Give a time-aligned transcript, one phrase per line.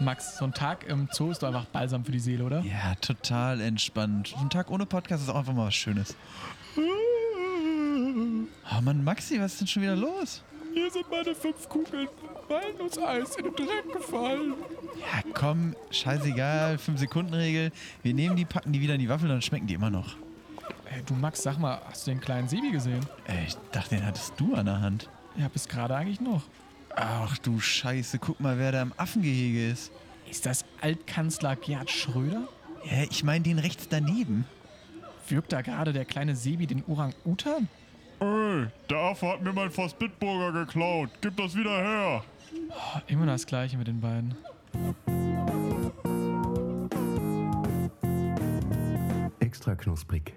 [0.00, 2.60] Max, so ein Tag im Zoo ist doch einfach balsam für die Seele, oder?
[2.60, 4.28] Ja, total entspannt.
[4.28, 6.16] So ein Tag ohne Podcast ist auch einfach mal was Schönes.
[6.76, 10.42] Oh Mann, Maxi, was ist denn schon wieder los?
[10.72, 12.08] Hier sind meine fünf Kugeln
[12.48, 14.54] Walnusseis in den Dreck gefallen.
[15.00, 17.72] Ja, komm, scheißegal, 5-Sekunden-Regel.
[18.02, 20.16] Wir nehmen die, packen die wieder in die Waffel, dann schmecken die immer noch.
[20.86, 23.04] Ey, du Max, sag mal, hast du den kleinen Sebi gesehen?
[23.26, 25.08] Ey, ich dachte, den hattest du an der Hand.
[25.36, 26.42] Ja, bis gerade eigentlich noch.
[26.96, 29.92] Ach du Scheiße, guck mal, wer da im Affengehege ist.
[30.28, 32.48] Ist das Altkanzler Gerhard Schröder?
[32.84, 34.44] Ja, ich meine den rechts daneben.
[35.28, 37.68] Wirkt da gerade der kleine Sebi den Orang-Utan?
[38.20, 41.10] Ey, der Affe hat mir mein Fass Bitburger geklaut.
[41.20, 42.24] Gib das wieder her.
[42.70, 44.34] Oh, immer das Gleiche mit den beiden.
[49.40, 50.34] Extra knusprig.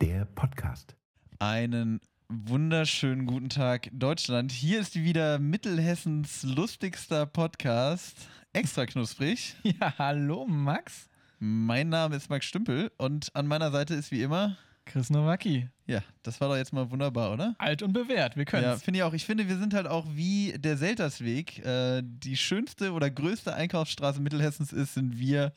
[0.00, 0.94] Der Podcast.
[1.38, 2.00] Einen
[2.32, 4.52] wunderschönen guten Tag, Deutschland.
[4.52, 8.16] Hier ist wieder Mittelhessens lustigster Podcast.
[8.52, 9.56] Extra knusprig.
[9.64, 11.08] Ja, hallo Max.
[11.40, 14.56] Mein Name ist Max Stümpel und an meiner Seite ist wie immer.
[14.84, 15.68] Chris Nowacki.
[15.86, 17.56] Ja, das war doch jetzt mal wunderbar, oder?
[17.58, 19.12] Alt und bewährt, wir können Ja, finde ich auch.
[19.12, 21.64] Ich finde, wir sind halt auch wie der Seltersweg.
[21.64, 25.52] Äh, die schönste oder größte Einkaufsstraße Mittelhessens ist, sind wir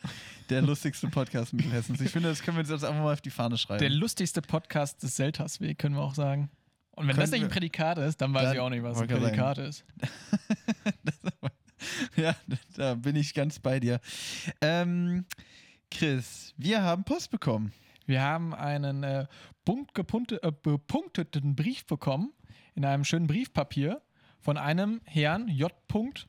[0.49, 2.01] der lustigste Podcast Mittelhessens.
[2.01, 3.79] Ich finde, das können wir uns jetzt einfach mal auf die Fahne schreiben.
[3.79, 6.49] Der lustigste Podcast des Seltersweg, können wir auch sagen.
[6.95, 9.07] Und wenn das nicht ein Prädikat ist, dann weiß Dann- ich auch nicht, was ein
[9.07, 9.83] Prädikat ist.
[12.15, 12.35] ja,
[12.75, 13.99] da bin ich ganz bei dir.
[14.61, 15.25] Ähm,
[15.91, 17.71] Chris, wir haben Post bekommen.
[18.05, 19.25] Wir haben einen äh,
[19.65, 22.31] punktgepunte- äh, bepunkteten Brief bekommen
[22.75, 24.01] in einem schönen Briefpapier
[24.39, 25.71] von einem Herrn J.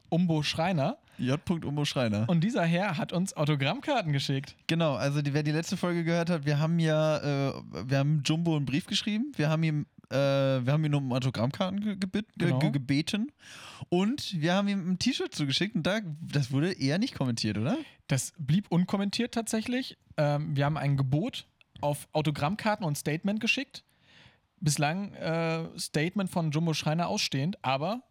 [0.08, 0.98] Umbo Schreiner.
[1.18, 1.38] J.
[1.64, 2.28] Umbo Schreiner.
[2.28, 4.56] Und dieser Herr hat uns Autogrammkarten geschickt.
[4.66, 8.22] Genau, also die, wer die letzte Folge gehört hat, wir haben ja, äh, wir haben
[8.24, 12.26] Jumbo einen Brief geschrieben, wir haben ihm, äh, wir haben ihn um Autogrammkarten ge gebet,
[12.36, 12.58] ge Genau.
[12.60, 13.32] ge gebeten
[13.88, 17.76] und wir haben ihm ein T-Shirt zugeschickt und da, das wurde eher nicht kommentiert, oder?
[18.06, 19.96] Das blieb unkommentiert tatsächlich.
[20.16, 21.46] Ähm, wir haben ein Gebot
[21.80, 23.84] auf Autogrammkarten und Statement geschickt.
[24.60, 28.02] Bislang äh, Statement von Jumbo Schreiner ausstehend, aber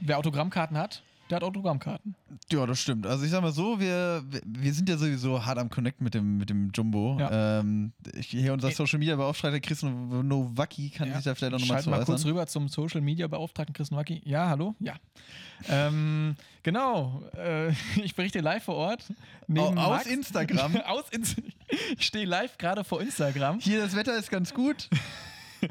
[0.00, 2.14] wer Autogrammkarten hat, der hat Autogrammkarten.
[2.50, 3.06] Ja, das stimmt.
[3.06, 6.36] Also ich sag mal so, wir, wir- sind ja sowieso hart am Connect mit dem,
[6.38, 7.16] mit dem Jumbo.
[7.18, 7.60] Ja.
[7.60, 11.82] Ähm, ich, hier unser Social Media Beauftragter Chris Nowacki kann sich da vielleicht auch nochmal
[11.82, 12.30] zu mal kurz äußern.
[12.30, 14.22] rüber zum Social Media Beauftragten Chris Nowacki.
[14.24, 14.74] Ja, hallo?
[14.78, 14.94] Ja.
[15.68, 17.22] ähm, genau.
[17.36, 17.70] Äh,
[18.02, 19.04] ich berichte live vor Ort.
[19.56, 20.06] Aus Max.
[20.06, 20.76] Instagram.
[20.86, 21.36] aus Inst
[21.98, 23.58] ich stehe live gerade vor Instagram.
[23.60, 24.88] Hier, das Wetter ist ganz gut.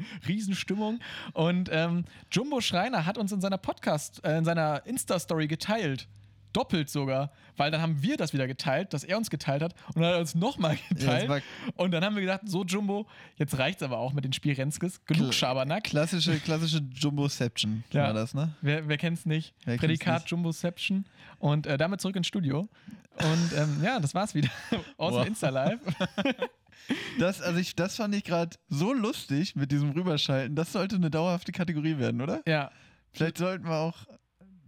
[0.28, 1.00] Riesenstimmung.
[1.32, 6.08] Und ähm, Jumbo Schreiner hat uns in seiner Podcast, äh, in seiner Insta-Story geteilt.
[6.52, 10.02] Doppelt sogar, weil dann haben wir das wieder geteilt, dass er uns geteilt hat und
[10.02, 11.26] dann hat er uns nochmal geteilt.
[11.26, 11.40] war-
[11.76, 15.02] und dann haben wir gedacht, so Jumbo, jetzt reicht's aber auch mit den Spielrenskes.
[15.06, 15.84] Genug Kl- Schabernack.
[15.84, 18.02] Klassische, klassische Jumboception Ja.
[18.08, 18.52] war das, ne?
[18.60, 19.54] Wer, wer kennt's nicht?
[19.64, 20.30] Wer Prädikat nicht?
[20.30, 21.06] Jumboception.
[21.38, 22.68] Und äh, damit zurück ins Studio.
[23.16, 24.50] Und ähm, ja, das war's wieder
[24.98, 25.22] aus Wow.
[25.22, 25.80] dem Insta-Live.
[27.18, 30.56] Das, also ich, das fand ich gerade so lustig mit diesem Rüberschalten.
[30.56, 32.42] Das sollte eine dauerhafte Kategorie werden, oder?
[32.46, 32.70] ja.
[33.14, 34.06] Vielleicht sollten wir auch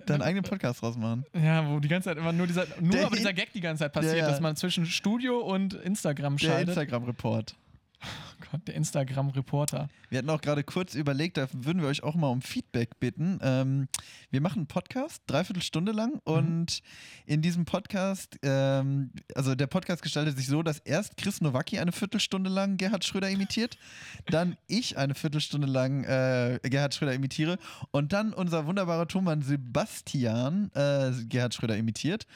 [0.05, 1.25] deinen eigenen Podcast draus machen.
[1.35, 3.85] Ja, wo die ganze Zeit immer nur dieser, nur Der aber dieser Gag die ganze
[3.85, 4.29] Zeit passiert, ja.
[4.29, 6.69] dass man zwischen Studio und Instagram Der schaltet.
[6.69, 7.57] Instagram-Report.
[8.04, 9.88] Oh Gott, der Instagram-Reporter.
[10.10, 13.38] Wir hatten auch gerade kurz überlegt, da würden wir euch auch mal um Feedback bitten.
[13.42, 13.88] Ähm,
[14.31, 16.81] wir machen einen Podcast, dreiviertel Stunde lang und
[17.26, 21.92] in diesem Podcast, ähm, also der Podcast gestaltet sich so, dass erst Chris Nowacki eine
[21.92, 23.78] Viertelstunde lang Gerhard Schröder imitiert,
[24.26, 27.59] dann ich eine Viertelstunde lang äh, Gerhard Schröder imitiere
[27.91, 32.26] und dann unser wunderbarer Tonmann Sebastian äh, Gerhard Schröder imitiert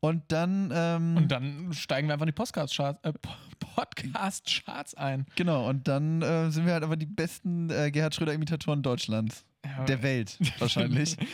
[0.00, 5.26] und dann ähm, Und dann steigen wir einfach in die Podcast-Charts äh, Po- Podcast-Charts ein.
[5.36, 9.44] genau und dann äh, sind wir halt aber die besten äh, Gerhard Schröder Imitatoren Deutschlands.
[9.64, 9.84] Ja.
[9.84, 11.16] Der Welt wahrscheinlich.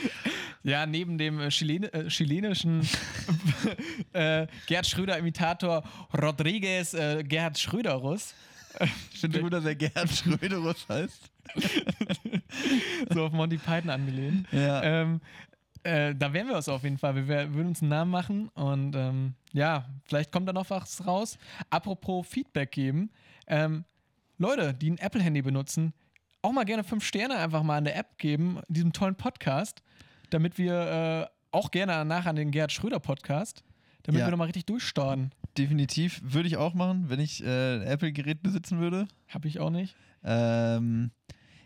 [0.64, 2.88] Ja, neben dem äh, Chilene, äh, chilenischen
[4.12, 5.82] äh, Gerd Schröder-Imitator
[6.16, 8.34] Rodriguez äh, Gerhard Schröderus.
[9.12, 11.30] Ich finde gut, dass er Gerhard Schröderus heißt.
[13.10, 14.46] so auf Monty Python angelehnt.
[14.52, 14.82] Ja.
[14.82, 15.20] Ähm,
[15.82, 17.16] äh, da wären wir es auf jeden Fall.
[17.16, 21.04] Wir wär, würden uns einen Namen machen und ähm, ja, vielleicht kommt da noch was
[21.04, 21.38] raus.
[21.70, 23.10] Apropos Feedback geben.
[23.46, 23.84] Ähm,
[24.38, 25.92] Leute, die ein Apple-Handy benutzen,
[26.42, 29.82] auch mal gerne fünf Sterne einfach mal in der App geben, in diesem tollen Podcast,
[30.30, 33.62] damit wir äh, auch gerne danach an den Gerhard Schröder Podcast,
[34.04, 34.26] damit Ja.
[34.26, 35.30] wir nochmal richtig durchstarten.
[35.56, 39.06] Definitiv würde ich auch machen, wenn ich äh, ein Apple-Gerät besitzen würde.
[39.28, 39.94] Hab ich auch nicht.
[40.24, 41.10] Ähm,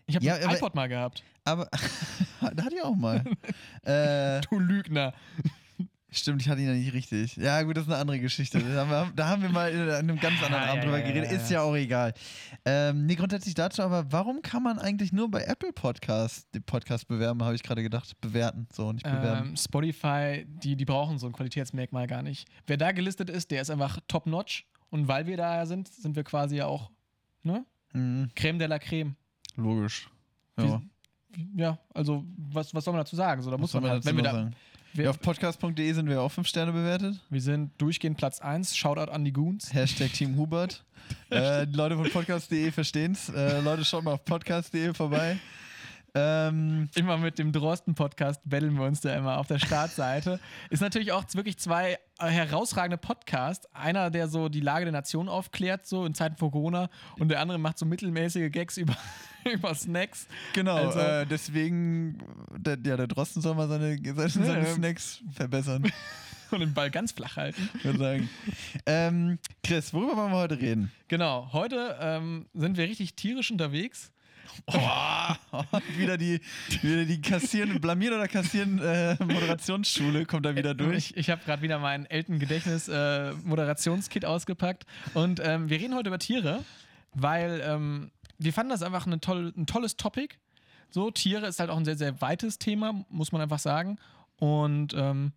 [0.06, 1.22] Ich habe Ja, ein iPod mal gehabt.
[1.44, 1.68] aber
[2.54, 3.24] da hatte ich auch mal.
[3.82, 5.14] äh, Du Lügner.
[6.16, 7.36] Stimmt, ich hatte ihn ja nicht richtig.
[7.36, 8.58] Ja, gut, das ist eine andere Geschichte.
[8.58, 11.30] Da haben wir, da haben wir mal in einem ganz anderen Ja, Abend drüber geredet.
[11.30, 11.60] Ist ja.
[11.60, 12.14] auch egal.
[12.64, 17.06] Ähm, nee, grundsätzlich dazu, aber warum kann man eigentlich nur bei Apple Podcast den Podcast
[17.06, 18.18] bewerben, habe ich gerade gedacht.
[18.20, 19.50] Bewerten, so, nicht bewerben.
[19.50, 22.48] Ähm, Spotify, die, die brauchen so ein Qualitätsmerkmal gar nicht.
[22.66, 24.66] Wer da gelistet ist, der ist einfach top-notch.
[24.88, 26.90] Und weil wir da sind, sind wir quasi ja auch,
[27.42, 27.64] ne?
[27.92, 29.16] Mhm, Creme de la Creme.
[29.56, 30.08] logisch.
[30.58, 30.80] Ja.
[31.54, 33.42] Ja, also was, was soll man dazu sagen?
[33.42, 34.56] So, da muss soll man halt, dazu wenn wir da, sagen?
[34.96, 37.20] Wir, auf podcast.de sind wir auch fünf Sterne bewertet.
[37.28, 38.76] wir sind durchgehend Platz 1.
[38.76, 39.72] Shoutout an die Goons.
[39.72, 40.84] Hashtag Team Hubert.
[41.30, 43.28] äh, die Leute von podcast.de verstehen's.
[43.28, 45.38] Äh, Leute, schaut mal auf podcast.de vorbei.
[46.14, 50.40] Ähm, Immer mit dem Drosten-Podcast betteln wir uns da immer auf der Startseite.
[50.70, 53.68] Ist natürlich auch wirklich zwei herausragende Podcasts.
[53.74, 56.88] Einer, der so die Lage der Nation aufklärt, so in Zeiten vor Corona,
[57.18, 58.96] und der andere macht so mittelmäßige Gags über,
[59.52, 60.26] über Snacks.
[60.52, 62.18] genau, Also- äh, deswegen,
[62.56, 64.74] der, ja, der Drosten soll mal seine, seine, seine Ja.
[64.74, 65.90] Snacks verbessern,
[66.52, 67.68] Und den Ball ganz flach halten.
[67.82, 68.28] würde sagen.
[68.86, 70.92] ähm, Chris, worüber wollen wir heute reden?
[71.08, 74.12] Genau, heute ähm, sind wir richtig tierisch unterwegs.
[75.98, 76.40] wieder die,
[76.82, 81.10] wieder die kassieren, blamieren oder kassieren äh, Moderationsschule kommt da wieder durch.
[81.10, 84.86] Ich, ich habe gerade wieder mein Eltern-Gedächtnis-Moderationskit ausgepackt.
[85.14, 86.64] Und ähm, wir reden heute über Tiere,
[87.12, 90.36] weil ähm, wir fanden das einfach eine toll, ein tolles Topic.
[90.90, 93.98] So, Tiere ist halt auch ein sehr, sehr weites Thema, muss man einfach sagen.
[94.36, 95.32] Und ähm,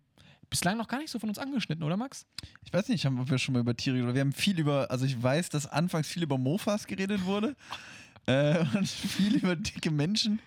[0.48, 2.26] bislang noch gar nicht so von uns angeschnitten, oder Max?
[2.64, 4.90] Ich weiß nicht, haben- ob wir schon mal über Tiere geredet Wir haben viel über,
[4.90, 7.56] also ich weiß, dass anfangs viel über Mofas geredet wurde.
[8.26, 10.40] äh, und viel über dicke Menschen.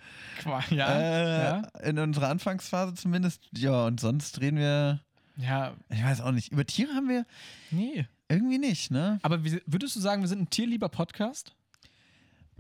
[0.70, 1.00] Ja.
[1.00, 1.58] äh, ja.
[1.84, 3.42] In unserer Anfangsphase zumindest.
[3.56, 5.00] Ja, und sonst reden wir,
[5.38, 6.52] ja, ich weiß auch nicht.
[6.52, 7.26] Über Tiere haben wir
[7.72, 8.06] nee.
[8.30, 9.20] irgendwie nicht, ne?
[9.24, 11.54] Aber wie, würdest du sagen, wir sind ein tierlieber Podcast?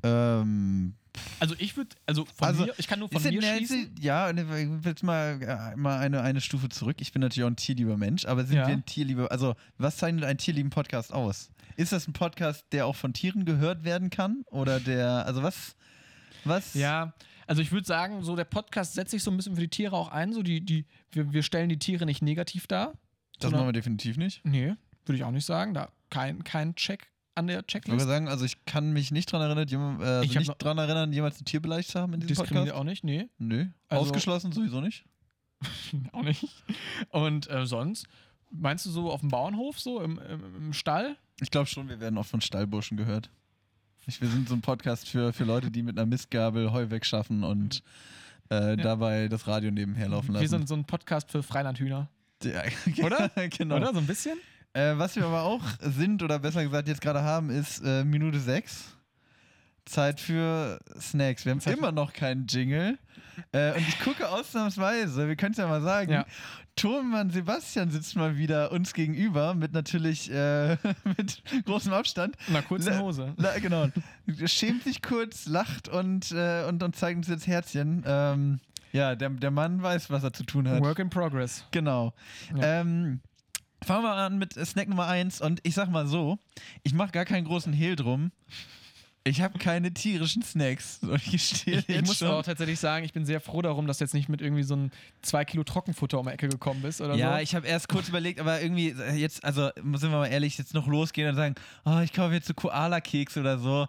[0.03, 0.93] Ähm,
[1.39, 3.95] Also ich würde, also von Also, mir, ich kann nur von mir der schließen.
[3.99, 6.97] ja, ne, ich will jetzt mal, äh, mal eine, eine Stufe zurück.
[6.99, 8.67] Ich bin natürlich auch ein tierlieber Mensch, aber sind Ja.
[8.67, 11.49] wir ein tierlieber, also was zeichnet einen tierlieben Podcast aus?
[11.75, 14.43] Ist das ein Podcast, der auch von Tieren gehört werden kann?
[14.51, 15.75] Oder der, also was,
[16.45, 16.73] was?
[16.73, 17.13] Ja,
[17.47, 19.95] also ich würde sagen, so der Podcast setzt sich so ein bisschen für die Tiere
[19.95, 20.33] auch ein.
[20.33, 22.93] So die, die, wir, wir stellen die Tiere nicht negativ dar.
[23.39, 24.43] das machen wir definitiv nicht.
[24.45, 25.73] Nee, würde ich auch nicht sagen.
[25.73, 29.41] Da kein, kein Check an der Ich würde sagen, also ich kann mich nicht dran
[29.41, 32.19] erinnern, jemand, äh, also Ich nicht dran erinnern, jemals ein Tier beleidigt zu haben in
[32.21, 32.71] diesem Podcast.
[32.71, 33.67] auch nicht, nee, Nö.
[33.89, 35.05] Also- Ausgeschlossen sowieso nicht.
[36.11, 36.45] auch nicht.
[37.09, 38.07] Und äh, sonst,
[38.51, 41.15] meinst du so auf dem Bauernhof, so im, im, im Stall?
[41.41, 43.29] Ich glaube schon, wir werden oft von Stallburschen gehört.
[44.05, 47.43] Ich, wir sind so ein Podcast für, für Leute, die mit einer Mistgabel Heu wegschaffen
[47.43, 47.81] und
[48.49, 50.41] äh, dabei das Radio nebenher laufen lassen.
[50.41, 52.09] Wir sind so ein Podcast für Freilandhühner.
[52.43, 52.63] Ja,
[53.03, 53.29] Oder?
[53.49, 53.77] genau.
[53.77, 53.93] Oder?
[53.93, 54.37] So ein bisschen?
[54.73, 58.39] Äh, was wir aber auch sind, oder besser gesagt jetzt gerade haben, ist äh, Minute
[58.39, 58.95] 6.
[59.85, 61.45] Zeit für Snacks.
[61.45, 62.97] Wir haben Zeit- immer noch keinen Jingle.
[63.51, 66.25] Äh, und ich gucke ausnahmsweise, wir können es ja mal sagen, Ja.
[66.75, 70.77] Thurmann Sebastian sitzt mal wieder uns gegenüber mit natürlich äh,
[71.17, 72.35] mit großem Abstand.
[72.47, 73.33] In einer kurzen La- Hose.
[73.37, 73.87] La, genau.
[74.45, 78.03] Schämt sich kurz, lacht und, äh, und, und zeigt uns jetzt Herzchen.
[78.07, 78.59] Ähm,
[78.91, 80.81] ja, der, der Mann weiß, was er zu tun hat.
[80.81, 81.65] Work in progress.
[81.71, 82.13] Genau.
[82.55, 82.81] Ja.
[82.81, 83.19] Ähm,
[83.83, 86.37] fangen wir an mit Snack Nummer 1 und ich sag mal so,
[86.83, 88.31] ich mache gar keinen großen Hehl drum.
[89.25, 90.99] Ich habe keine tierischen Snacks.
[91.31, 92.27] Ich Ich, ich muss schon.
[92.27, 94.75] auch tatsächlich sagen, ich bin sehr froh darum, dass du jetzt nicht mit irgendwie so
[94.75, 94.91] ein
[95.21, 97.41] 2 Kilo Trockenfutter um die Ecke gekommen bist oder ja, so.
[97.41, 100.73] ich habe erst kurz überlegt, aber irgendwie äh, jetzt, also sind wir mal ehrlich, jetzt
[100.73, 101.55] noch losgehen und sagen,
[101.85, 103.87] oh, ich kaufe jetzt so Koala-Keks oder so.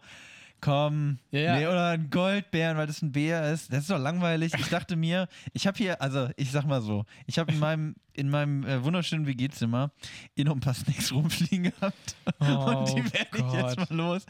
[0.64, 1.56] Komm, Ja, ja.
[1.58, 3.70] Nee, oder ein Goldbären, weil das ein Bär ist.
[3.70, 4.52] Das ist doch langweilig.
[4.58, 7.96] Ich dachte mir, ich habe hier, also ich sag mal so, ich habe in meinem,
[8.14, 9.90] in meinem äh, wunderschönen WG-Zimmer
[10.38, 12.16] ein paar Snacks rumfliegen gehabt.
[12.38, 14.22] und die Oh werde ich jetzt mal los.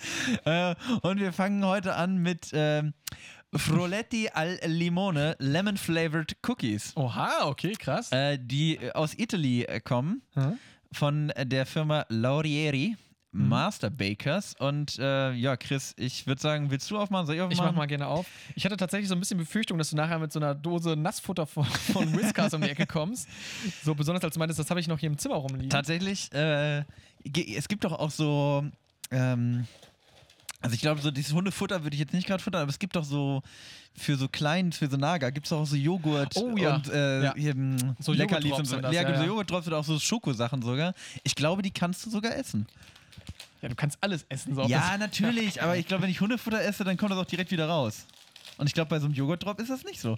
[0.44, 2.94] Äh, und wir fangen heute an mit ähm,
[3.54, 8.10] Froletti al Limone Lemon Flavored Cookies, Oha, okay, krass.
[8.10, 10.58] äh, die äh, aus Italy äh, kommen Hm?
[10.90, 12.96] von äh, der Firma Laurieri.
[13.34, 13.48] Mhm.
[13.48, 17.26] Master Bakers und äh, ja, Chris, ich würde sagen, willst du aufmachen?
[17.26, 17.66] Soll ich Ich aufmachen?
[17.66, 18.26] mach mal gerne auf.
[18.54, 21.44] Ich hatte tatsächlich so ein bisschen Befürchtung, dass du nachher mit so einer Dose Nassfutter
[21.46, 23.28] von, von Whiskers um die Ecke kommst.
[23.82, 25.68] So besonders als du meintest, das habe ich noch hier im Zimmer rumliegen.
[25.70, 26.84] Tatsächlich, äh,
[27.56, 28.64] es gibt doch auch so,
[29.10, 29.66] ähm,
[30.60, 32.94] also ich glaube, so dieses Hundefutter würde ich jetzt nicht gerade futtern, aber es gibt
[32.96, 33.42] doch so
[33.96, 36.76] für so klein, für so Nager, gibt es auch so Joghurt Oh ja.
[36.76, 37.34] und äh, Ja.
[37.54, 38.80] mh, So Leckerlis und so.
[38.80, 39.24] das, ja, ja, gibt so.
[39.24, 40.94] Joghurt-Drops oder auch so Schokosachen sogar.
[41.22, 42.66] Ich glaube, die kannst du sogar essen.
[43.64, 44.54] Ja, du kannst alles essen.
[44.54, 47.50] So Ja, natürlich, aber ich glaube, wenn ich Hundefutter esse, dann kommt das auch direkt
[47.50, 48.06] wieder raus.
[48.58, 50.16] Und ich glaube, bei so einem Joghurt-Drop ist das nicht so.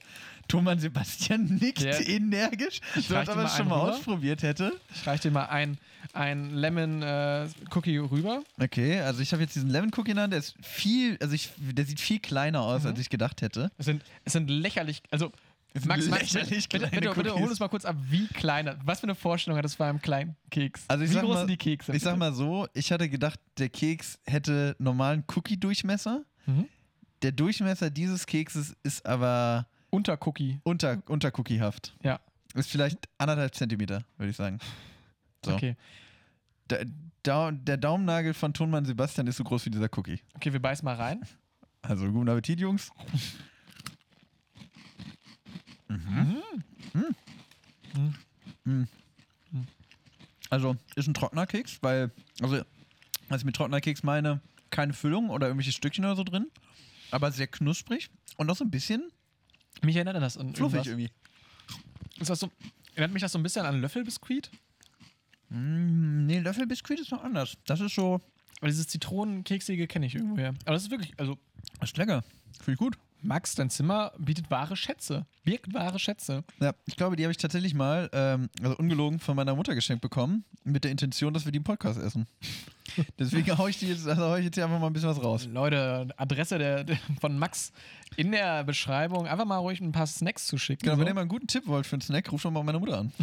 [0.48, 3.92] Thomas Sebastian nickt Der- energisch, so als ob er es schon mal rüber.
[3.94, 4.72] ausprobiert hätte.
[4.94, 5.78] Ich reiche dir mal ein,
[6.12, 8.42] ein Lemon äh, Cookie rüber.
[8.60, 11.32] Okay, also ich habe jetzt diesen Lemon Cookie in der Hand, der ist viel, also
[11.34, 12.88] ich, der sieht viel kleiner aus, Mhm.
[12.88, 13.70] als ich gedacht hätte.
[13.78, 15.32] Es sind, es sind lächerlich, also
[15.84, 18.74] Max, Max lächerlich bitte, bitte, bitte hol uns mal kurz ab, wie klein.
[18.84, 20.84] Was für eine Vorstellung hattest du bei einem kleinen Keks?
[20.88, 21.94] Also ich wie sag groß mal- sind die Kekse?
[21.94, 26.24] Ich sag mal so, ich hatte gedacht, der Keks hätte normalen Cookie-Durchmesser.
[26.46, 26.66] Mhm.
[27.22, 30.60] Der Durchmesser dieses Kekses ist aber Unter Cookie.
[30.64, 31.94] unter, unter Cookiehaft.
[32.02, 32.20] Ja.
[32.54, 34.58] Ist vielleicht anderthalb Zentimeter, würde ich sagen.
[35.44, 35.54] So.
[35.54, 35.76] Okay.
[36.68, 36.76] Da,
[37.22, 40.20] da, der Daumennagel von Tonmann Sebastian ist so groß wie dieser Cookie.
[40.34, 41.20] Okay, wir beißen mal rein.
[41.82, 42.90] Also guten Appetit, Jungs.
[45.88, 46.42] Mhm.
[48.64, 48.88] Mhm.
[50.50, 52.60] Also ist ein trockener Keks, weil, also
[53.28, 54.40] was ich mit trockener Keks meine,
[54.70, 56.46] keine Füllung oder irgendwelche Stückchen oder so drin,
[57.10, 59.10] aber sehr knusprig und auch so ein bisschen
[59.82, 61.10] Mich erinnert das an fluffig irgendwie.
[62.18, 62.50] Ist das so,
[62.94, 64.50] erinnert mich das so ein bisschen an Löffelbiskuit?
[65.50, 67.56] Mm, nee, Löffelbiskuit ist noch anders.
[67.66, 68.20] Das ist so,
[68.60, 70.48] Weil dieses Zitronenkeksige kenne ich irgendwoher.
[70.64, 71.36] Aber das ist wirklich, also
[71.80, 72.24] das ist lecker.
[72.58, 72.98] Finde ich gut.
[73.26, 75.26] Max, dein Zimmer bietet wahre Schätze.
[75.44, 76.44] Birgt wahre Schätze.
[76.60, 80.00] Ja, ich glaube, die habe ich tatsächlich mal, ähm, also ungelogen, von meiner Mutter geschenkt
[80.00, 82.26] bekommen, mit der Intention, dass wir die im Podcast essen.
[83.18, 85.22] Deswegen hau ich, die jetzt, also hau ich jetzt hier einfach mal ein bisschen was
[85.22, 85.46] raus.
[85.52, 87.72] Leute, Adresse der, der, von Max
[88.16, 89.26] in der Beschreibung.
[89.26, 90.84] Einfach mal ruhig ein paar Snacks zu schicken.
[90.84, 91.00] Genau, so.
[91.00, 92.98] wenn ihr mal einen guten Tipp wollt für einen Snack, ruft doch mal meine Mutter
[92.98, 93.12] an.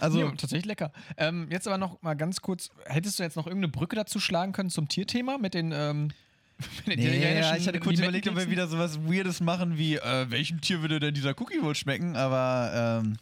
[0.00, 0.90] Also, ja, tatsächlich lecker.
[1.16, 4.52] Ähm, jetzt aber noch mal ganz kurz, hättest du jetzt noch irgendeine Brücke dazu schlagen
[4.52, 6.21] können zum Tierthema mit den, ähm, mit den
[6.86, 10.60] nee, ja, ich hatte kurz überlegt, ob wir wieder sowas Weirdes machen wie, äh, welchem
[10.60, 12.16] Tier würde denn dieser Cookie wohl schmecken?
[12.16, 13.16] Aber, ähm,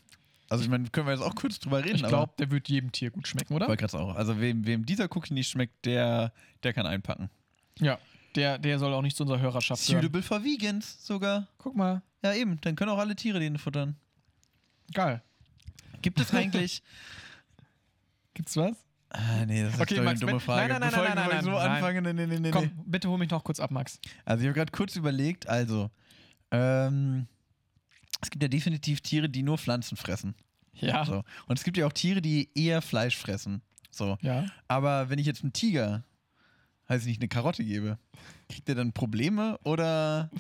[0.48, 1.96] also ich meine, können wir jetzt auch kurz drüber reden.
[1.96, 3.68] Ich glaube, der wird jedem Tier gut schmecken, oder?
[3.68, 4.16] wollte grad auch.
[4.16, 6.32] Also wem, wem dieser Cookie nicht schmeckt, der,
[6.62, 7.30] der kann einpacken.
[7.78, 7.98] Ja.
[8.36, 9.82] Der, der soll auch nicht zu unserer Hörerschaft.
[9.82, 11.48] Suitable for Vegans sogar.
[11.58, 12.02] Guck mal.
[12.22, 12.60] Ja, eben.
[12.60, 13.96] Dann können auch alle Tiere den futtern.
[14.92, 15.22] Geil.
[16.02, 16.82] Gibt es eigentlich.
[18.34, 18.76] Gibt's was?
[19.10, 20.72] Ah, nee, das ist Okay, eine dumme Frage.
[20.72, 21.70] nein, nein, Bevor nein, ich- bevor nein, ich so nein, nein.
[21.76, 22.50] anfange, nee, nee, nee, nee.
[22.50, 23.98] Komm, bitte hol mich noch kurz ab, Max.
[24.24, 25.90] Also ich habe gerade kurz überlegt, also
[26.50, 27.26] ähm,
[28.20, 30.34] es gibt ja definitiv Tiere, die nur Pflanzen fressen.
[30.74, 31.04] Ja.
[31.04, 31.22] So.
[31.46, 33.62] Und es gibt ja auch Tiere, die eher Fleisch fressen.
[33.90, 34.16] So.
[34.22, 34.46] Ja.
[34.68, 36.04] Aber wenn ich jetzt einem Tiger,
[36.88, 37.98] heißt nicht, eine Karotte gebe,
[38.48, 40.30] kriegt der dann Probleme oder,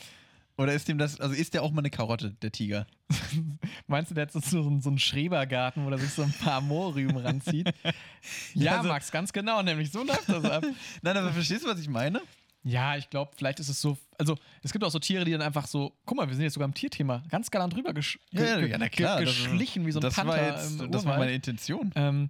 [0.60, 2.86] oder ist dem das, also ist der auch mal eine Karotte, der Tiger?
[3.86, 6.32] Meinst du, der hat so, so, einen- so einen Schrebergarten, wo er sich so ein
[6.32, 7.72] paar Moorrüben ranzieht?
[8.54, 10.64] ja, also- Max, ganz genau, nämlich so läuft das ab.
[11.02, 12.20] Nein, aber verstehst du, was ich meine?
[12.62, 13.96] Ja, ich glaube, vielleicht ist es so.
[14.18, 15.94] Also, es gibt auch so Tiere, die dann einfach so.
[16.04, 17.22] Guck mal, wir sind jetzt sogar im Tierthema.
[17.30, 20.78] Ganz galant drüber gesch ge- ge- ge- geschlichen, wie so ein das Panther war jetzt,
[20.90, 21.90] Das war meine Intention.
[21.94, 22.28] Ähm,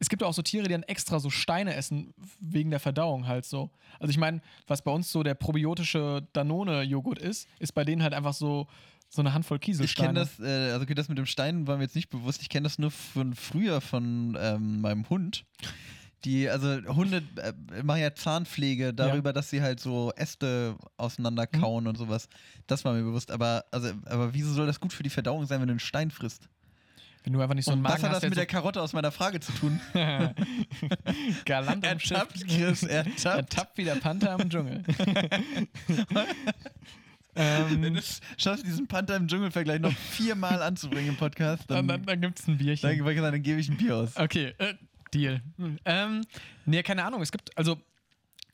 [0.00, 3.44] es gibt auch so Tiere, die dann extra so Steine essen, wegen der Verdauung halt
[3.44, 3.70] so.
[4.00, 8.14] Also ich meine, was bei uns so der probiotische Danone-Joghurt ist, ist bei denen halt
[8.14, 8.66] einfach so,
[9.10, 10.08] so eine Handvoll Ich Kieselsteine.
[10.08, 12.40] kenne das, äh, also okay, das mit dem Stein war mir jetzt nicht bewusst.
[12.40, 15.44] Ich kenne das nur von früher von ähm, meinem Hund.
[16.24, 21.98] Die, also Hunde äh, machen ja Zahnpflege darüber, dass sie halt so Äste auseinanderkauen und
[21.98, 22.28] sowas.
[22.66, 23.30] Das war mir bewusst.
[23.30, 26.10] Aber, also, aber wieso soll das gut für die Verdauung sein, wenn du einen Stein
[26.10, 26.48] frisst?
[27.24, 28.80] Wenn du einfach nicht so einen und was Magen hat hast, das mit der Karotte
[28.80, 29.80] aus meiner Frage zu tun?
[29.92, 30.00] so
[31.44, 31.98] galant am.
[31.98, 33.24] Ertappt, Chris, ertappt.
[33.24, 34.82] Ertappt wie der Panther im Dschungel.
[37.34, 41.86] Wenn ähm, du es schaffst, diesen Panther im Dschungel-Vergleich noch viermal anzubringen im Podcast, dann
[41.86, 42.88] dann, dann, dann gibt es ein Bierchen.
[42.88, 44.16] dann, dann, dann gebe ich ein Bier aus.
[44.16, 44.74] Okay, äh,
[45.12, 45.40] Deal.
[45.84, 46.22] Ähm,
[46.66, 47.20] nee, keine Ahnung.
[47.22, 47.80] Es gibt also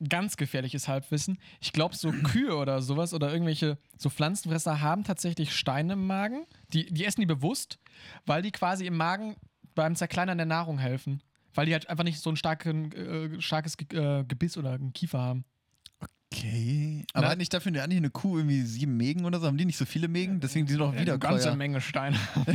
[0.07, 1.39] ganz gefährliches Halbwissen.
[1.59, 6.45] Ich glaube, so Kühe oder sowas oder irgendwelche so Pflanzenfresser haben tatsächlich Steine im Magen.
[6.73, 7.79] Die, die essen die bewusst,
[8.25, 9.35] weil die quasi im Magen
[9.75, 11.21] beim Zerkleinern der Nahrung helfen.
[11.53, 14.93] Weil die halt einfach nicht so ein starken, äh, starkes Ge äh, Gebiss oder einen
[14.93, 15.45] Kiefer haben.
[16.33, 17.05] Okay.
[17.13, 17.31] Aber Na?
[17.31, 19.47] hat nicht dafür eigentlich eine Kuh irgendwie sieben Mägen oder so?
[19.47, 20.39] Haben die nicht so viele Mägen?
[20.41, 21.55] Deswegen die sind auch wieder Eine ganze.
[21.55, 22.17] Menge Steine.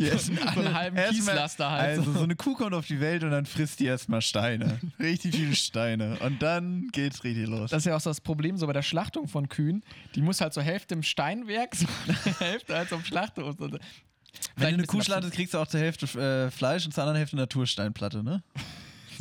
[0.00, 1.98] Die essen so einen halben Kieslaster halt.
[1.98, 4.78] Also so eine Kuh kommt auf die Welt und dann frisst die erstmal Steine.
[4.98, 6.18] Richtig viele Steine.
[6.20, 7.70] Und dann geht's richtig los.
[7.70, 9.84] Das ist ja auch so das Problem so bei der Schlachtung von Kühen.
[10.14, 11.86] Die muss halt so Hälfte im Steinwerk, so
[12.38, 13.54] Hälfte halt so im Schlachthof.
[13.58, 13.80] So- Wenn Vielleicht
[14.56, 17.18] du ein eine Kuh schlachtest, kriegst du auch zur Hälfte äh, Fleisch und zur anderen
[17.18, 18.42] Hälfte Natursteinplatte, ne?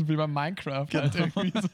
[0.06, 1.28] Wie bei Minecraft halt Genau.
[1.36, 1.68] irgendwie so.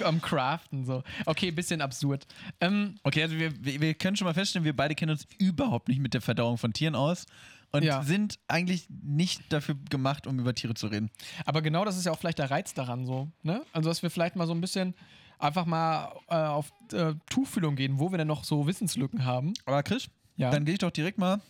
[0.04, 1.02] Am Craften so.
[1.26, 2.26] Okay, bisschen absurd.
[2.60, 5.88] Ähm, Okay, also wir, wir, wir können schon mal feststellen, wir beide kennen uns überhaupt
[5.88, 7.26] nicht mit der Verdauung von Tieren aus
[7.72, 8.02] und Ja.
[8.02, 11.10] sind eigentlich nicht dafür gemacht, um über Tiere zu reden.
[11.44, 13.28] aber genau das ist ja auch vielleicht der Reiz daran so.
[13.42, 13.62] Ne?
[13.72, 14.94] Also, dass wir vielleicht mal so ein bisschen
[15.38, 19.52] einfach mal äh, auf äh, Tuchfühlung gehen, wo wir denn noch so Wissenslücken haben.
[19.66, 20.50] Aber Chris, Ja.
[20.50, 21.40] dann gehe ich doch direkt mal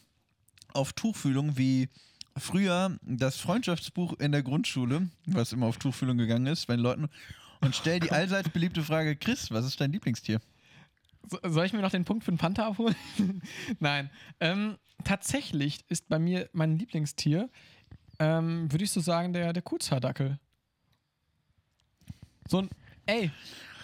[0.73, 1.89] auf Tuchfühlung, wie
[2.37, 7.09] früher das Freundschaftsbuch in der Grundschule, was immer auf Tuchfühlung gegangen ist, bei den Leuten,
[7.61, 10.41] und stell die allseits beliebte Frage, Chris, was ist dein Lieblingstier?
[11.29, 12.95] So, soll ich mir noch den Punkt für den Panther abholen?
[13.81, 14.11] Nein.
[14.41, 17.49] Ähm, tatsächlich ist bei mir mein Lieblingstier,
[18.19, 20.39] ähm, würde ich so sagen, der, der Kuhzahrdackel.
[22.49, 22.71] So ein,
[23.07, 23.31] ey,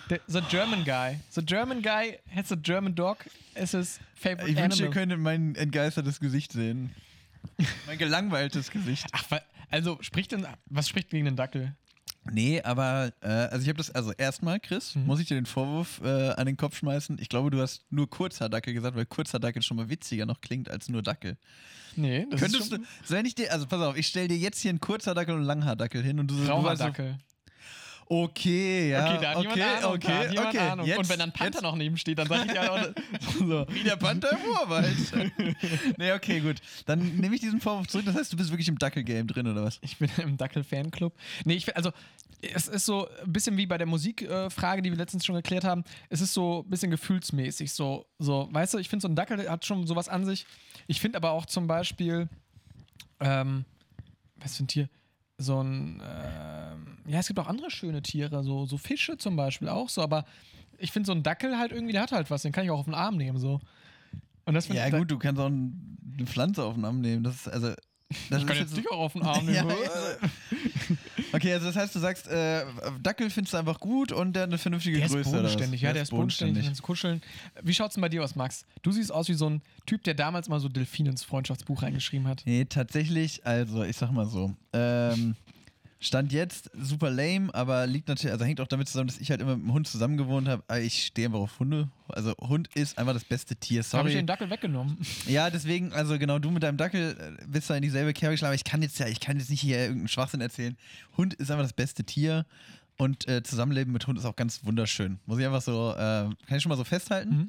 [0.08, 1.20] The, the German guy.
[1.30, 3.24] The German guy has a German dog
[3.56, 6.94] as his favorite Ich wünschte, ihr könntet mein entgeistertes Gesicht sehen.
[7.86, 9.06] Mein gelangweiltes Gesicht.
[9.12, 9.24] Ach,
[9.70, 11.74] also spricht denn, was spricht gegen den Dackel?
[12.30, 15.06] Nee, aber äh, also ich habe das, also erstmal, Chris, Mhm.
[15.06, 17.18] muss ich dir den Vorwurf äh, an den Kopf schmeißen.
[17.20, 20.40] Ich glaube, du hast nur kurzer Dackel gesagt, weil kurzer Dackel schon mal witziger noch
[20.40, 21.36] klingt als nur Dackel.
[21.96, 24.28] Nee, das Könntest ist du, schon so wenn ich dir, also pass auf, ich stelle
[24.28, 27.18] dir jetzt hier einen kurzer Dackel und einen Langhaardackel hin und du, du weißt Dackel.
[28.12, 29.94] Okay, ja, okay, da hat okay, jemand Ahnung.
[29.94, 30.58] okay, da hat jemand okay.
[30.58, 30.86] Ahnung.
[30.86, 32.88] Jetzt, Und wenn dann Panther jetzt, noch neben steht, dann sag ich ja auch
[33.38, 33.66] so.
[33.70, 34.96] Wie der Panther im Urwald.
[35.98, 36.56] nee, okay, gut.
[36.86, 38.04] Dann nehme ich diesen Vorwurf zurück.
[38.04, 39.78] Das heißt, du bist wirklich im Dackel-Game drin, oder was?
[39.82, 41.14] Ich bin im Dackel-Fanclub.
[41.44, 41.90] Nee, ich also
[42.42, 45.84] es ist so ein bisschen wie bei der Musikfrage, die wir letztens schon geklärt haben.
[46.08, 47.72] Es ist so ein bisschen gefühlsmäßig.
[47.72, 50.44] So, so weißt du, ich finde, so ein Dackel hat schon sowas an sich.
[50.88, 52.28] Ich finde aber auch zum Beispiel,
[53.20, 53.64] ähm,
[54.36, 54.88] was für ein Tier?
[55.42, 59.68] So ein, ähm, ja, es gibt auch andere schöne Tiere, so, so Fische zum Beispiel
[59.68, 60.24] auch so, aber
[60.78, 62.78] ich finde so ein Dackel halt irgendwie, der hat halt was, den kann ich auch
[62.80, 63.60] auf den Arm nehmen, so.
[64.44, 67.22] Und das Ja, gut, du kannst auch ein- eine Pflanze auf den Arm nehmen.
[67.22, 67.72] Das ist, also.
[68.28, 69.68] Das Ich kann jetzt dich auch auf den Arm nehmen.
[69.68, 70.28] Ja, ja.
[71.32, 72.64] Okay, also das heißt, du sagst, äh,
[73.02, 75.30] Dackel findest du einfach gut und der hat eine vernünftige Der ist Größe.
[75.32, 75.42] was?
[75.42, 77.22] bodenständig, ja, der ist bodenständig, kannst kuscheln.
[77.62, 78.64] Wie schaut's denn bei dir aus, Max?
[78.82, 82.28] Du siehst aus wie so ein Typ, der damals mal so Delfine ins Freundschaftsbuch reingeschrieben
[82.28, 82.42] hat.
[82.44, 84.54] Nee, tatsächlich, also ich sag mal so.
[84.72, 85.34] Ähm,
[86.02, 89.40] Stand jetzt super lame, aber liegt natürlich, also hängt auch damit zusammen, dass ich halt
[89.40, 90.62] immer mit dem Hund zusammen gewohnt habe.
[90.66, 91.88] Aber Ich stehe einfach auf Hunde.
[92.08, 93.78] Also Hund ist einfach das beste Tier.
[93.78, 94.14] Habe ich Sorry.
[94.14, 94.98] den Dackel weggenommen.
[95.28, 98.48] Ja, deswegen, also genau, du mit deinem Dackel äh, bist da in dieselbe Kerbe geschlagen.
[98.50, 100.76] Aber ich kann jetzt ja, ich kann jetzt nicht hier irgendeinen Schwachsinn erzählen.
[101.16, 102.46] Hund ist einfach das beste Tier.
[102.98, 105.20] Und äh, Zusammenleben mit Hund ist auch ganz wunderschön.
[105.26, 107.30] Muss ich einfach so, äh, kann ich schon mal so festhalten.
[107.30, 107.48] Mhm.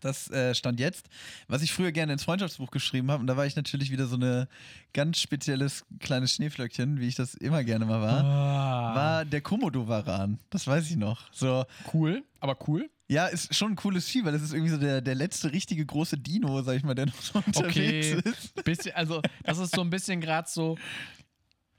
[0.00, 1.06] Das äh, stand jetzt.
[1.48, 4.16] Was ich früher gerne ins Freundschaftsbuch geschrieben habe, und da war ich natürlich wieder so
[4.16, 4.48] eine
[4.92, 8.94] ganz spezielles kleines Schneeflöckchen, wie ich das immer gerne mal war, Ah.
[8.94, 10.38] war der Komodo-Varan.
[10.50, 11.22] Das weiß ich noch.
[11.32, 11.64] So,
[11.94, 12.90] cool, aber cool.
[13.08, 15.86] ja, ist schon ein cooles Vieh, weil das ist irgendwie so der, der letzte richtige
[15.86, 18.20] große Dino, sag ich mal, der noch so unterwegs Okay.
[18.24, 18.64] ist.
[18.64, 20.76] Bisschen, also, das ist so ein bisschen gerade so,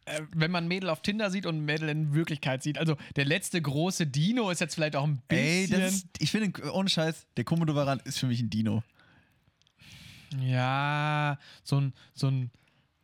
[0.06, 2.78] äh, wenn man Mädel auf Tinder sieht und Mädel in Wirklichkeit sieht.
[2.78, 5.46] Also, der letzte große Dino ist jetzt vielleicht auch ein bisschen.
[5.46, 8.84] Ey, das ist, ich finde, ohne Scheiß, der Komodo-Varan ist für mich ein Dino.
[10.42, 12.52] Ja, so ein, so ein,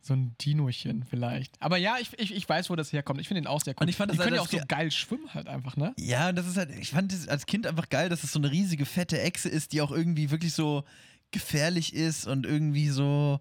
[0.00, 1.60] so ein Dinochen vielleicht.
[1.62, 3.20] Aber ja, ich, ich, ich weiß, wo das herkommt.
[3.20, 3.84] Ich finde ihn auch sehr cool.
[3.84, 5.48] Und ich fand das Die können halt ja auch das so Ge- geil schwimmen halt
[5.48, 5.94] einfach, ne?
[5.98, 8.50] Ja, das ist halt, ich fand es als Kind einfach geil, dass es so eine
[8.50, 10.84] riesige, fette Echse ist, die auch irgendwie wirklich so
[11.30, 13.40] gefährlich ist und irgendwie so.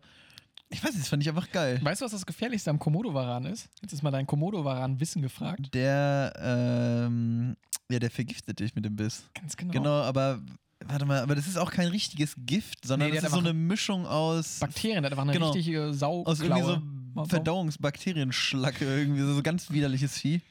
[0.74, 1.80] Ich weiß nicht, das fand ich einfach geil.
[1.84, 3.68] Weißt du, was das Gefährlichste am Komodo-Varan ist?
[3.82, 5.74] Jetzt ist mal dein Komodo-Varan-Wissen gefragt.
[5.74, 7.56] Der, ähm,
[7.92, 9.26] ja, der vergiftet dich mit dem Biss.
[9.34, 9.74] Ganz genau.
[9.74, 10.40] Genau, aber
[10.86, 13.54] warte mal, aber das ist auch kein richtiges Gift, sondern Nee, das ist so eine
[13.54, 15.52] Mischung aus, Bakterien, der hat einfach eine Genau.
[15.52, 16.24] richtige Sau.
[16.26, 16.82] aus irgendwie so.
[17.26, 20.42] Verdauungsbakterienschlacke, irgendwie so, so ganz widerliches Vieh.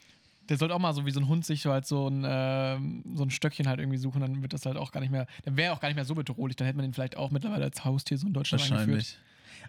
[0.48, 3.04] Der sollte auch mal so wie so ein Hund sich so halt so ein, ähm,
[3.14, 5.56] so ein Stöckchen halt irgendwie suchen, dann wird das halt auch gar nicht mehr, dann
[5.56, 7.84] wäre auch gar nicht mehr so bedrohlich, dann hätte man den vielleicht auch mittlerweile als
[7.84, 9.18] Haustier so in Deutschland eingeführt.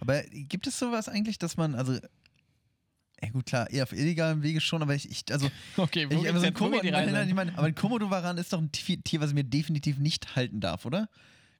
[0.01, 4.59] Aber gibt es sowas eigentlich, dass man, also, ja gut, klar, eher auf illegalem Wege
[4.59, 7.55] schon, aber ich, ich also, Okay, wo ich, aber so ein Komodo, nein, ich meine,
[7.55, 11.07] aber ein Komodo-Varan ist doch ein Tier, was ich mir definitiv nicht halten darf, oder?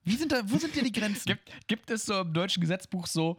[0.03, 1.27] Wie sind da, wo sind hier die Grenzen?
[1.27, 3.37] Gibt, gibt es so im deutschen Gesetzbuch so,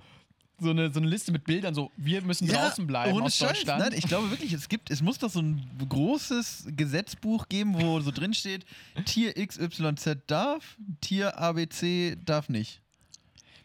[0.61, 3.59] so, eine, so eine Liste mit Bildern, so wir müssen draußen bleiben ohne aus Scheiß,
[3.59, 3.81] Deutschland?
[3.81, 7.99] Nein, ich glaube wirklich, es gibt, es muss doch so ein großes Gesetzbuch geben, wo
[7.99, 8.65] so drin steht,
[9.05, 12.81] Tier XYZ darf, Tier ABC darf nicht.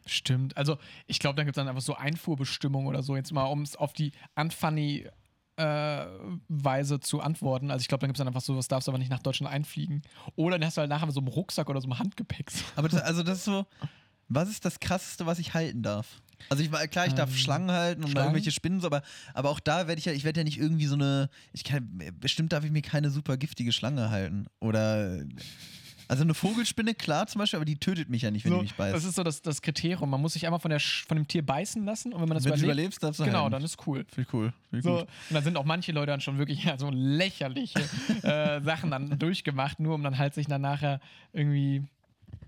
[0.08, 0.56] Stimmt.
[0.58, 3.62] Also ich glaube, da gibt es dann einfach so Einfuhrbestimmungen oder so, jetzt mal, um
[3.62, 5.08] es auf die unfunny
[5.58, 6.06] äh,
[6.48, 7.72] Weise zu antworten.
[7.72, 9.22] Also ich glaube, dann gibt es dann einfach so, was darfst du aber nicht nach
[9.24, 10.02] Deutschland einfliegen.
[10.36, 12.52] Oder dann hast du halt nachher so im Rucksack oder so im Handgepäck.
[12.76, 13.66] Aber das, also das ist so,
[14.30, 16.22] was ist das Krasseste, was ich halten darf?
[16.50, 18.28] Also ich war- klar, ich darf Ähm, Schlangen halten und Schlangen?
[18.28, 19.02] irgendwelche Spinnen, so, aber,
[19.34, 22.00] aber auch da werde ich ja, ich werde ja nicht irgendwie so eine, ich kann,
[22.20, 24.46] bestimmt darf ich mir keine super giftige Schlange halten.
[24.60, 25.24] Oder,
[26.08, 28.64] also eine Vogelspinne, klar zum Beispiel, aber die tötet mich ja nicht, wenn So, die
[28.64, 28.96] mich beißt.
[28.96, 30.10] das ist so das, das Kriterium.
[30.10, 32.46] Man muss sich einmal von, der, von dem Tier beißen lassen und wenn man das
[32.46, 34.06] wenn du überlebt, überlebst, darfst du genau, dann ist cool.
[34.10, 34.54] Finde ich cool.
[34.70, 37.80] Finde ich So, und dann sind auch manche Leute dann schon wirklich ja, so lächerliche
[38.24, 41.00] äh, Sachen dann durchgemacht, nur um dann halt sich dann nachher
[41.34, 41.84] irgendwie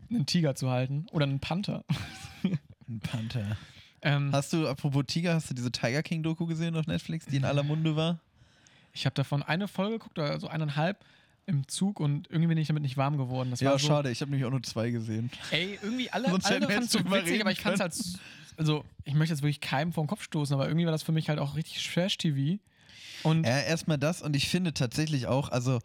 [0.10, 1.84] einen Tiger zu halten oder einen Panther.
[2.88, 3.56] Ein Panther.
[4.02, 7.36] Ähm, Hast du, apropos Tiger, hast du diese Tiger King Doku gesehen auf Netflix, die
[7.38, 8.20] in aller Munde war?
[8.94, 11.06] ich habe davon eine Folge geguckt, oder so eineinhalb
[11.50, 13.50] im Zug und irgendwie bin ich damit nicht warm geworden.
[13.52, 15.30] Das ja, so, schade, ich habe nämlich auch nur zwei gesehen.
[15.52, 17.94] Ey, irgendwie alle, Sonst alle fanden es so witzig, aber ich kann es halt.
[18.58, 21.12] Also, ich möchte jetzt wirklich keinem vor den Kopf stoßen, aber irgendwie war das für
[21.12, 22.60] mich halt auch richtig Trash-TV.
[23.24, 25.80] Und Ja, erstmal das und ich finde tatsächlich auch, also,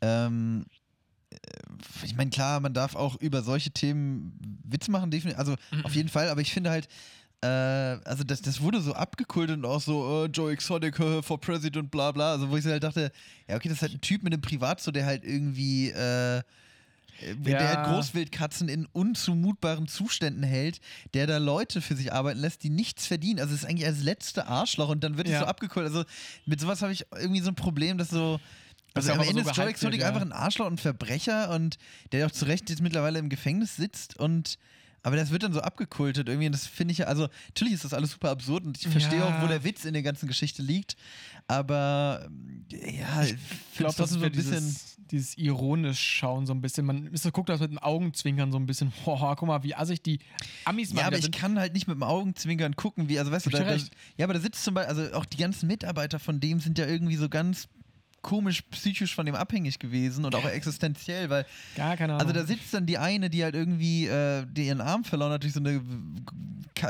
[0.00, 0.66] ähm,
[1.30, 1.36] äh,
[2.04, 5.84] ich meine, klar, man darf auch über solche Themen Witz machen, definitiv, also Mhm.
[5.84, 6.88] auf jeden Fall, aber ich finde halt,
[7.46, 11.90] also das, das wurde so abgekultet und auch so, äh, Joe Exotic äh, for President,
[11.90, 12.32] bla bla.
[12.32, 13.12] Also wo ich halt dachte,
[13.48, 16.42] ja, okay, das ist halt ein Typ mit einem Privatzo, der halt irgendwie, äh,
[17.34, 17.68] der Ja.
[17.68, 20.80] halt Großwildkatzen in unzumutbaren Zuständen hält,
[21.14, 23.40] der da Leute für sich arbeiten lässt, die nichts verdienen.
[23.40, 25.40] Also es ist eigentlich als letzte Arschloch und dann wird es Ja.
[25.40, 25.92] so abgekultet.
[25.92, 26.08] Also
[26.46, 28.40] mit sowas habe ich irgendwie so ein Problem, dass so.
[28.94, 30.08] Also am Ende so ist Joe Exotic ja.
[30.08, 31.78] einfach ein Arschloch und ein Verbrecher und
[32.10, 34.58] der auch zu Recht jetzt mittlerweile im Gefängnis sitzt und
[35.02, 37.84] aber das wird dann so abgekultet irgendwie und das finde ich ja, also natürlich ist
[37.84, 39.26] das alles super absurd und ich verstehe Ja.
[39.26, 40.96] auch, wo der Witz in der ganzen Geschichte liegt,
[41.46, 43.34] aber ähm, ja, ich
[43.76, 46.84] glaube, das ist so ein bisschen dieses, dieses ironisch schauen so ein bisschen.
[46.84, 48.92] Man ist guckt das mit den Augenzwinkern so ein bisschen.
[49.04, 50.18] Boah, guck mal, wie assig die
[50.64, 51.34] Amis mal Ja, aber ich sind.
[51.34, 53.76] kann halt nicht mit dem Augenzwinkern gucken, wie, also weißt du, da, da,
[54.16, 56.86] ja, aber da sitzt zum Beispiel, also auch die ganzen Mitarbeiter von dem sind ja
[56.86, 57.68] irgendwie so ganz
[58.22, 62.26] komisch psychisch von dem abhängig gewesen und auch existenziell, weil Gar keine Ahnung.
[62.28, 65.42] Also da sitzt dann die eine, die halt irgendwie äh, die ihren Arm verloren hat
[65.42, 65.80] durch so eine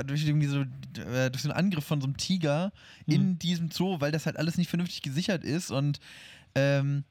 [0.06, 0.60] durch irgendwie so
[1.02, 2.72] äh, durch so einen Angriff von so einem Tiger
[3.06, 3.14] Mhm.
[3.14, 5.98] in diesem Zoo, weil das halt alles nicht vernünftig gesichert ist und
[6.54, 7.04] ähm,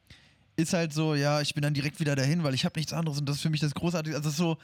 [0.56, 3.20] ist halt so, ja, ich bin dann direkt wieder dahin, weil ich habe nichts anderes
[3.20, 4.16] und das ist für mich das Großartige.
[4.16, 4.58] Also so,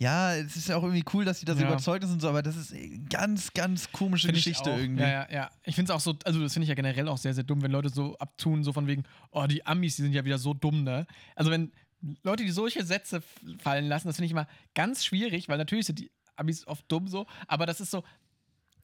[0.00, 1.66] ja, es ist ja auch irgendwie cool, dass die das Ja.
[1.66, 5.02] überzeugt ist und so, aber das ist eine ganz, ganz komische Find ich Geschichte irgendwie.
[5.02, 5.50] Ja, ja, ja.
[5.64, 7.62] Ich finde es auch so, also das finde ich ja generell auch sehr, sehr dumm,
[7.62, 10.54] wenn Leute so abtun, so von wegen, oh, die Amis, die sind ja wieder so
[10.54, 11.06] dumm, ne?
[11.36, 11.70] Also wenn
[12.22, 13.22] Leute, die solche Sätze
[13.58, 17.06] fallen lassen, das finde ich immer ganz schwierig, weil natürlich sind die Amis oft dumm
[17.06, 18.02] so, aber das ist so,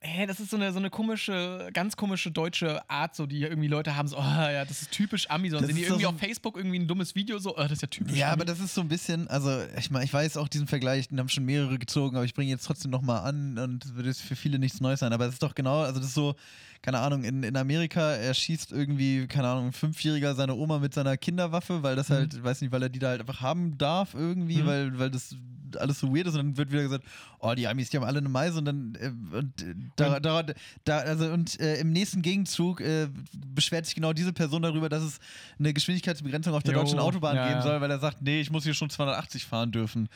[0.00, 3.68] hä, das ist so eine, so eine komische, ganz komische deutsche Art, so die irgendwie
[3.68, 5.56] Leute haben, so, oh ja, das ist typisch Ami, so.
[5.56, 7.72] Und Das sehen die irgendwie so- auf Facebook irgendwie ein dummes Video, so, oh, das
[7.72, 8.32] ist ja typisch Ja, Ami.
[8.34, 11.18] aber das ist so ein bisschen, also ich meine, ich weiß auch diesen Vergleich, den
[11.18, 14.58] haben schon mehrere gezogen, aber ich bringe jetzt trotzdem nochmal an und jetzt für viele
[14.58, 15.12] nichts Neues sein.
[15.12, 16.34] Aber es ist doch genau, also das ist so,
[16.82, 21.16] keine Ahnung, in, in Amerika erschießt irgendwie, keine Ahnung, ein Fünfjähriger seine Oma mit seiner
[21.16, 24.62] Kinderwaffe, weil das halt, weiß nicht, weil er die da halt einfach haben darf irgendwie,
[24.62, 24.66] Mhm.
[24.66, 25.34] weil, weil das
[25.78, 27.04] alles so weird ist und dann wird wieder gesagt,
[27.40, 30.44] oh, die Amis, die haben alle eine Meise und dann äh, und äh, da, da,
[30.84, 33.08] da, also und äh, im nächsten Gegenzug äh,
[33.54, 35.20] beschwert sich genau diese Person darüber, dass es
[35.58, 38.50] eine Geschwindigkeitsbegrenzung auf der Jo, deutschen Autobahn ja, geben soll, weil er sagt, nee, ich
[38.50, 40.08] muss hier schon 280 fahren dürfen.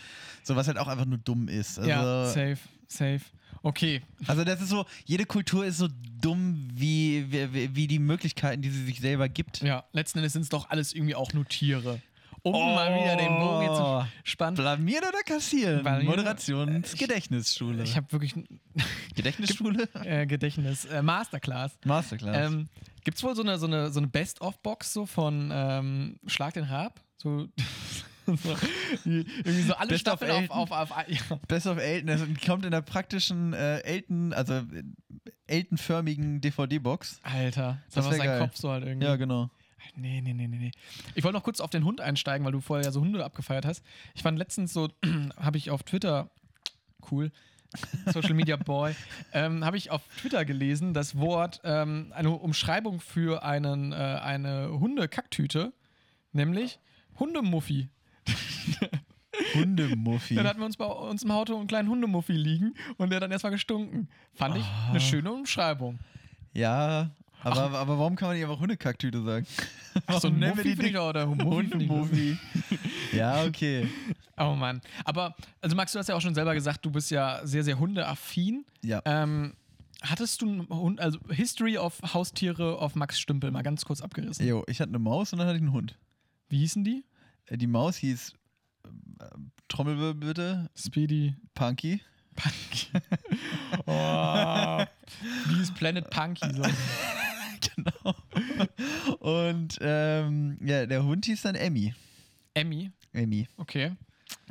[0.43, 1.79] So was halt auch einfach nur dumm ist.
[1.79, 3.21] Also, ja, safe, safe.
[3.63, 5.89] Okay, also das ist so, jede Kultur ist so
[6.21, 9.61] dumm wie, wie, wie die Möglichkeiten, die sie sich selber gibt.
[9.61, 12.01] ja, letzten Endes sind es doch alles irgendwie auch nur Tiere.
[12.43, 14.01] Um mal wieder den Bogen jetzt Oh.
[14.03, 14.55] zu spannen.
[14.57, 15.83] Blamieren oder kassieren?
[16.07, 17.83] Moderationsgedächtnisschule.
[17.83, 18.35] Ich habe wirklich
[19.15, 19.89] Gedächtnisschule?
[20.05, 21.79] äh, Gedächtnis, äh, Masterclass.
[21.85, 22.51] Masterclass.
[22.53, 22.69] Ähm,
[23.05, 26.65] Gibt es wohl so eine, so eine, so eine Best-of-Box so von ähm, Schlag den
[26.65, 27.01] Raab?
[27.17, 27.47] So,
[28.27, 28.57] so
[29.05, 30.57] irgendwie so alle Best of Staffeln auf, Elton.
[30.57, 31.37] auf, auf, ja.
[31.49, 34.83] Best of Elton, das kommt in der praktischen äh, Elton, also äh,
[35.47, 37.21] Elton-förmigen DVD-Box.
[37.23, 38.41] Alter, Das das war sein geil.
[38.41, 39.07] Kopf so halt irgendwie.
[39.07, 39.51] Ja, genau.
[39.97, 40.71] Nee, nee, nee, nee, nee.
[41.15, 43.65] Ich wollte noch kurz auf den Hund einsteigen, weil du vorher ja so Hunde abgefeiert
[43.65, 43.85] hast.
[44.15, 44.89] Ich fand letztens so,
[45.37, 46.31] habe ich auf Twitter,
[47.11, 47.31] cool,
[48.13, 48.95] Social Media Boy,
[49.33, 54.71] ähm, habe ich auf Twitter gelesen, das Wort, ähm, eine Umschreibung für einen, äh, eine
[54.71, 55.73] Hundekacktüte,
[56.33, 56.79] nämlich
[57.19, 57.89] Hundemuffi.
[59.55, 60.35] Hundemuffi.
[60.35, 63.31] Dann hatten wir uns bei uns im Auto einen kleinen Hundemuffi liegen und der dann
[63.31, 64.09] erstmal gestunken.
[64.35, 65.99] Fand ich eine schöne Umschreibung.
[66.53, 67.11] Ja,
[67.43, 69.47] aber, aber warum kann man nicht einfach Hundekacktüte sagen?
[70.07, 71.27] Ach, so ein Muffi finde ich auch, oder.
[71.29, 72.39] Hundemuffi.
[73.13, 73.89] ja, okay.
[74.43, 74.81] Oh Mann.
[75.05, 77.79] Aber, also Max, du hast ja auch schon selber gesagt, du bist ja sehr, sehr
[77.79, 78.65] hundeaffin.
[78.83, 79.03] Ja.
[79.05, 79.53] Ähm,
[80.01, 84.47] hattest du einen Hund, also History of Haustiere auf Max Stümpel mal ganz kurz abgerissen?
[84.47, 85.99] Jo, ich hatte eine Maus und dann hatte ich einen Hund.
[86.49, 87.05] Wie hießen die?
[87.47, 88.33] Äh, Die Maus hieß
[89.21, 89.25] äh,
[89.69, 91.37] Trommelwirbel bitte, Speedy.
[91.55, 92.01] Punky.
[92.35, 92.87] Punky.
[93.87, 94.85] oh,
[95.51, 96.51] die ist Planet Punky.
[96.55, 96.63] So.
[97.77, 98.15] genau.
[99.19, 101.95] Und ähm, ja, der Hund hieß dann Emmy.
[102.55, 102.91] Emmy.
[103.13, 103.49] Emmy.
[103.57, 103.93] Okay.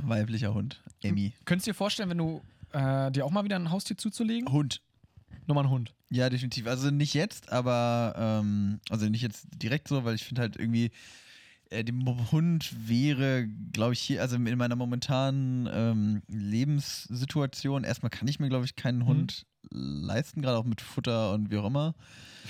[0.02, 0.82] Weiblicher Hund.
[1.02, 1.34] Emmy.
[1.46, 2.42] Könntest du dir vorstellen, wenn du
[2.72, 4.52] äh, dir auch mal wieder ein Haustier zuzulegen?
[4.52, 4.82] Hund.
[5.48, 5.94] Nochmal ein Hund.
[6.10, 6.68] Ja, definitiv.
[6.68, 10.92] Also nicht jetzt, aber ähm, also nicht jetzt direkt so, weil ich finde halt irgendwie,
[11.70, 18.28] äh, dem Hund wäre, glaube ich, hier, also in meiner momentanen ähm, Lebenssituation, erstmal kann
[18.28, 21.96] ich mir, glaube ich, keinen Hund leisten, gerade auch mit Futter und wie auch immer.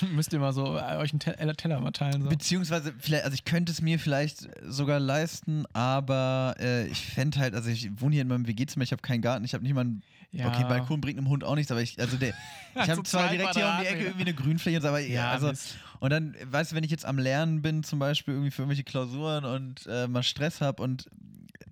[0.11, 2.23] Müsst ihr mal so äh, euch einen Te äh, Teller mal teilen.
[2.23, 2.29] So.
[2.29, 7.53] Beziehungsweise, vielleicht, also ich könnte es mir vielleicht sogar leisten, aber äh, ich fände halt,
[7.53, 9.81] also ich wohne hier in meinem WG-Zimmer, ich habe keinen Garten, ich habe nicht mal
[9.81, 10.47] einen Ja.
[10.47, 12.33] Okay, Balkon bringt einem Hund auch nichts, aber ich, also der,
[12.75, 15.51] ich habe zwar direkt hier um die Ecke irgendwie eine Grünfläche, aber ja, also
[15.99, 18.85] und dann, weißt du, wenn ich jetzt am Lernen bin, zum Beispiel irgendwie für irgendwelche
[18.85, 21.09] Klausuren und äh, mal Stress habe und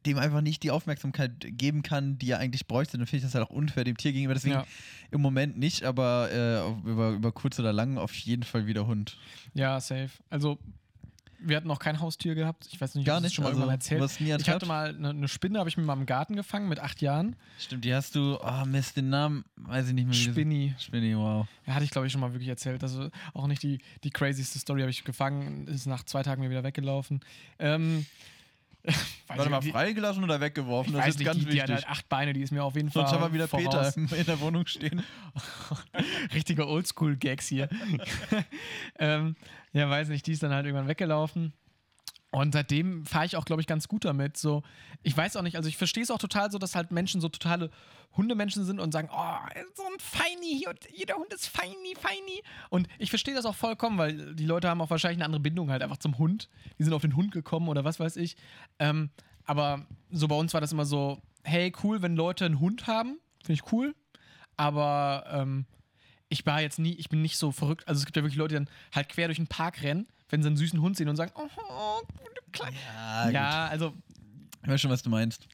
[0.07, 3.35] dem einfach nicht die Aufmerksamkeit geben kann, die er eigentlich bräuchte, dann finde ich das
[3.35, 4.33] halt auch unfair dem Tier gegenüber.
[4.33, 4.65] Deswegen Ja.
[5.11, 9.17] im Moment nicht, aber äh, über, über kurz oder lang auf jeden Fall wieder Hund.
[9.53, 10.09] Ja, safe.
[10.29, 10.57] Also,
[11.39, 12.67] wir hatten noch kein Haustier gehabt.
[12.71, 14.19] Ich weiß nicht, Gar ob ich das schon mal Also, erzählt.
[14.19, 16.99] nie ich hatte mal eine, eine Spinne, habe ich mit meinem Garten gefangen mit acht
[17.01, 17.35] Jahren.
[17.59, 20.15] Stimmt, die hast du, oh Mist, den Namen, weiß ich nicht mehr.
[20.15, 20.73] Spinni.
[20.79, 21.45] Spinni, wow.
[21.67, 22.81] Ja, hatte ich, glaube ich, schon mal wirklich erzählt.
[22.81, 26.49] Also auch nicht die, die crazyste Story habe ich gefangen, ist nach zwei Tagen mir
[26.49, 27.19] wieder weggelaufen.
[27.59, 28.07] Ähm,
[29.27, 30.91] Warte ich- mal, freigelassen oder weggeworfen?
[30.93, 31.85] ich Das weiß ist nicht, ganz die, die hat wichtig.
[31.85, 33.95] halt acht Beine, die ist mir auf jeden Fall Sonst haben wir wieder voraus.
[33.95, 35.03] Peter in der Wohnung stehen.
[36.33, 37.67] Richtige Oldschool-Gags hier.
[38.99, 39.35] ähm,
[39.73, 41.53] ja, weiß nicht, die ist dann halt irgendwann weggelaufen.
[42.31, 44.37] Und seitdem fahre ich auch, glaube ich, ganz gut damit.
[44.37, 44.63] So,
[45.01, 47.29] ich weiß auch nicht, also ich verstehe es auch total so, dass halt Menschen so
[47.29, 47.69] totale
[48.17, 49.37] Hundemenschen sind und sagen, oh,
[49.75, 52.43] so ein Feini und jeder Hund ist Feini, Feini.
[52.69, 55.71] Und ich verstehe das auch vollkommen, weil die Leute haben auch wahrscheinlich eine andere Bindung
[55.71, 56.49] halt einfach zum Hund.
[56.77, 58.35] Die sind auf den Hund gekommen oder was weiß ich.
[58.79, 59.09] Ähm,
[59.45, 63.19] aber so bei uns war das immer so, hey, cool, wenn Leute einen Hund haben,
[63.41, 63.95] finde ich cool.
[64.57, 65.65] Aber ähm,
[66.27, 67.87] ich war jetzt nie, ich bin nicht so verrückt.
[67.87, 70.41] Also es gibt ja wirklich Leute, die dann halt quer durch den Park rennen, wenn
[70.41, 72.01] sie einen süßen Hund sehen und sagen, oh, oh
[72.51, 72.73] klein.
[72.93, 73.93] Ja, Ja, also
[74.63, 75.47] Ich weiß schon, was du meinst.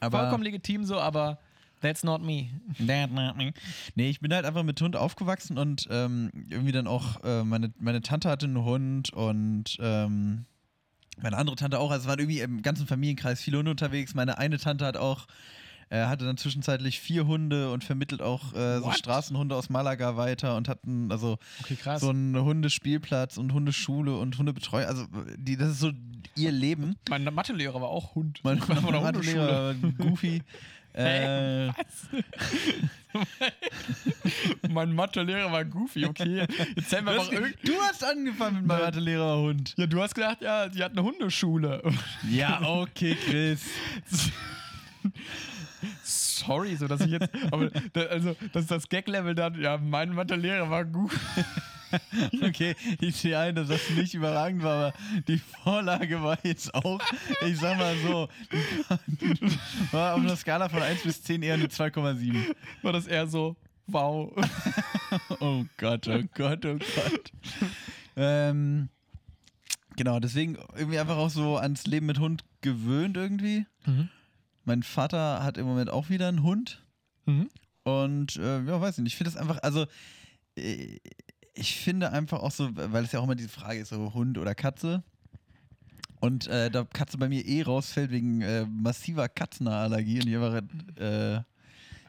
[0.00, 1.38] Aber vollkommen legitim so, aber
[1.80, 2.48] that's not me.
[3.94, 7.72] Nee, ich bin halt einfach mit Hund aufgewachsen und ähm, irgendwie dann auch, äh, meine,
[7.78, 10.46] meine Tante hatte einen Hund und ähm,
[11.20, 11.90] meine andere Tante auch.
[11.90, 14.14] Also es waren irgendwie im ganzen Familienkreis viele Hunde unterwegs.
[14.14, 15.26] Meine eine Tante hat auch,
[15.90, 18.90] äh, hatte dann zwischenzeitlich vier Hunde und vermittelt auch äh, so?
[18.92, 24.86] Straßenhunde aus Malaga weiter und hatten also Okay, so einen Hundespielplatz und Hundeschule und Hundebetreuung.
[24.86, 25.92] Also die, das ist so
[26.36, 26.96] ihr Leben.
[27.08, 28.40] mein Mathelehrer war auch Hund.
[28.42, 30.42] Mein der Mathelehrer, Goofy.
[30.94, 31.68] Hä?
[31.68, 31.72] Äh,
[34.68, 36.46] mein Mathelehrer war goofy, okay.
[36.74, 38.82] Jetzt haben wir du, hast, du hast angefangen mit meinem.
[38.82, 39.74] Mathelehrer Hund.
[39.76, 41.82] ja, du hast gedacht, ja, die hat eine Hundeschule.
[42.28, 43.62] Ja, okay, Chris.
[46.02, 47.28] Sorry, so dass ich jetzt.
[47.50, 47.70] Aber
[48.10, 49.60] also, das ist das Gag-Level dann.
[49.60, 51.12] Ja, mein Mathelehrer war gut.
[52.42, 57.00] Okay, ich sehe ein, dass das nicht überragend war, aber die Vorlage war jetzt auch,
[57.46, 58.28] ich sag mal so,
[59.92, 62.54] war auf einer Skala von 1 bis 10 eher eine 2,7.
[62.82, 64.30] War das eher so, wow.
[65.40, 67.32] Oh Gott, oh Gott, oh Gott.
[68.16, 68.90] ähm,
[69.96, 73.64] genau, deswegen irgendwie einfach auch so ans Leben mit Hund gewöhnt irgendwie.
[73.86, 74.10] Mhm.
[74.68, 76.84] Mein Vater hat im Moment auch wieder einen Hund.
[77.24, 77.48] Mhm.
[77.84, 79.86] Und äh, ja, weiß nicht, ich finde das einfach, also
[80.58, 80.98] äh,
[81.54, 84.36] ich finde einfach auch so, weil es ja auch immer diese Frage ist, so Hund
[84.36, 85.02] oder Katze.
[86.20, 90.62] Und äh, da Katze bei mir eh rausfällt wegen äh, massiver Katzenallergie und ich einfach
[90.96, 91.40] äh,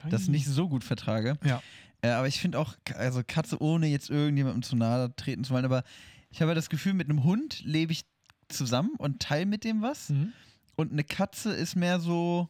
[0.09, 1.37] das nicht so gut vertrage.
[1.45, 1.63] Ja.
[2.01, 5.65] Äh, aber ich finde auch, also Katze ohne jetzt irgendjemandem zu nahe treten zu wollen,
[5.65, 5.83] aber
[6.29, 8.03] ich habe das Gefühl, mit einem Hund lebe ich
[8.49, 10.09] zusammen und teile mit dem was.
[10.09, 10.33] Mhm.
[10.79, 12.47] Und eine Katze ist mehr so,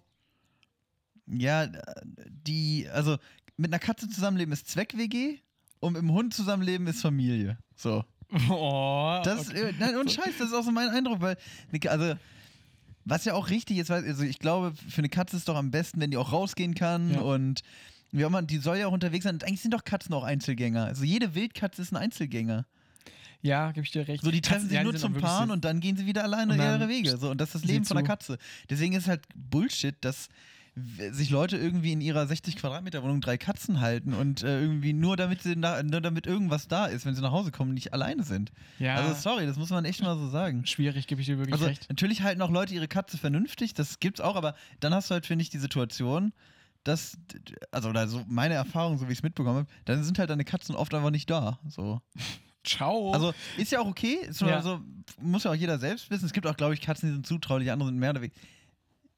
[1.25, 1.67] ja,
[2.45, 3.17] die, also
[3.57, 5.39] mit einer Katze zusammenleben ist Zweck-WG
[5.79, 7.57] und mit einem Hund zusammenleben ist Familie.
[7.75, 8.05] So.
[8.51, 9.73] Oh, Das, okay.
[9.79, 11.37] nein, und Scheiß, das ist auch so mein Eindruck, weil,
[11.87, 12.13] also,
[13.03, 15.55] was ja auch richtig ist, weil, also ich glaube, für eine Katze ist es doch
[15.55, 17.21] am besten, wenn die auch rausgehen kann Ja.
[17.21, 17.63] und
[18.11, 19.33] wie auch immer, die soll ja auch unterwegs sein.
[19.33, 20.85] Und eigentlich sind doch Katzen auch Einzelgänger.
[20.85, 22.67] Also jede Wildkatze ist ein Einzelgänger.
[23.41, 24.23] Ja, gebe ich dir recht.
[24.23, 26.55] So, die treffen Katzen, sich ja, nur zum Paaren und dann gehen sie wieder alleine
[26.55, 27.17] ihre Wege.
[27.17, 28.05] So, und das ist das Leben von einer.
[28.07, 28.37] Katze.
[28.69, 30.27] Deswegen ist halt Bullshit, dass
[31.11, 35.17] sich Leute irgendwie in ihrer 60 Quadratmeter Wohnung drei Katzen halten und äh, irgendwie nur
[35.17, 38.23] damit sie na, nur damit irgendwas da ist, wenn sie nach Hause kommen, nicht alleine
[38.23, 38.51] sind.
[38.77, 40.65] Ja, Also sorry, das muss man echt mal so sagen.
[40.65, 41.87] schwierig, gebe ich dir wirklich Also recht.
[41.89, 45.25] natürlich halten auch Leute ihre Katze vernünftig, das gibt's auch, aber dann hast du halt,
[45.25, 46.31] finde ich, die Situation,
[46.85, 47.17] dass,
[47.71, 50.45] also oder so meine Erfahrung, so wie ich es mitbekommen habe, dann sind halt deine
[50.45, 51.59] Katzen oft einfach nicht da.
[51.67, 52.01] So.
[52.69, 53.11] Ciao.
[53.11, 54.61] Also ist ja auch okay, ist Ja.
[54.61, 54.79] so,
[55.21, 56.25] muss ja auch jeder selbst wissen.
[56.25, 58.39] Es gibt auch, glaube ich, Katzen, die sind zutraulich, andere sind mehr oder weniger.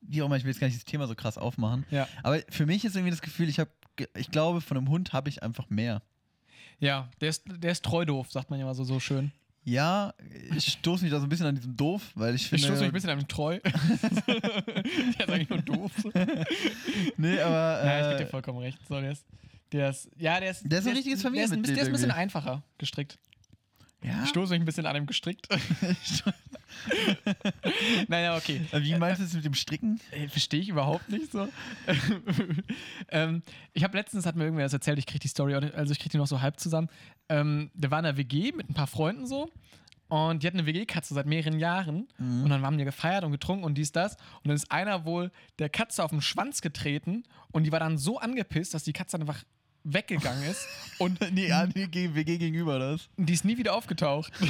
[0.01, 1.85] Wie auch immer, ich will jetzt gar nicht das Thema so krass aufmachen.
[1.91, 2.07] ja.
[2.23, 3.69] Aber für mich ist irgendwie das Gefühl, ich habe,
[4.17, 6.01] ich glaube, von einem Hund habe ich einfach mehr.
[6.79, 9.31] ja, der ist, der ist treu doof, sagt man ja mal so, so schön.
[9.63, 10.15] Ja,
[10.55, 12.65] ich stoße mich da so ein bisschen an diesem Doof, weil ich Ich finde.
[12.65, 13.59] stoße mich ein bisschen an dem treu.
[14.27, 15.91] der ist eigentlich nur doof.
[17.17, 17.81] Nee, aber.
[17.85, 18.79] Nein, ich gebe Äh, dir vollkommen recht.
[18.87, 19.23] So, der ist,
[19.71, 20.63] der ist, ja, der ist.
[20.65, 23.19] Der ist ein richtiges der ist, ein- Familienmitglied Der ist ein bisschen einfacher gestrickt.
[24.03, 24.23] Ja.
[24.23, 25.47] Ich stoße mich ein bisschen an dem gestrickt.
[28.07, 28.61] naja, okay.
[28.71, 29.99] Äh, Wie meinst du es mit dem Stricken?
[30.11, 31.47] Ey, Verstehe ich überhaupt nicht so.
[33.09, 35.99] ähm, ich habe letztens, hat mir irgendwer das erzählt, ich kriege die Story, also ich
[35.99, 36.89] kriege die noch so halb zusammen.
[37.29, 39.49] Ähm, der war in einer WG mit ein paar Freunden so.
[40.09, 42.09] Und die hatten eine WG-Katze seit mehreren Jahren.
[42.43, 44.15] Und dann haben die gefeiert und getrunken und dies, das.
[44.15, 47.23] Und dann ist einer wohl der Katze auf den Schwanz getreten.
[47.53, 49.41] Und die war dann so angepisst, dass die Katze dann einfach
[49.83, 50.65] weggegangen ist.
[50.97, 53.09] Und Nee, an die WG gegenüber das.
[53.17, 54.31] die ist nie wieder aufgetaucht.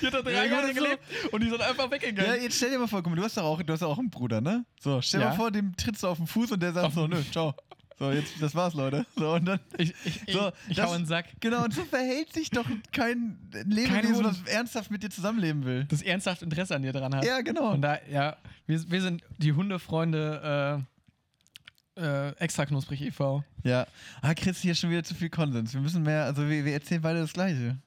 [0.00, 0.82] die hat da drei Ja, Jahre gut, so.
[0.84, 1.02] gelebt
[1.32, 2.42] und die ist dann einfach Ja, weggegangen.
[2.42, 3.98] jetzt stell dir mal vor, guck mal, du hast doch auch, du hast ja auch
[3.98, 4.64] einen Bruder, ne?
[4.80, 5.28] So, stell Ja.
[5.30, 7.54] mal vor, dem trittst du auf den Fuß und der sagt so, nö, ciao.
[7.98, 9.06] So, jetzt, das war's, Leute.
[9.16, 11.26] So, und dann, Ich, ich, So, ich, ich das- hau in den Sack.
[11.40, 15.84] genau, und so verhält sich doch kein Lebewesen, was ernsthaft mit dir zusammenleben will.
[15.84, 17.24] Das ernsthaft Interesse an dir dran hat.
[17.24, 17.70] Ja, genau.
[17.72, 20.91] Und da, ja, wir, wir sind die Hundefreunde äh,
[22.02, 23.44] äh, extra knusprig e.V.
[23.62, 23.86] Ja.
[24.20, 25.72] Ah, Chris, hier schon wieder zu viel Konsens.
[25.72, 27.78] Wir müssen mehr, also wir, wir erzählen beide das Gleiche.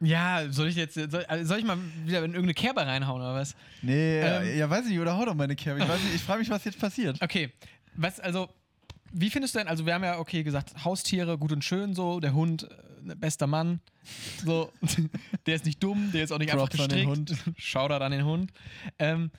[0.00, 3.34] Ja, soll ich jetzt, soll, also soll ich mal wieder in irgendeine Kerbe reinhauen oder
[3.34, 3.56] was?
[3.82, 4.56] Nee, Ähm.
[4.58, 5.80] ja, weiß ich nicht, oder hau doch meine Kerbe.
[5.82, 7.20] Ich, weiß nicht, ich frage mich, was jetzt passiert.
[7.20, 7.52] Okay,
[7.96, 8.48] was, also,
[9.12, 12.20] wie findest du denn, also wir haben ja, okay, gesagt, Haustiere, gut und schön so,
[12.20, 12.68] der Hund,
[13.08, 13.80] äh, bester Mann,
[14.44, 14.72] so,
[15.46, 17.58] der ist nicht dumm, der ist auch nicht Props einfach an den gestrickt.
[17.60, 18.52] Shoutout an den Hund.
[19.00, 19.32] Ähm,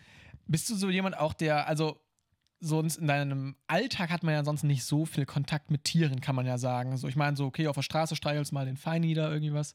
[0.45, 2.01] bist du so jemand auch, der, also,
[2.59, 6.35] sonst in deinem Alltag hat man ja sonst nicht so viel Kontakt mit Tieren, kann
[6.35, 6.97] man ja sagen.
[6.97, 9.73] So, ich meine, so, okay, auf der Straße streichelst mal den Feini da irgendwie was,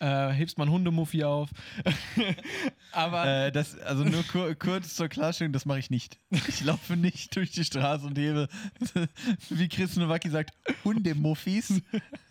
[0.00, 1.50] äh, hebst mal einen Hundemuffi auf.
[2.92, 3.26] Aber.
[3.26, 6.18] Äh, das, also nur kur kurz zur Klarstellung, das mache ich nicht.
[6.48, 8.48] Ich laufe nicht durch die Straße und hebe,
[9.48, 10.50] wie Chris Nowacki sagt,
[10.84, 11.80] Hundemuffis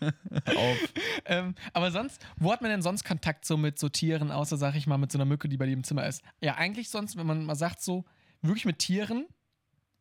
[0.00, 0.92] auf.
[1.24, 4.76] Ähm, aber sonst, wo hat man denn sonst Kontakt so mit so Tieren, außer, sag
[4.76, 6.22] ich mal, mit so einer Mücke, die bei dir im Zimmer ist?
[6.40, 8.04] Ja, eigentlich sonst, wenn man mal sagt, so,
[8.42, 9.26] wirklich mit Tieren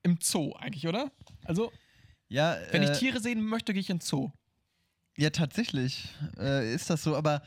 [0.05, 1.11] im Zoo eigentlich, oder?
[1.43, 1.71] Also,
[2.29, 4.31] Ja, wenn äh, ich Tiere sehen möchte, gehe ich in den Zoo.
[5.17, 7.41] Ja, tatsächlich äh, ist das so, aber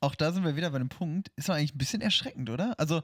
[0.00, 2.78] auch da sind wir wieder bei dem Punkt, ist doch eigentlich ein bisschen erschreckend, oder?
[2.78, 3.02] Also,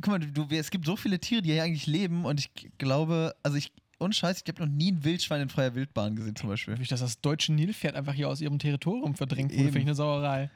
[0.00, 3.34] guck mal, du, es gibt so viele Tiere, die hier eigentlich leben und ich glaube,
[3.42, 3.72] also ich,
[4.02, 6.74] und Scheiß, ich habe noch nie ein Wildschwein in freier Wildbahn gesehen zum Beispiel.
[6.74, 9.94] Durch dass das deutsche Nilpferd einfach hier aus ihrem Territorium verdrängt wurde, finde ich eine
[9.94, 10.50] Sauerei.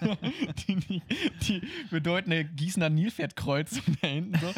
[0.68, 1.02] die, die,
[1.42, 4.52] die bedeutende Gießener Nilpferdkreuzung da hinten so.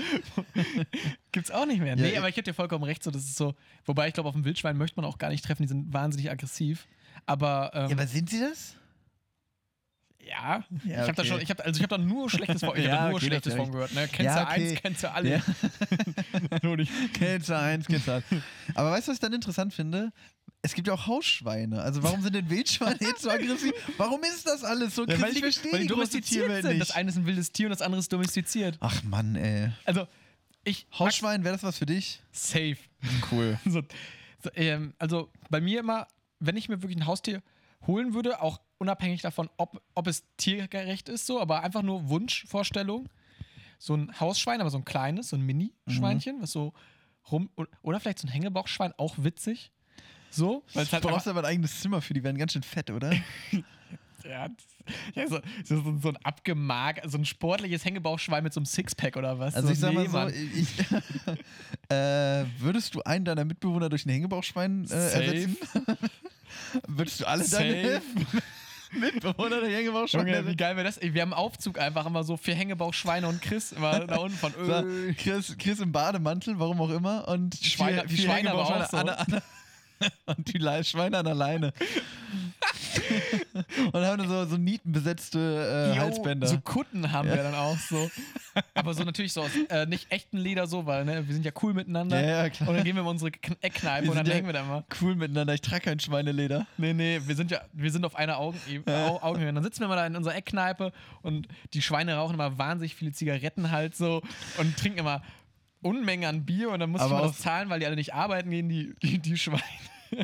[1.33, 1.97] Gibt's auch nicht mehr.
[1.97, 3.55] Ja, nee, ich- aber ich hätte dir vollkommen recht, so, das ist so.
[3.85, 6.31] Wobei ich glaube, auf dem Wildschwein möchte man auch gar nicht treffen, die sind wahnsinnig
[6.31, 6.87] aggressiv.
[7.27, 8.77] Aber, ähm, Ja, aber sind sie das?
[10.27, 11.27] Ja, Ja, ich habe da okay.
[11.27, 13.17] schon, ich habe also ich habe da nur Schlechtes von, ich hab Ja, da nur
[13.17, 13.95] okay, Schlechtes das von gehört.
[13.95, 14.09] Ne?
[14.09, 14.81] Kennst Ja, du eins, okay.
[14.83, 15.29] kennst du alle.
[15.31, 15.43] Ja.
[16.63, 16.93] nur nicht.
[17.15, 18.25] Kennst du eins, kennst du eins.
[18.75, 20.13] Aber weißt du, was ich dann interessant finde?
[20.65, 21.83] Es gibt ja auch Hausschweine.
[21.83, 23.73] Also warum sind denn Wildschweine jetzt so aggressiv?
[23.97, 25.05] Warum ist das alles so?
[25.07, 26.79] Ja, weil ich verstehe weil die die domestiziert sind.
[26.79, 26.97] Das nicht.
[26.97, 28.77] eine ist ein wildes Tier und das andere ist domestiziert.
[28.81, 29.71] Ach Mann, ey.
[29.85, 30.07] Also,
[30.63, 30.87] ich.
[30.97, 32.23] Hausschwein, wäre das was für dich?
[32.31, 32.77] Safe.
[33.33, 33.59] Cool.
[33.65, 33.83] so,
[34.41, 36.07] so, ähm, also bei mir immer,
[36.39, 37.43] wenn ich mir wirklich ein Haustier
[37.89, 43.09] holen würde, auch unabhängig davon, ob, ob es tiergerecht ist, so, aber einfach nur Wunschvorstellung.
[43.79, 46.73] So ein Hausschwein, aber so ein kleines, so ein Mini-Schweinchen, was so
[47.31, 47.49] rum.
[47.83, 49.73] Oder vielleicht so ein Hängebauchschwein, auch witzig.
[50.31, 53.13] So, weil halt brauchst aber ein eigenes Zimmer für, die werden ganz schön fett, oder?
[54.25, 54.47] Ja,
[55.17, 59.37] ja so, so, so ein abgemag, so ein sportliches Hängebauchschwein mit so einem Sixpack oder
[59.41, 59.53] was?
[59.57, 60.33] Also so, ich sag mal nee, so, Mann.
[60.33, 65.57] ich, äh, würdest du einen deiner Mitbewohner durch ein Hängebauchschwein äh, ersetzen?
[66.87, 67.65] würdest du alle Safe.
[67.65, 68.03] deine
[68.99, 71.01] Mitbewohner durch Hängebauchschwein Junge, wie geil wäre das?
[71.01, 74.55] Wir haben einen Aufzug einfach immer so für Hängebauchschweine und Chris immer da unten von
[74.55, 75.15] Öl.
[75.15, 77.27] Chris, Chris im Bademantel, warum auch immer.
[77.29, 78.97] Und Die Schweine- vier- die vier Schweine aber Hängebauchschweine auch so.
[78.99, 79.43] an der- an
[79.99, 81.73] der- und die Schweine an der Leine.
[83.93, 86.47] Und haben dann so, so nietenbesetzte äh, Halsbänder.
[86.47, 88.11] So Kutten haben wir dann auch so.
[88.75, 91.53] Aber so natürlich so aus äh, nicht echten Leder so, weil ne, wir sind ja
[91.63, 92.21] cool miteinander.
[92.21, 92.69] Ja, ja, klar.
[92.69, 94.85] Und dann gehen wir in unsere Kn- Eckkneipe und dann ja- hängen wir da mal.
[95.01, 95.55] cool miteinander.
[95.55, 96.67] Ich trage kein Schweineleder.
[96.79, 98.55] Nee, nee, wir sind ja, wir sind auf einer Au-
[98.87, 99.49] Augenhöhe.
[99.49, 102.95] Und dann sitzen wir mal da in unserer Eckkneipe und die Schweine rauchen immer wahnsinnig
[102.95, 104.23] viele Zigaretten halt so
[104.59, 105.23] und trinken immer
[105.85, 108.15] Unmengen an Bier und dann muss Aber ich mal das zahlen, weil die alle nicht
[108.15, 109.63] arbeiten gehen, die, die, die Schweine.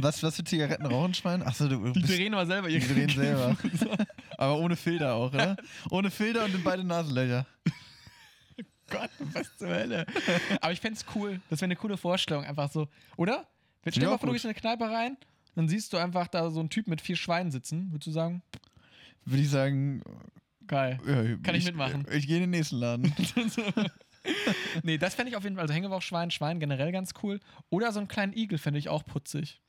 [0.01, 1.43] Was, was für Zigaretten rauchen Schwein?
[1.43, 3.57] Achso, du Die bist drehen immer selber die ihre drehen selber.
[4.39, 5.57] Aber ohne Filter auch, oder?
[5.91, 7.47] Ohne Filter und in beide Nasenlöcher.
[8.91, 10.07] Gott, was zur Hölle.
[10.61, 11.41] Aber ich fände es cool.
[11.51, 12.89] Das wäre eine coole Vorstellung, einfach so.
[13.17, 13.47] Oder?
[13.81, 15.17] Stell ich dir mal vor, du gehst in eine Kneipe rein,
[15.55, 17.91] dann siehst du einfach da so einen Typ mit vier Schweinen sitzen.
[17.93, 18.43] Würdest du sagen,
[19.25, 20.03] Würde ich sagen,
[20.67, 20.99] geil.
[21.07, 22.07] ja, Kann ich mitmachen.
[22.13, 23.15] Ich gehe in den nächsten Laden.
[24.83, 27.41] nee, das fände ich auf jeden Fall, also Hängebauchschwein, Schwein generell ganz cool.
[27.71, 29.61] Oder so einen kleinen Igel fände ich auch putzig.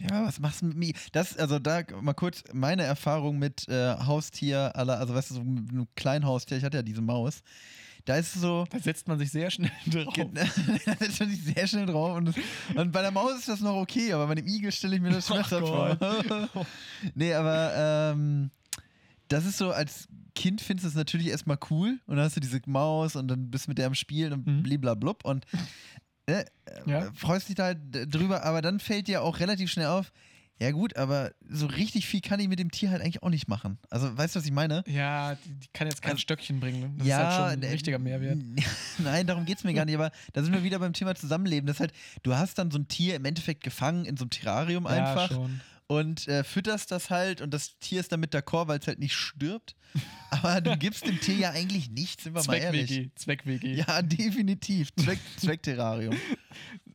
[0.00, 0.92] Ja, was machst du mit mir?
[1.12, 5.42] Das, also da mal kurz meine Erfahrung mit äh, Haustier, aller, also weißt du, so
[5.44, 7.42] mit einem kleinen Haustier, ich hatte ja diese Maus.
[8.04, 10.14] Da ist es so, Da setzt man sich sehr schnell drauf.
[10.86, 12.16] da setzt man sich sehr schnell drauf.
[12.16, 12.32] Und,
[12.74, 15.10] und bei der Maus ist das noch okay, aber bei dem Igel stelle ich mir
[15.10, 15.98] das schmerzhaft vor.
[17.14, 17.72] nee, aber
[18.14, 18.50] ähm,
[19.28, 22.40] das ist so, als Kind findest du es natürlich erstmal cool und dann hast du
[22.40, 24.62] diese Maus und dann bist du mit der am Spielen und Mhm.
[24.62, 25.44] bliblablub und
[26.28, 26.44] äh,
[26.86, 27.06] Ja.
[27.06, 30.12] äh, freust dich da halt drüber, aber dann fällt dir auch relativ schnell auf,
[30.60, 33.46] ja gut, aber so richtig viel kann ich mit dem Tier halt eigentlich auch nicht
[33.46, 33.78] machen.
[33.90, 34.82] Also weißt du, was ich meine?
[34.88, 36.80] Ja, die, die kann jetzt kein Also- Stöckchen bringen.
[36.80, 36.90] ne?
[36.98, 38.38] Das ist halt schon ein richtiger Mehrwert.
[38.98, 41.66] Nein, darum geht es mir gar nicht, aber da sind wir wieder beim Thema Zusammenleben.
[41.68, 41.92] Das ist halt,
[42.24, 45.36] du hast dann so ein Tier im Endeffekt gefangen in so einem Terrarium einfach Ja,
[45.36, 45.60] schon.
[45.88, 48.98] Und äh, fütterst das halt und das Tier ist dann mit d'accord, weil es halt
[49.00, 49.74] nicht stirbt.
[50.30, 52.88] Aber du gibst dem Tier ja eigentlich nichts, sind wir mal ehrlich.
[52.88, 53.10] Zweck-WG.
[53.14, 53.74] Zweck-WG.
[53.74, 54.94] Ja, definitiv.
[54.94, 56.14] Zweck, Zweckterrarium.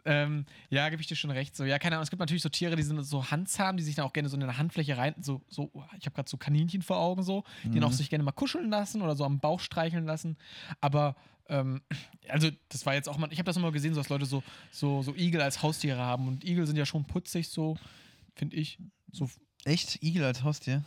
[0.05, 1.55] Ähm, ja, gebe ich dir schon recht.
[1.55, 2.03] So, ja, keine Ahnung.
[2.03, 4.35] Es gibt natürlich so Tiere, die sind so handzahm, die sich dann auch gerne so
[4.35, 7.69] in der Handfläche rein, so, so ich habe gerade so Kaninchen vor Augen, so, die
[7.69, 7.73] Mhm.
[7.75, 10.37] dann auch sich gerne mal kuscheln lassen oder so am Bauch streicheln lassen.
[10.81, 11.15] Aber,
[11.49, 11.81] ähm,
[12.29, 14.43] also, das war jetzt auch mal, ich habe das immer gesehen, so dass Leute so,
[14.71, 16.27] so, so Igel als Haustiere haben.
[16.27, 17.77] Und Igel sind ja schon putzig, so,
[18.35, 18.79] finde ich.
[19.11, 19.29] So,
[19.65, 20.03] Echt?
[20.03, 20.83] Igel als Haustier?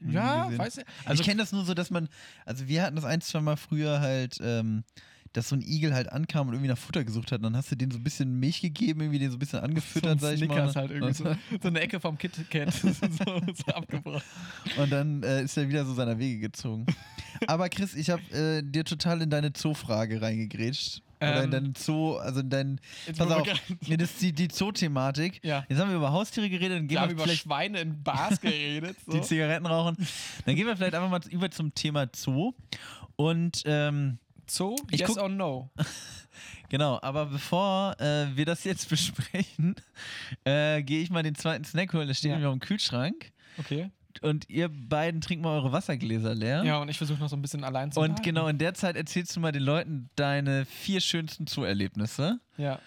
[0.00, 0.82] Ja, weißt du?
[1.04, 2.08] Also ich kenne das nur so, dass man,
[2.46, 4.84] also wir hatten das ein, zwei Mal früher halt, ähm,
[5.32, 7.38] dass so ein Igel halt ankam und irgendwie nach Futter gesucht hat.
[7.38, 9.60] Und dann hast du den so ein bisschen Milch gegeben, irgendwie den so ein bisschen
[9.60, 10.74] angefüttert, so sag ein ich mal.
[10.74, 11.24] Halt irgendwie so,
[11.62, 14.24] so eine Ecke vom Kit Kat so, so abgebracht.
[14.76, 16.86] Und dann äh, ist er wieder so seiner Wege gezogen.
[17.46, 21.02] Aber Chris, ich habe äh, dir total in deine Zoo-Frage reingegrätscht.
[21.20, 22.80] Oder in Ähm, deinen Zoo, also in.
[23.06, 23.46] Jetzt Pass auf,
[23.86, 25.44] nee, das ist die, die Zoo-Thematik.
[25.44, 25.64] Ja.
[25.68, 28.02] Jetzt haben wir über Haustiere geredet, dann gehen Wir haben wir über vielleicht Schweine in
[28.02, 28.96] Bars geredet.
[29.06, 29.12] So.
[29.12, 29.96] die Zigaretten rauchen.
[30.46, 32.52] Dann gehen wir vielleicht einfach mal über zum Thema Zoo.
[33.16, 34.18] Und ähm,
[34.48, 35.70] Zoo, Ich yes guck- or no?
[36.70, 39.74] Genau, aber bevor äh, wir das jetzt besprechen,
[40.44, 42.06] äh, gehe ich mal den zweiten Snack holen.
[42.06, 42.36] Der steht Ja.
[42.36, 43.32] nämlich auf dem Kühlschrank.
[43.58, 43.90] Okay.
[44.22, 46.62] Und ihr beiden trinkt mal eure Wassergläser leer.
[46.64, 48.22] Ja, und ich versuche noch so ein bisschen allein zu Und behalten.
[48.22, 52.78] genau in der Zeit erzählst du mal den Leuten deine vier schönsten Zoo-Erlebnisse Ja.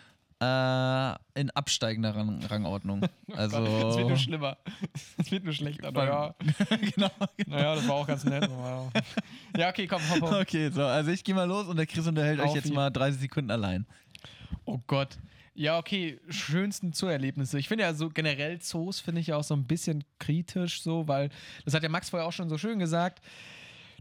[0.41, 3.01] äh, in absteigender Rang Rangordnung.
[3.35, 3.57] Also.
[3.63, 4.57] Es wird nur schlimmer.
[5.17, 5.91] Es wird nur schlechter.
[5.91, 6.35] Naja,
[6.95, 7.09] genau.
[7.47, 8.47] naja, das war auch ganz nett.
[9.57, 10.41] Ja, okay, komm, hopp, hopp.
[10.41, 12.75] Okay, so, also ich gehe mal los und der Chris unterhält euch Auf jetzt ihn.
[12.75, 13.85] mal 30 Sekunden allein.
[14.65, 15.17] Oh Gott.
[15.55, 17.59] Ja, okay, schönsten Zoo-Erlebnisse.
[17.59, 21.07] Ich finde ja so generell Zoos finde ich ja auch so ein bisschen kritisch so,
[21.07, 21.29] weil
[21.63, 23.21] das hat ja Max vorher auch schon so schön gesagt.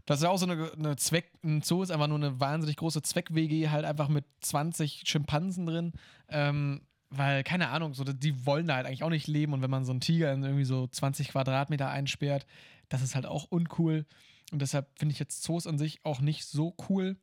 [0.05, 2.75] Das ist ja auch so eine, eine Zweck, ein Zoo ist einfach nur eine wahnsinnig
[2.77, 5.93] große Zweck-WG, halt einfach mit 20 Schimpansen drin.
[6.27, 9.69] Ähm, weil, keine Ahnung, so, die wollen da halt eigentlich auch nicht leben und wenn
[9.69, 12.47] man so einen Tiger in irgendwie so 20 Quadratmeter einsperrt,
[12.89, 14.05] das ist halt auch uncool.
[14.51, 17.15] Und deshalb finde ich jetzt Zoos an sich auch nicht so cool.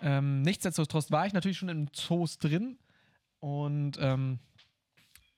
[0.00, 2.78] Ähm, nichtsdestotrotz war ich natürlich schon in Zoos drin
[3.42, 4.38] und ähm,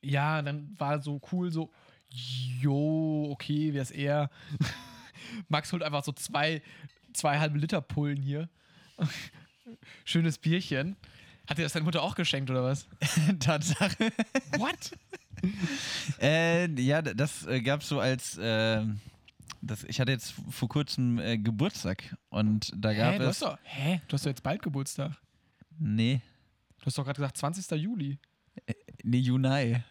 [0.03, 1.73] ja, dann war so cool, so,
[2.11, 4.29] jo, okay, wer ist er?
[5.49, 6.61] Max holt einfach so zwei,
[7.15, 8.51] zwei halbe Liter Pullen hier.
[10.05, 10.97] Schönes Bierchen.
[11.49, 12.87] Hat dir das deine Mutter auch geschenkt oder was?
[13.41, 14.13] Tatsache.
[14.59, 14.93] What?
[16.21, 18.37] Äh, ja, das äh, gab es so als.
[18.37, 18.85] Äh,
[19.63, 23.41] das, ich hatte jetzt vor kurzem äh, Geburtstag und da gab Hä, du es.
[23.41, 24.03] hast doch, hä?
[24.09, 25.13] Du hast doch jetzt bald Geburtstag.
[25.79, 26.21] Nee,
[26.85, 27.81] Du hast doch gerade gesagt 20.
[27.81, 28.19] Juli.
[29.03, 29.83] nee, Junai.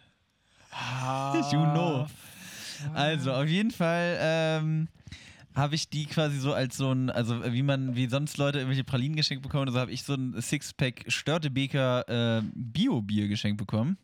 [0.71, 1.33] Ah.
[1.51, 2.05] You know.
[2.93, 4.87] Also, auf jeden Fall ähm,
[5.55, 8.83] habe ich die quasi so als so ein, also wie man, wie sonst Leute irgendwelche
[8.83, 13.97] Pralinen geschenkt bekommen, so habe ich so ein Sixpack Störtebeker äh, Bio-Bier geschenkt bekommen.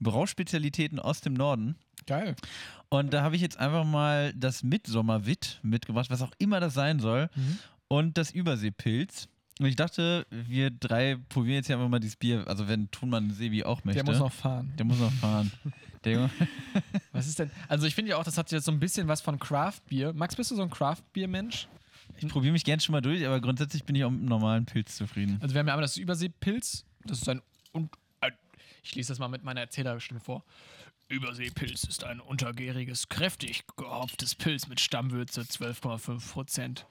[0.00, 1.76] Brauspezialitäten aus dem Norden.
[2.06, 2.34] Geil.
[2.88, 6.98] Und da habe ich jetzt einfach mal das Mitsommerwitt mitgebracht, was auch immer das sein
[6.98, 7.58] soll, Mhm.
[7.86, 9.28] und das Überseepilz.
[9.60, 13.30] Und ich dachte, wir drei probieren jetzt ja einfach mal dieses Bier, also wenn Thunmann
[13.30, 14.02] Sebi auch möchte.
[14.02, 14.72] Der muss noch fahren.
[14.78, 15.52] Der muss noch fahren.
[17.12, 17.50] Was ist denn?
[17.68, 20.14] Also ich finde ja auch, das hat jetzt so ein bisschen was von Craft-Bier.
[20.14, 21.68] Max, bist du so ein Craft-Bier-Mensch?
[22.16, 24.64] Ich probiere mich gern schon mal durch, aber grundsätzlich bin ich auch mit einem normalen
[24.64, 25.36] Pilz zufrieden.
[25.42, 26.86] Also wir haben ja einmal das Überseepilz.
[27.04, 27.42] Das ist ein...
[27.72, 27.90] Und,
[28.22, 28.30] äh,
[28.82, 30.42] ich lese das mal mit meiner Erzählerstimme vor.
[31.08, 36.86] Überseepilz ist ein untergäriges, kräftig gehopftes Pilz mit Stammwürze 12,5 Prozent.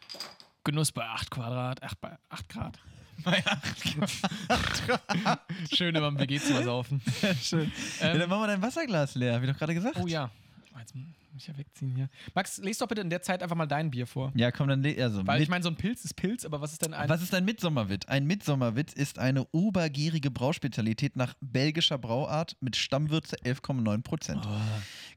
[0.64, 2.80] Genuss bei 8 Quadrat, 8 bei 8 Grad.
[3.26, 3.44] Bei
[5.74, 7.02] Schön immer im WG-Zimmer saufen.
[7.42, 7.70] Schön.
[8.00, 9.98] ja, dann machen wir dein Wasserglas leer, hab ich doch gerade gesagt.
[10.02, 10.32] Oh ja.
[10.80, 10.96] Jetzt
[11.32, 12.10] muss ich ja wegziehen hier.
[12.34, 14.32] Max, lest doch bitte in der Zeit einfach mal dein Bier vor.
[14.36, 16.72] Ja, komm, dann le- also, Weil ich meine, so ein Pilz ist Pilz, aber was
[16.72, 17.10] ist denn ein.
[17.10, 18.08] Was ist ein Mitsommerwitt?
[18.10, 24.42] Ein Mitsommerwitt ist eine obergärige Brauspezialität nach belgischer Brauart mit Stammwürze 11,9 Prozent.
[24.46, 24.50] Oh.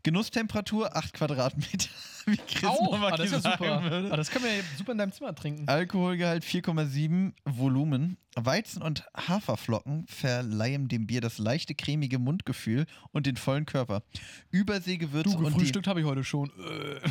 [0.02, 1.88] Genusstemperatur 8 Quadratmeter.
[2.26, 3.90] Wie Chris Au, Nowacki ah, das ist ja sagen super.
[3.90, 4.12] würde.
[4.12, 5.68] Ah, das können wir ja super in deinem Zimmer trinken.
[5.68, 8.16] Alkoholgehalt 4,7 Volumen.
[8.34, 14.02] Weizen- und Haferflocken verleihen dem Bier das leichte cremige Mundgefühl und den vollen Körper.
[14.50, 15.70] Überseegewürze Du, und die...
[15.88, 16.50] habe ich heute schon.
[16.50, 17.09] Äh.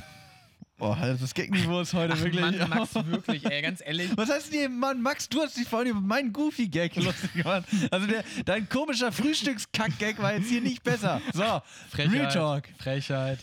[0.79, 2.41] Oh, das Gagniveau ist heute Ach wirklich...
[2.41, 4.09] Mann, Max, wirklich, ey, ganz ehrlich.
[4.15, 7.65] Was heißt denn, Mann, Max, du hast dich vorhin über meinen Goofy-Gag lustig gemacht.
[7.91, 11.21] Also der, dein komischer Frühstückskack-Gag war jetzt hier nicht besser.
[11.33, 11.61] So,
[11.95, 12.69] Real Talk.
[12.79, 13.37] Frechheit.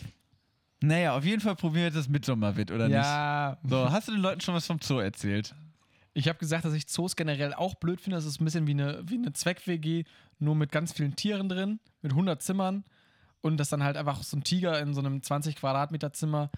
[0.81, 3.71] Naja, auf jeden Fall probieren wir jetzt das Mitsommerwitt, oder Ja, nicht?
[3.71, 5.55] So, hast du den Leuten schon was vom Zoo erzählt?
[6.13, 8.17] ich habe gesagt, dass ich Zoos generell auch blöd finde.
[8.17, 10.03] Das ist ein bisschen wie eine, wie eine Zweck-WG,
[10.39, 12.83] nur mit ganz vielen Tieren drin, mit 100 Zimmern.
[13.41, 16.49] Und dass dann halt einfach so ein Tiger in so einem 20 Quadratmeter Zimmer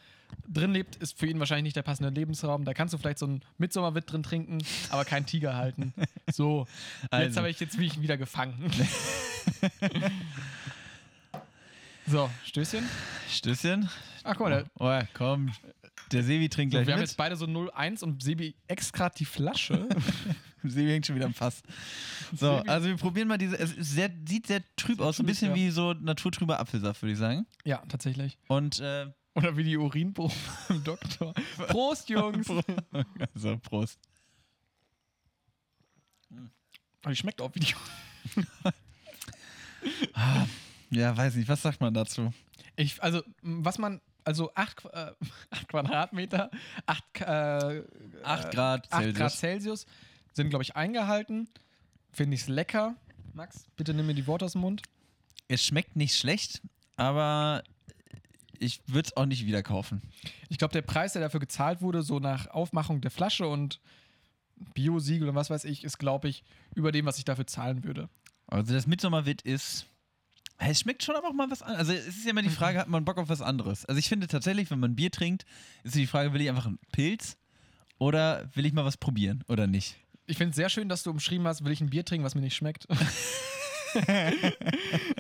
[0.48, 2.66] drin lebt, ist für ihn wahrscheinlich nicht der passende Lebensraum.
[2.66, 4.60] Da kannst du vielleicht so ein Mitsommerwitt drin trinken,
[4.90, 5.94] aber keinen Tiger halten.
[6.32, 6.66] So,
[7.04, 7.38] jetzt Also.
[7.40, 8.72] habe ich jetzt bin ich wieder gefangen.
[12.08, 12.88] so, Stößchen.
[13.30, 13.90] Stößchen?
[14.24, 15.52] Ach, guck mal, der, Oh, komm.
[16.12, 17.10] Der Sevi trinkt so, gleich wir haben mit.
[17.10, 19.88] jetzt beide so 0,1 und Sebi extra die Flasche.
[20.64, 21.62] Sebi hängt schon wieder am Fass.
[22.36, 23.58] So, Sebi- also wir probieren mal diese.
[23.58, 27.18] Es sehr, sieht sehr trüb aus, so ein bisschen wie so naturtrüber Apfelsaft, würde ich
[27.20, 27.46] sagen.
[27.64, 28.38] Ja, tatsächlich.
[28.48, 30.34] Und äh, Oder wie die Urinprobe
[30.70, 31.34] im Doktor.
[31.70, 32.48] Prost, Jungs!
[33.34, 33.98] also Prost.
[37.04, 37.74] Aber die schmeckt auch wie die.
[40.92, 42.34] Ja, weiß nicht, was sagt man dazu?
[42.76, 44.02] Ich, also, was man.
[44.24, 45.12] Also 8 äh,
[45.68, 46.52] Quadratmeter,
[46.86, 47.84] 8 äh,
[48.24, 49.18] 8 Grad 8 Celsius.
[49.18, 49.86] Grad Celsius
[50.34, 51.50] sind, glaube ich, eingehalten.
[52.12, 52.96] Finde ich es lecker.
[53.34, 54.82] Max, bitte nimm mir die Worte aus dem Mund.
[55.48, 56.62] Es schmeckt nicht schlecht,
[56.98, 57.64] aber
[58.60, 60.02] ich würde es auch nicht wieder kaufen.
[60.50, 63.80] Ich glaube, der Preis, der dafür gezahlt wurde, so nach Aufmachung der Flasche und
[64.74, 66.44] Bio-Siegel und was weiß ich, ist, glaube ich,
[66.76, 68.10] über dem, was ich dafür zahlen würde.
[68.48, 69.88] Also das Mitsommerwit ist.
[70.70, 71.90] Es schmeckt schon aber auch mal was anderes.
[71.90, 73.86] Also es ist ja immer die Frage, hat man Bock auf was anderes?
[73.86, 75.46] Also ich finde tatsächlich, wenn man Bier trinkt,
[75.84, 77.38] ist die Frage, will ich einfach einen Pilz
[77.98, 79.98] oder will ich mal was probieren oder nicht?
[80.28, 82.36] Ich finde es sehr schön, dass du umschrieben hast, will ich ein Bier trinken, was
[82.36, 82.86] mir nicht schmeckt.
[83.94, 83.98] so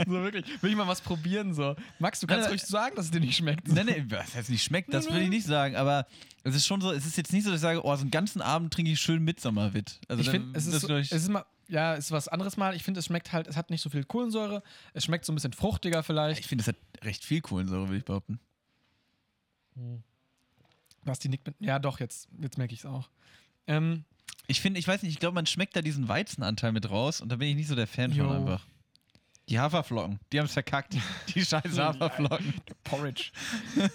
[0.07, 1.75] wirklich, will ich mal was probieren so.
[1.99, 3.67] Max, du kannst Nein, ruhig sagen, dass es dir nicht schmeckt.
[3.67, 6.05] Nein, nein, was heißt nicht schmeckt, das will ich nicht sagen, aber
[6.43, 8.11] es ist schon so, es ist jetzt nicht so, dass ich sage, oh, so einen
[8.11, 9.99] ganzen Abend trinke ich schön Mitsommerwit.
[10.07, 12.75] Also ich finde, es, ist so, es ist mal, ja, ist was anderes mal.
[12.75, 14.61] Ich finde, es schmeckt halt, es hat nicht so viel Kohlensäure.
[14.93, 16.39] Es schmeckt so ein bisschen fruchtiger vielleicht.
[16.41, 18.39] ich finde, es hat recht viel Kohlensäure, würde ich behaupten.
[21.03, 23.09] Was die nickt mit, ja, doch, jetzt, jetzt merke ich es auch.
[23.67, 24.03] Ähm,
[24.47, 27.29] Ich finde, ich weiß nicht, ich glaube, man schmeckt da diesen Weizenanteil mit raus und
[27.29, 28.27] da bin ich nicht so der Fan Jo.
[28.27, 28.65] von einfach.
[29.49, 30.95] Die Haferflocken, die haben es verkackt.
[31.33, 32.53] Die scheiß Haferflocken.
[32.83, 33.31] Porridge.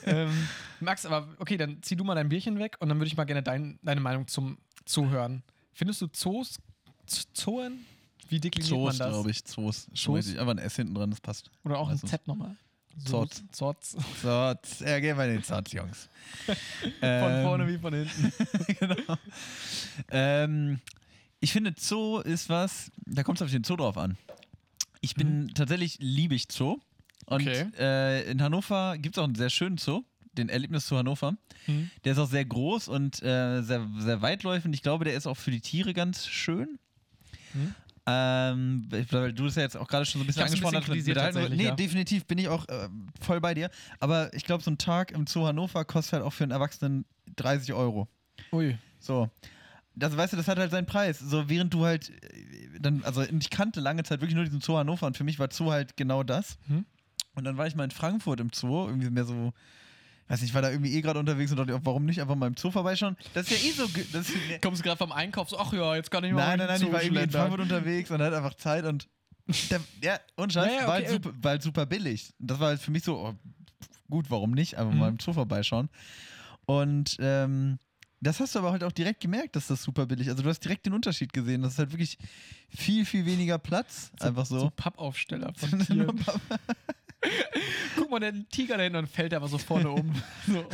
[0.04, 0.48] ähm,
[0.80, 3.24] Max, aber okay, dann zieh du mal dein Bierchen weg und dann würde ich mal
[3.24, 5.42] gerne dein, deine Meinung zum Zuhören.
[5.72, 6.58] Findest du Zoos,
[7.06, 7.84] Zoen?
[8.28, 9.08] Wie dekliniert Zoos, man das?
[9.14, 9.44] glaube ich.
[9.44, 9.86] Zoos.
[9.94, 10.18] Zoos?
[10.18, 10.40] Richtig.
[10.40, 11.50] Aber ein S hinten dran, das passt.
[11.64, 12.10] Oder auch ein Meistens.
[12.10, 12.56] Z nochmal?
[13.04, 13.42] Zots.
[13.52, 13.96] Zots.
[14.22, 14.80] Zots.
[14.80, 16.08] Ja, gehen wir in den Zots, Jungs.
[16.46, 16.54] Von
[17.02, 18.32] Ähm, vorne wie von hinten.
[18.80, 19.16] genau.
[20.10, 20.80] Ähm,
[21.40, 24.16] ich finde, Zoo ist was, da kommt es auf den Zoo drauf an.
[25.02, 26.78] Ich bin tatsächlich, liebe ich Zoo.
[27.26, 27.66] Und Okay.
[27.78, 30.02] äh, in Hannover gibt es auch einen sehr schönen Zoo,
[30.32, 31.36] den Erlebnis zu Hannover.
[31.66, 31.90] Hm.
[32.04, 34.72] Der ist auch sehr groß und äh, sehr, sehr weitläufig.
[34.72, 36.78] Ich glaube, der ist auch für die Tiere ganz schön.
[37.56, 37.74] Hm.
[38.08, 40.88] Ähm, weil du das ja jetzt auch gerade schon so ein bisschen angesprochen hast.
[40.88, 41.74] mit- tatsächlich, nee, ja.
[41.74, 42.88] definitiv bin ich auch äh,
[43.20, 43.68] voll bei dir.
[43.98, 47.04] Aber ich glaube, so ein Tag im Zoo Hannover kostet halt auch für einen Erwachsenen
[47.34, 48.06] 30 Euro.
[48.52, 48.78] Ui.
[49.00, 49.28] So.
[49.96, 51.18] Das, weißt du, das hat halt seinen Preis.
[51.18, 54.76] So, während du halt äh, dann, also ich kannte lange Zeit wirklich nur diesen Zoo
[54.76, 56.58] Hannover und für mich war Zoo halt genau das.
[56.68, 56.84] Hm.
[57.34, 59.52] Und dann war ich mal in Frankfurt im Zoo, irgendwie mehr so,
[60.28, 62.46] weiß nicht, ich war da irgendwie eh gerade unterwegs und dachte, warum nicht einfach mal
[62.48, 63.16] im Zoo vorbeischauen?
[63.34, 63.86] Das ist ja eh so.
[64.12, 66.60] Das ist, Kommst du gerade vom Einkauf so, ach ja, jetzt kann ich mal nein,
[66.60, 67.30] in nein, nein, ich war irgendwie in.
[67.30, 69.08] Frankfurt unterwegs und hatte einfach Zeit und.
[69.70, 71.12] Der, ja, und Scheiß, Ja, ja, war, halt okay.
[71.12, 72.34] super, war halt super billig.
[72.40, 73.34] Das war halt für mich so, oh,
[74.10, 74.76] gut, warum nicht?
[74.76, 74.98] Einfach Mhm.
[74.98, 75.88] mal im Zoo vorbeischauen.
[76.64, 77.78] Und ähm,
[78.20, 80.58] das hast du aber halt auch direkt gemerkt, dass das super billig Also du hast
[80.60, 81.62] direkt den Unterschied gesehen.
[81.62, 82.18] Das ist halt wirklich
[82.68, 84.10] viel, viel weniger Platz.
[84.18, 84.58] einfach so.
[84.58, 86.24] So Pappaufsteller von Tieren.
[87.96, 90.12] Guck mal, der Tiger da hinten und fällt einfach so vorne um.
[90.46, 90.64] so.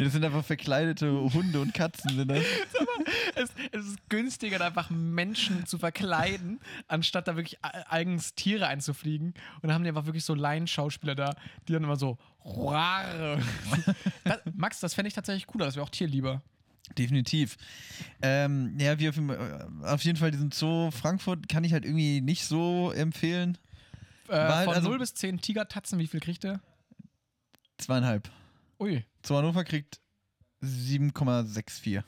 [0.00, 2.10] das sind einfach verkleidete Hunde und Katzen.
[2.16, 2.44] Sind das.
[3.34, 9.28] es, es ist günstiger, da einfach Menschen zu verkleiden, anstatt da wirklich eigens Tiere einzufliegen.
[9.28, 11.34] Und dann haben die einfach wirklich so Laienschauspieler da,
[11.68, 12.18] die dann immer so.
[14.24, 16.42] Das, Max, das fände ich tatsächlich cooler, das wäre auch tierlieber.
[16.98, 17.56] Definitiv.
[18.20, 21.84] Ähm, ja, wie auf, jeden- äh, auf jeden Fall diesen Zoo Frankfurt kann ich halt
[21.84, 23.56] irgendwie nicht so empfehlen.
[24.28, 26.60] Äh, von also- 0 bis 10 Tigertatzen, wie viel kriegt der?
[27.78, 28.30] Zweieinhalb.
[28.78, 29.04] Ui.
[29.24, 30.00] Zoo Hannover kriegt
[30.62, 32.02] 7,64.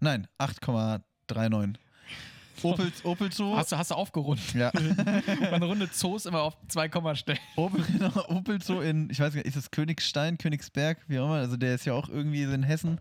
[0.00, 1.76] Nein, 8,39.
[2.62, 3.56] Opel, Opel Zoo.
[3.56, 4.52] Hast du, hast du aufgerundet?
[4.54, 4.70] ja.
[5.50, 7.38] Man rundet Zoos immer auf 2 Komma stellen.
[7.56, 11.36] Opel, genau, Opel Zoo in, ich weiß nicht, ist es Königstein, Königsberg, wie auch immer.
[11.36, 13.00] Also der ist ja auch irgendwie in Hessen.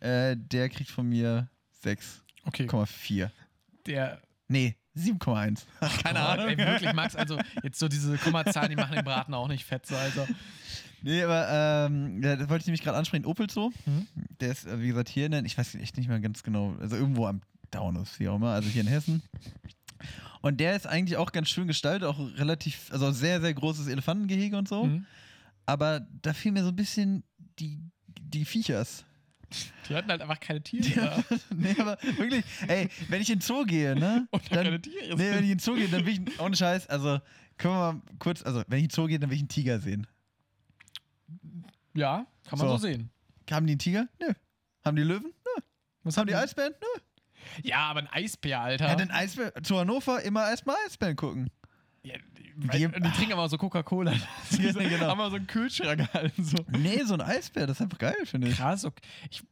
[0.00, 1.48] Äh, der kriegt von mir
[1.84, 2.22] 6,4.
[2.46, 3.28] Okay.
[3.86, 4.20] Der.
[4.48, 5.60] Nee, 7,1.
[6.02, 6.48] Keine Ahnung.
[6.48, 9.86] Ey, wirklich, Max, also jetzt so diese Kommazahlen, die machen den Braten auch nicht fett.
[9.86, 10.26] So, also.
[11.02, 13.24] Nee, aber ähm, ja, das wollte ich nämlich gerade ansprechen.
[13.24, 14.06] Opel Zoo, Mhm.
[14.40, 16.74] der ist, äh, wie gesagt, hier in der, ich weiß echt nicht mehr ganz genau,
[16.80, 19.22] also irgendwo am Taunus, wie auch immer, also hier in Hessen.
[20.42, 24.56] Und der ist eigentlich auch ganz schön gestaltet, auch relativ, also sehr, sehr großes Elefantengehege
[24.56, 24.84] und so.
[24.86, 25.06] Mhm.
[25.66, 27.22] Aber da fehlen mir so ein bisschen
[27.58, 27.78] die,
[28.20, 29.04] die Viechers.
[29.88, 30.84] Die hatten halt einfach keine Tiere.
[31.28, 31.36] da.
[31.54, 34.28] nee, aber wirklich, ey, wenn ich in den Zoo gehe, ne?
[34.32, 36.40] Und da Dann, keine Tiere nee, wenn ich in den Zoo gehe, dann will ich,
[36.40, 37.20] ohne Scheiß, also
[37.58, 39.48] können wir mal kurz, also wenn ich in den Zoo gehe, dann will ich einen
[39.48, 40.06] Tiger sehen.
[41.94, 42.86] Ja, kann man so, So.
[42.86, 43.10] sehen.
[43.50, 44.06] Haben die einen Tiger?
[44.20, 44.32] Nö.
[44.84, 45.32] Haben die Löwen?
[45.44, 45.62] Nö.
[46.04, 46.72] Was Haben die Eisbären?
[46.80, 47.00] Nö.
[47.64, 48.86] Ja, aber ein Eisbär, Alter.
[48.86, 51.50] Ja, den Eisbär, zu Hannover immer erstmal Eisbären gucken.
[52.02, 54.12] Ja, die, Die- die, trinken aber so Coca-Cola.
[54.58, 55.06] Ja, genau.
[55.06, 56.44] Haben wir so einen Kühlschrank gehalten.
[56.44, 56.56] So.
[56.78, 58.56] Nee, so ein Eisbär, das ist einfach geil, finde ich.
[58.56, 59.00] Krass, okay.
[59.30, 59.42] Ich,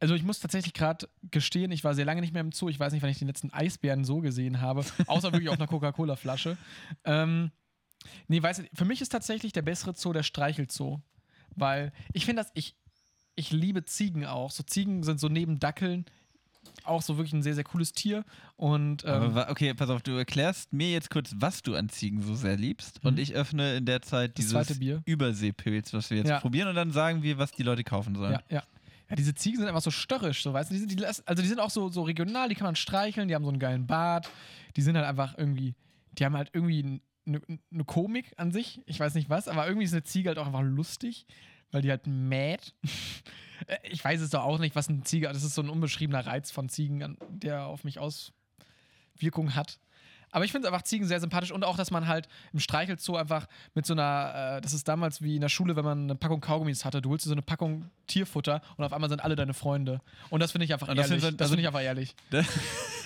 [0.00, 2.68] Also ich muss tatsächlich gerade gestehen, ich war sehr lange nicht mehr im Zoo.
[2.68, 4.84] Ich weiß nicht, wann ich den letzten Eisbären so gesehen habe.
[5.06, 6.56] Außer wirklich auf einer Coca-Cola-Flasche.
[7.04, 7.50] Ähm,
[8.28, 11.00] nee, weißt du, für mich ist tatsächlich der bessere Zoo der Streichelzoo.
[11.56, 12.74] Weil ich finde das, ich,
[13.36, 14.50] ich liebe Ziegen auch.
[14.50, 16.04] So Ziegen sind so neben Dackeln
[16.84, 18.24] auch so wirklich ein sehr, sehr cooles Tier.
[18.56, 22.34] Und ähm, okay, pass auf, du erklärst mir jetzt kurz, was du an Ziegen so
[22.34, 23.02] sehr liebst.
[23.02, 23.08] Mhm.
[23.08, 24.52] Und ich öffne in der Zeit dieses.
[25.04, 26.40] Überseepilz, was wir jetzt Ja.
[26.40, 26.68] probieren.
[26.68, 28.32] Und dann sagen wir, was die Leute kaufen sollen.
[28.32, 28.62] ja, ja.
[29.10, 31.46] Ja, diese Ziegen sind einfach so störrisch, so weißt du, die sind, die, also die
[31.46, 34.30] sind auch so, so regional, die kann man streicheln, die haben so einen geilen Bart,
[34.76, 35.74] die sind halt einfach irgendwie,
[36.12, 37.40] die haben halt irgendwie eine
[37.70, 40.46] ne Komik an sich, ich weiß nicht was, aber irgendwie ist eine Ziege halt auch
[40.46, 41.26] einfach lustig,
[41.74, 42.72] weil die halt mäht.
[43.68, 46.26] Äh, ich weiß es doch auch nicht, was ein Ziege, das ist so ein unbeschriebener
[46.26, 49.78] Reiz von Ziegen, der auf mich Auswirkungen hat.
[50.32, 53.46] Aber ich finde einfach Ziegen sehr sympathisch und auch, dass man halt im Streichelzoo einfach
[53.74, 56.40] mit so einer, äh, das ist damals wie in der Schule, wenn man eine Packung
[56.40, 59.54] Kaugummis hatte, du holst dir so eine Packung Tierfutter und auf einmal sind alle deine
[59.54, 60.00] Freunde.
[60.30, 61.22] Und das finde ich einfach Und das ehrlich.
[61.22, 62.16] das also- finde ich einfach ehrlich.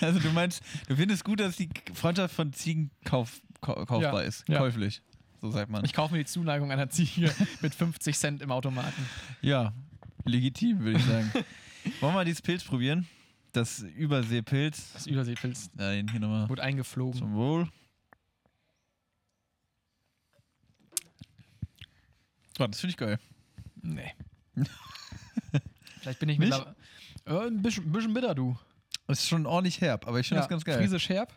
[0.01, 4.27] Also du meinst, du findest gut, dass die Freundschaft von Ziegen kauf, kau- kaufbar Ja,
[4.27, 4.47] ist.
[4.49, 4.57] ja.
[4.57, 5.01] Käuflich.
[5.41, 5.85] So sagt man.
[5.85, 9.05] Ich kaufe mir die Zuneigung einer Ziege mit 50 Cent im Automaten.
[9.41, 9.73] Ja,
[10.25, 11.31] legitim, würde ich sagen.
[11.33, 11.45] Wollen
[12.01, 13.07] wir mal dieses Pilz probieren?
[13.53, 14.93] Das Überseepilz.
[14.93, 17.19] Das Überseepilz Ja, den hier nochmal wurde eingeflogen.
[17.19, 17.67] zum Wohl.
[22.59, 23.19] Oh, das finde ich geil.
[23.81, 24.11] Nee.
[26.01, 26.75] Vielleicht bin ich mittlerweile.
[27.25, 28.57] Äh, ein, bisschen, bisschen bitter, du.
[29.07, 30.77] Ist schon ordentlich herb, aber ich finde Ja, das ganz geil.
[30.77, 31.33] Friesisch herb.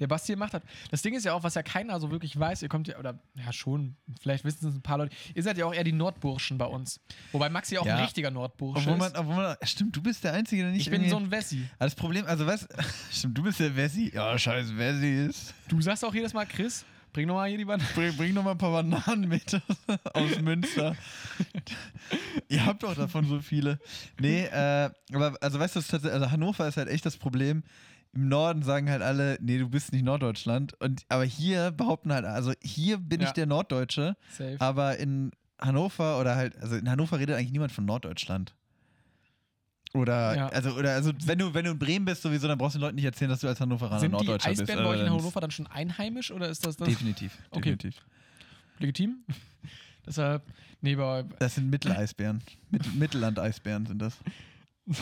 [0.00, 0.62] Der Basti gemacht hat.
[0.90, 2.62] Das Ding ist ja auch, was ja keiner so wirklich weiß.
[2.62, 5.14] Ihr kommt ja, oder ja schon, vielleicht wissen es ein paar Leute.
[5.34, 7.00] Ihr seid ja auch eher die Nordburschen bei uns.
[7.32, 7.96] Wobei Maxi auch Ja.
[7.96, 9.18] ein richtiger Nordbursche Obwohl man, ist.
[9.18, 11.68] obwohl man, stimmt, du bist der Einzige, der nicht Ich bin so ein Wessi.
[11.78, 12.68] Das Problem, also was,
[13.12, 14.12] stimmt, du bist der Wessi.
[14.14, 15.54] Ja, scheiß Wessi ist.
[15.68, 17.88] Du sagst auch jedes Mal, Chris, bring nochmal hier die Bananen.
[17.94, 19.60] Bring, bring noch mal ein paar Bananen mit
[20.14, 20.94] aus Münster.
[22.48, 23.78] Ihr habt doch davon so viele.
[24.20, 27.62] Nee, äh, aber also weißt du, also Hannover ist halt echt das Problem.
[28.14, 30.74] Im Norden sagen halt alle, nee, du bist nicht Norddeutschland.
[30.80, 33.26] Und, aber hier behaupten halt, also hier bin Ja.
[33.28, 34.56] ich der Norddeutsche, Safe.
[34.58, 35.30] aber in
[35.60, 38.54] Hannover oder halt, also in Hannover redet eigentlich niemand von Norddeutschland.
[39.94, 40.48] Oder, Ja.
[40.48, 42.82] also, oder, also wenn du, wenn du in Bremen bist sowieso, dann brauchst du den
[42.84, 44.60] Leuten nicht erzählen, dass du als Hannoveraner Sind die Norddeutscher bist.
[44.62, 47.76] Eisbären bei euch in Äh, Hannover dann schon einheimisch oder ist das, das Definitiv, Okay.
[47.76, 48.02] definitiv.
[48.78, 49.24] legitim?
[50.06, 50.42] Deshalb,
[50.80, 52.42] nee, bei, Das sind Mitteleisbären.
[52.70, 54.16] Mittel Mittellandeisbären sind das.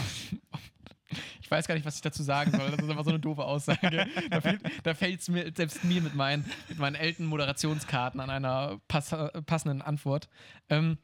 [1.41, 2.71] ich weiß gar nicht, was ich dazu sagen soll.
[2.71, 4.07] Das ist einfach so eine doofe Aussage.
[4.31, 8.31] Da, fehlt, da fällt es mir, selbst mir mit meinen, mit meinen alten Moderationskarten an
[8.31, 9.15] einer pass,
[9.47, 10.29] passenden Antwort.
[10.69, 10.99] Ähm,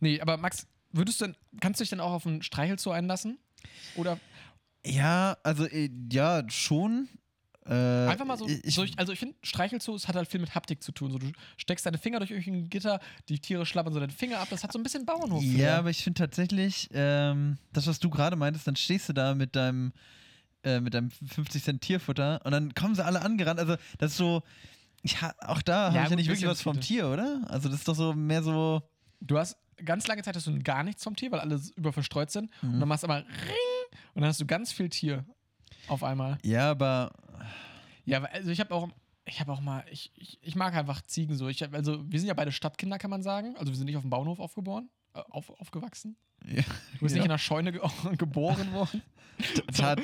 [0.00, 3.38] nee, aber Max, würdest du denn, kannst du dich denn auch auf einen Streichelzoo einlassen?
[3.96, 4.18] Oder
[4.84, 7.08] Ja, also äh, ja, schon.
[7.64, 10.54] Äh, einfach mal so, Ich, so ich, also ich finde, Streichelzoos hat halt viel mit
[10.54, 11.12] Haptik zu tun.
[11.12, 14.48] So, du steckst deine Finger durch irgendein Gitter, die Tiere schlappern so deine Finger ab.
[14.50, 15.42] Das hat so ein bisschen Bauernhof.
[15.42, 19.34] ja, aber ich finde tatsächlich, ähm, das, was du gerade meintest, dann stehst du da
[19.34, 19.92] mit deinem,
[20.64, 23.60] äh, mit deinem 50 Cent Tierfutter und dann kommen sie alle angerannt.
[23.60, 24.42] Also, das ist so.
[25.04, 26.80] Ja, auch da habe ich ja nicht wirklich was vom.
[26.80, 27.42] Tier, oder?
[27.48, 28.82] Also, das ist doch so mehr so.
[29.20, 32.50] Du hast ganz lange Zeit hast du gar nichts vom Tier, weil alle überverstreut sind.
[32.62, 32.74] Mhm.
[32.74, 35.24] Und dann machst du aber Ring und dann hast du ganz viel Tier
[35.88, 36.38] auf einmal.
[36.42, 37.12] Ja, aber.
[38.04, 38.88] Ja, also ich habe auch,
[39.24, 41.48] ich habe auch mal, ich, ich, ich mag einfach Ziegen so.
[41.48, 43.56] Ich also wir sind ja beide Stadtkinder, kann man sagen.
[43.56, 46.16] Also wir sind nicht auf dem Bauernhof aufgeboren, äh, auf, aufgewachsen.
[46.44, 46.62] Ja,
[46.94, 47.20] Du bist ja.
[47.20, 47.80] nicht in einer Scheune ge
[48.18, 49.02] geboren worden.
[49.74, 50.00] Tat,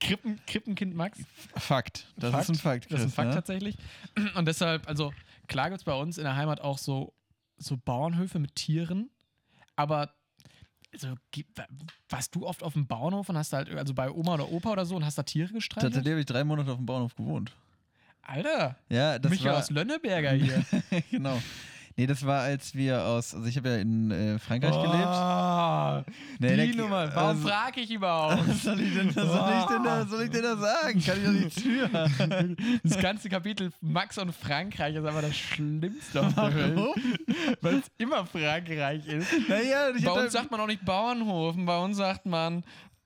[0.00, 1.18] Krippen, Krippenkind Max.
[1.56, 2.06] Fakt.
[2.16, 2.90] Das ist ein Fakt.
[2.90, 3.34] Das ist ein Chris, Fakt ja?
[3.34, 3.76] tatsächlich.
[4.34, 5.12] Und deshalb, also
[5.48, 7.12] klar gibt es bei uns in der Heimat auch so,
[7.56, 9.10] so Bauernhöfe mit Tieren,
[9.76, 10.14] aber
[10.92, 11.14] also,
[12.08, 14.72] warst du oft auf dem Bauernhof und hast da halt, also bei Oma oder Opa
[14.72, 15.92] oder so und hast da Tiere gestreichelt?
[15.92, 17.52] Tatsächlich habe ich drei Monate auf dem Bauernhof gewohnt.
[18.22, 20.64] Alter, Ja, das Michael war, aus Lönneberger hier.
[21.10, 21.42] genau.
[21.96, 25.06] Nee, das war, als wir aus, also ich habe ja in äh, Frankreich gelebt.
[25.06, 26.02] Oh,
[26.38, 27.14] Nee, die da- Nummer.
[27.14, 28.48] Warum also- frage ich überhaupt?
[28.48, 31.02] Was soll ich denn, was soll ich denn, da, soll ich denn da sagen?
[31.04, 32.56] Kann ich doch nicht für.
[32.82, 36.76] Das ganze Kapitel Max und Frankreich ist aber das Schlimmste auf der Welt.
[36.76, 36.94] Warum?
[37.60, 39.28] Weil es immer Frankreich ist.
[39.48, 42.64] Naja, ich Bei uns sagt man auch nicht Bauernhof, bei uns sagt man.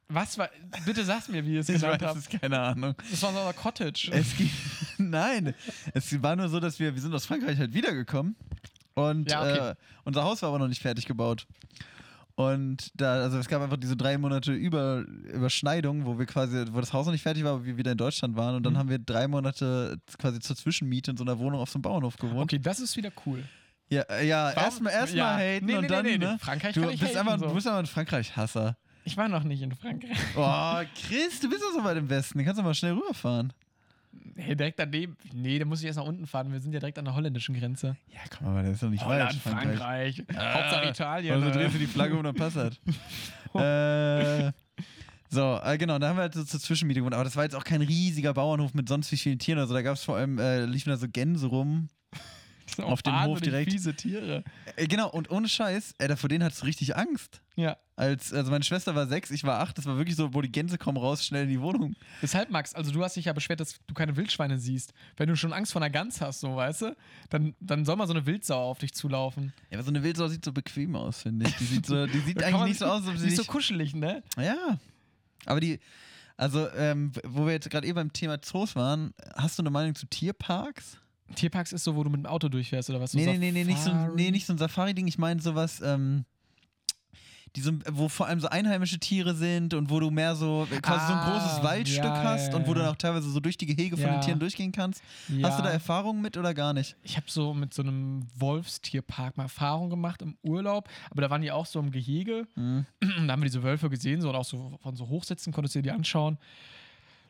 [0.08, 0.48] Was war.
[0.84, 2.18] Bitte sag's mir, wie ihr es ich genannt weiß habt.
[2.32, 2.94] es, keine Ahnung.
[3.10, 4.10] Das war so ein Cottage.
[4.12, 4.48] Es ging,
[4.98, 5.52] nein,
[5.94, 8.36] es war nur so, dass wir, wir sind aus Frankreich halt wiedergekommen
[8.96, 9.70] und Ja, okay.
[9.70, 9.74] äh,
[10.04, 11.46] unser Haus war aber noch nicht fertig gebaut.
[12.34, 16.80] Und da, also es gab einfach diese drei Monate Über, Überschneidung, wo wir quasi, wo
[16.80, 18.56] das Haus noch nicht fertig war, aber wir wieder in Deutschland waren.
[18.56, 18.78] Und dann Mhm.
[18.78, 22.16] haben wir drei Monate quasi zur Zwischenmiete in so einer Wohnung auf so einem Bauernhof
[22.18, 22.52] gewohnt.
[22.52, 23.42] Okay, das ist wieder cool.
[23.88, 25.34] Ja, äh, ja erstmal erstmal Ja.
[25.56, 26.26] haten Nee, nee, und dann, nee, nee.
[26.26, 26.36] ne?
[26.38, 27.46] Frankreich du bist haten, einfach, so.
[27.46, 28.76] du bist einfach ein Frankreich-Hasser.
[29.04, 30.18] Ich war noch nicht in Frankreich.
[30.36, 32.38] Oh, Chris, du bist doch so weit im Westen.
[32.38, 33.52] Du kannst doch mal schnell rüberfahren.
[34.36, 35.16] Hey, direkt daneben.
[35.32, 36.52] Nee, da muss ich erst nach unten fahren.
[36.52, 37.96] Wir sind ja direkt an der holländischen Grenze.
[38.08, 39.54] Ja, komm mal, das ist doch nicht Holland, weit.
[39.54, 40.18] Frankreich.
[40.36, 41.34] Hauptsache Italien.
[41.34, 42.74] Also drehst du die Flagge um, dann passt das.
[43.54, 44.52] äh,
[45.30, 47.14] so, äh, genau, da haben wir halt so zur Zwischenmiete gewohnt.
[47.14, 49.58] Aber das war jetzt auch kein riesiger Bauernhof mit sonst wie vielen Tieren.
[49.58, 51.88] Also da gab es vor allem, äh, liefen da so Gänse rum.
[52.78, 53.72] Auf dem Hof direkt.
[53.72, 54.44] fiese Tiere.
[54.76, 57.40] Äh, genau, und ohne Scheiß, äh, da vor denen hattest du richtig Angst.
[57.54, 57.76] Ja.
[57.94, 59.78] Als, also meine Schwester war sechs, ich war acht.
[59.78, 61.94] Das war wirklich so, wo die Gänse kommen raus, schnell in die Wohnung.
[62.20, 64.92] Deshalb, Max, also du hast dich ja beschwert, dass du keine Wildschweine siehst.
[65.16, 66.96] Wenn du schon Angst vor einer Gans hast, so, weißt du,
[67.30, 69.54] dann, dann soll mal so eine Wildsau auf dich zulaufen.
[69.70, 71.56] Ja, aber so eine Wildsau sieht so bequem aus, finde ich.
[71.56, 73.50] Die sieht, so, die sieht eigentlich nicht so aus, als ob sie Nicht so nicht
[73.50, 74.22] kuschelig, ne?
[74.36, 74.78] Ja.
[75.46, 75.80] Aber die,
[76.36, 79.94] also, ähm, wo wir jetzt gerade eben beim Thema Zoos waren, hast du eine Meinung
[79.94, 80.98] zu Tierparks?
[81.34, 83.12] Tierparks ist so, wo du mit dem Auto durchfährst oder was?
[83.12, 85.06] So Nee, nee, nee, nee, nicht so, nee, nicht so ein Safari-Ding.
[85.08, 86.24] Ich meine sowas, ähm,
[87.54, 91.06] die so, wo vor allem so einheimische Tiere sind und wo du mehr so quasi
[91.06, 93.56] so ein Ah, großes Waldstück ja, hast und wo du dann auch teilweise so durch
[93.56, 94.18] die Gehege von Ja.
[94.18, 95.02] den Tieren durchgehen kannst.
[95.28, 95.48] Ja.
[95.48, 96.96] Hast du da Erfahrungen mit oder gar nicht?
[97.02, 101.40] Ich habe so mit so einem Wolfstierpark mal Erfahrung gemacht im Urlaub, aber da waren
[101.40, 102.46] die auch so im Gehege.
[102.56, 102.84] Mhm.
[103.26, 105.78] Da haben wir diese Wölfe gesehen, so und auch so von so hochsitzen, konntest du
[105.78, 106.36] dir die anschauen.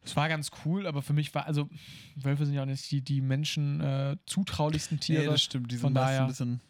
[0.06, 1.68] Das war ganz cool, aber für mich war, also
[2.14, 5.22] Wölfe sind ja auch nicht die, die Menschen äh, zutraulichsten Tiere.
[5.24, 5.70] Nee, das stimmt.
[5.72, 6.60] Die Von sind meist daher ein bisschen.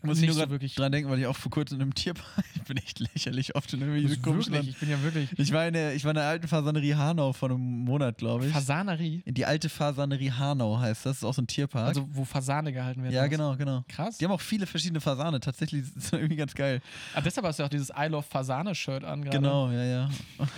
[0.00, 2.44] Muss ich nur so wirklich- dran denken, weil ich auch vor kurzem in einem Tierpark.
[2.54, 5.52] Ich bin echt lächerlich oft in irgendwie ist komischen wirklich, ich bin ja wirklich Ich
[5.52, 8.52] war in der, ich war in der alten Fasanerie Hanau vor einem Monat, glaube ich.
[8.52, 11.12] Fasanerie, die alte Fasanerie Hanau heißt das.
[11.14, 11.88] Das ist auch so ein Tierpark.
[11.88, 13.14] also wo Fasane gehalten werden.
[13.14, 13.30] ja, muss.
[13.30, 13.84] genau, genau.
[13.88, 14.18] Krass.
[14.18, 15.40] Die haben auch viele verschiedene Fasane.
[15.40, 16.80] Tatsächlich ist das irgendwie ganz geil.
[17.14, 19.38] Ah, deshalb hast du auch dieses I Love Fasane-Shirt an gerade.
[19.38, 20.10] Genau, ja, ja.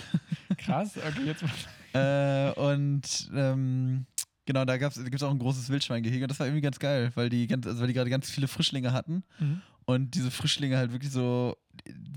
[0.64, 1.44] Krass, okay, jetzt
[1.94, 4.06] äh, und ähm,
[4.46, 6.24] genau, da gibt es auch ein großes Wildschweingehege.
[6.24, 8.48] Und das war irgendwie ganz geil, weil die, ganz, also weil die gerade ganz viele
[8.48, 9.24] Frischlinge hatten.
[9.38, 9.62] Mhm.
[9.86, 11.56] Und diese Frischlinge halt wirklich so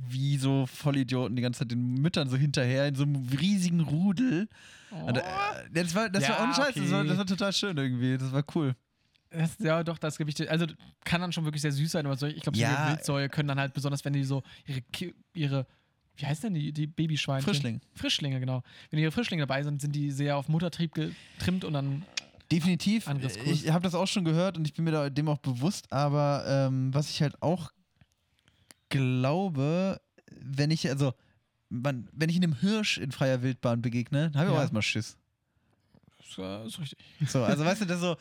[0.07, 4.47] wie so Vollidioten die ganze Zeit den Müttern so hinterher in so einem riesigen Rudel.
[4.91, 5.21] Und, äh,
[5.73, 7.07] das war, das Ja, war ohne Scheiß, das, war, okay.
[7.09, 8.17] das war total schön irgendwie.
[8.17, 8.75] Das war cool.
[9.31, 10.47] Das, ja, doch, das Gewicht.
[10.47, 10.67] Also
[11.03, 12.89] kann dann schon wirklich sehr süß sein, aber ich glaube, so Ja.
[12.89, 14.81] Wildsäue können dann halt, besonders wenn die so ihre,
[15.33, 15.65] ihre
[16.15, 17.45] wie heißt denn die, die Babyschweinchen?
[17.53, 17.81] Frischling.
[17.95, 18.61] Frischlinge, genau.
[18.89, 22.03] Wenn ihre Frischlinge dabei sind, sind die sehr auf Muttertrieb getrimmt und dann.
[22.51, 23.07] Definitiv.
[23.45, 26.43] Ich habe das auch schon gehört und ich bin mir da dem auch bewusst, aber
[26.47, 27.71] ähm, was ich halt auch
[28.89, 29.99] glaube,
[30.39, 31.13] wenn ich, also,
[31.69, 34.57] man, wenn ich einem Hirsch in freier Wildbahn begegne, dann habe ich Ja.
[34.57, 35.17] auch erstmal Schiss.
[36.19, 36.99] Das äh, ist richtig.
[37.27, 38.15] So, also weißt du, das so,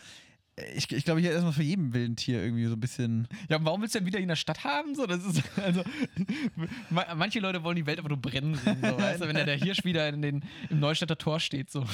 [0.76, 3.26] ich, ich glaube, ich hätte erstmal für jedem wilden Tier irgendwie so ein bisschen.
[3.48, 4.94] Ja, warum willst du denn wieder in der Stadt haben?
[4.94, 5.82] So, das ist, also,
[6.90, 9.46] ma- manche Leute wollen die Welt einfach nur brennen sehen, so, weißt du, wenn der,
[9.46, 11.84] der Hirsch wieder in den, im Neustädter Tor steht, so.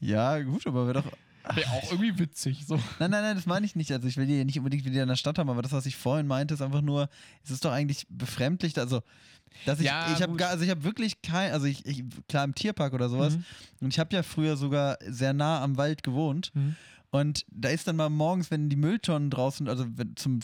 [0.00, 1.12] Ja, gut, aber wäre doch.
[1.56, 2.76] Wäre auch irgendwie witzig, so.
[2.98, 3.90] Nein, nein, nein, das meine ich nicht.
[3.90, 5.96] Also ich will die nicht unbedingt wieder in der Stadt haben, aber das, was ich
[5.96, 7.08] vorhin meinte, ist einfach nur,
[7.42, 9.02] es ist doch eigentlich befremdlich, also
[9.64, 12.54] dass ich, Ja, ich habe also ich habe wirklich kein, also ich, ich, klar im
[12.54, 13.44] Tierpark oder sowas, Mhm.
[13.80, 16.76] und ich habe ja früher sogar sehr nah am Wald gewohnt Mhm.
[17.10, 19.86] Und da ist dann mal morgens, wenn die Mülltonnen draußen, also
[20.16, 20.40] zum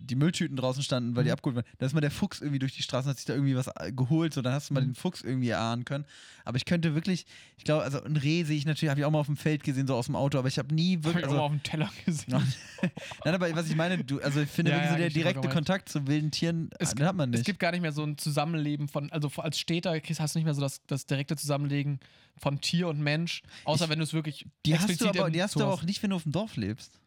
[0.00, 1.34] die Mülltüten draußen standen, weil die Mhm.
[1.34, 1.66] abgeholt werden.
[1.78, 3.92] Da ist mal der Fuchs irgendwie durch die Straßen, hat sich da irgendwie was äh,
[3.92, 4.88] geholt, so dann hast du mal Mhm.
[4.90, 6.04] den Fuchs irgendwie erahnen können.
[6.44, 7.26] Aber ich könnte wirklich,
[7.56, 9.64] ich glaube, also ein Reh sehe ich natürlich, habe ich auch mal auf dem Feld
[9.64, 11.24] gesehen, so aus dem Auto, aber ich habe nie Hab wirklich.
[11.24, 12.34] ich auch Also, mal auf dem Teller gesehen.
[13.24, 15.12] Nein, aber was ich meine, du, also ich finde Ja, wirklich ja, so der ich
[15.14, 15.48] direkte.
[15.48, 17.40] Kontakt zu wilden Tieren, Es- den hat man nicht.
[17.40, 20.44] Es gibt gar nicht mehr so ein Zusammenleben von, also als Städter hast du nicht
[20.44, 22.00] mehr so das, das direkte Zusammenlegen
[22.38, 25.42] von Tier und Mensch, außer Ich- wenn du es wirklich die hast du aber, die
[25.42, 27.00] hast du aber auch nicht, wenn du auf dem Dorf lebst.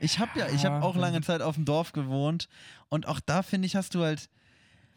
[0.00, 2.48] Ich habe ja, ich habe auch lange Zeit auf dem Dorf gewohnt
[2.88, 4.28] und auch da finde ich, hast du halt,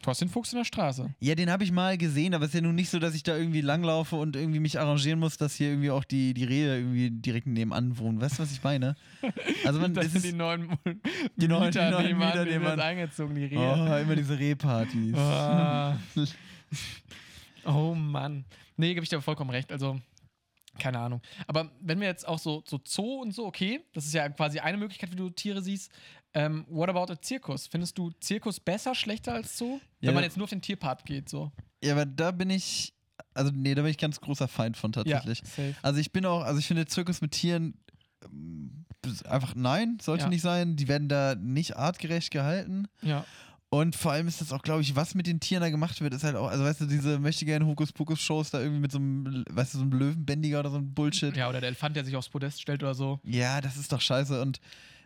[0.00, 1.12] Du hast den Fuchs in der Straße.
[1.18, 3.24] ja, den habe ich mal gesehen, aber es ist ja nun nicht so, dass ich
[3.24, 6.76] da irgendwie langlaufe und irgendwie mich arrangieren muss, dass hier irgendwie auch die, die Rehe
[6.78, 8.20] irgendwie direkt nebenan wohnen.
[8.20, 8.94] Weißt du, was ich meine?
[9.64, 10.68] Also man, das sind die neuen,
[11.34, 12.80] Die neuen- Mieter die neuen nebenan, Mieter nebenan.
[12.80, 13.58] eingezogen, die Rehe.
[13.58, 15.16] oh, immer diese Rehpartys.
[15.16, 15.96] Ah.
[17.64, 18.44] oh Mann.
[18.76, 19.72] Nee, gebe ich dir vollkommen recht.
[19.72, 19.98] Also,
[20.78, 21.20] keine Ahnung.
[21.46, 24.58] Aber wenn wir jetzt auch so, so Zoo und so, okay, das ist ja quasi
[24.60, 25.90] eine Möglichkeit, wie du Tiere siehst.
[26.34, 27.66] Ähm, what about a Zirkus?
[27.66, 29.80] Findest du Zirkus besser, schlechter als Zoo?
[30.00, 30.12] Wenn Ja.
[30.12, 31.50] man jetzt nur auf den Tierpart geht, so.
[31.82, 32.92] Ja, aber da bin ich,
[33.34, 35.38] also nee, da bin ich ganz großer Feind von tatsächlich.
[35.40, 35.74] Ja, safe.
[35.82, 37.74] Also ich bin auch, also ich finde Zirkus mit Tieren
[38.24, 38.84] ähm,
[39.24, 40.28] einfach nein, sollte Ja.
[40.28, 40.76] nicht sein.
[40.76, 42.88] Die werden da nicht artgerecht gehalten.
[43.02, 43.24] Ja.
[43.70, 46.14] Und vor allem ist das auch, glaube ich, was mit den Tieren da gemacht wird,
[46.14, 49.44] ist halt auch, also weißt du, diese möchte gerne Hokuspokus-Shows da irgendwie mit so einem,
[49.50, 51.36] weißt du, so einem Löwenbändiger oder so ein Bullshit.
[51.36, 53.20] ja, oder der Elefant, der sich aufs Podest stellt oder so.
[53.24, 54.40] Ja, das ist doch scheiße.
[54.40, 54.60] Und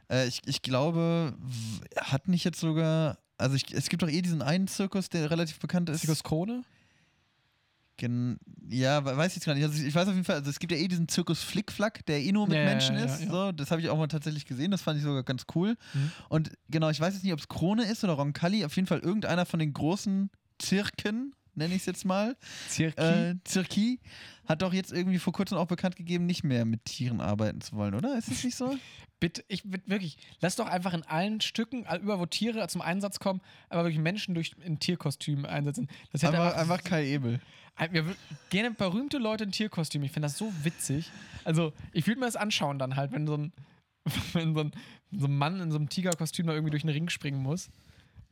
[0.08, 1.34] äh, ich, ich glaube,
[1.96, 5.58] hat nicht jetzt sogar, also ich, es gibt doch eh diesen einen Zirkus, der relativ
[5.58, 6.02] bekannt ist.
[6.02, 6.62] Zirkus Krone?
[7.99, 8.38] Gen
[8.68, 9.64] ja, we- weiß ich jetzt gar nicht.
[9.64, 12.20] Also ich weiß auf jeden Fall, also es gibt ja eh diesen Zirkus Flickflack, der
[12.20, 13.22] eh nur mit Ja, Menschen ja, ist.
[13.22, 13.30] ja.
[13.30, 15.76] So, das habe ich auch mal tatsächlich gesehen, das fand ich sogar ganz cool.
[15.93, 16.12] Mhm.
[16.28, 19.01] Und genau, ich weiß jetzt nicht, ob es Krone ist oder Roncalli, auf jeden Fall
[19.01, 22.36] irgendeiner von den großen Zirken, nenne ich es jetzt mal.
[22.68, 23.01] Zirki.
[23.03, 24.01] Äh, Zirki
[24.47, 27.76] hat doch jetzt irgendwie vor kurzem auch bekannt gegeben, nicht mehr mit Tieren arbeiten zu
[27.76, 28.16] wollen, oder?
[28.16, 28.76] Ist es nicht so?
[29.20, 33.20] Bitte, ich bitte wirklich, lass doch einfach in allen Stücken, über wo Tiere zum Einsatz
[33.20, 35.86] kommen, aber wirklich Menschen durch in Tierkostümen einsetzen.
[36.11, 37.40] Das hätte einfach, einfach Kai Ebel.
[37.91, 38.05] Wir
[38.51, 40.07] gerne berühmte Leute in Tierkostümen.
[40.07, 41.11] Ich finde das so witzig.
[41.45, 43.53] Also, ich würde mir das anschauen dann halt, wenn so ein,
[44.35, 44.73] wenn so ein,
[45.11, 47.70] so ein Mann in so einem Tigerkostüm da irgendwie durch einen Ring springen muss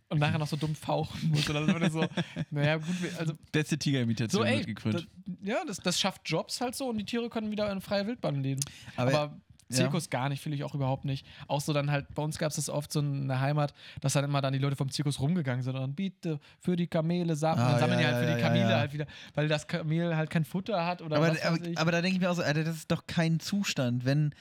[0.09, 1.49] und nachher noch so dumm fauchen muss.
[1.51, 2.09] Oder so, so
[2.51, 2.87] naja, gut,
[3.19, 4.95] also, Beste Tigerimitation so, ey, wird gekrönt.
[4.95, 5.07] das,
[5.43, 8.37] ja, das, das schafft Jobs halt so und die Tiere können wieder in freier Wildbahn
[8.43, 8.61] leben.
[8.97, 11.27] Aber- Aber, Zirkus gar nicht, fühle ich auch überhaupt nicht.
[11.49, 14.13] Auch so dann halt, bei uns gab es das oft so in der Heimat, dass
[14.13, 17.67] dann immer dann die Leute vom Zirkus rumgegangen sind und bitte für die Kamele sammeln.
[17.67, 18.79] Ah, dann sammeln ja, die halt ja, für die ja, Kamele ja.
[18.79, 21.79] halt wieder, weil das Kamel halt kein Futter hat oder aber, was aber, ich.
[21.79, 24.35] aber da denke ich mir auch so, Alter, das ist doch kein Zustand, wenn.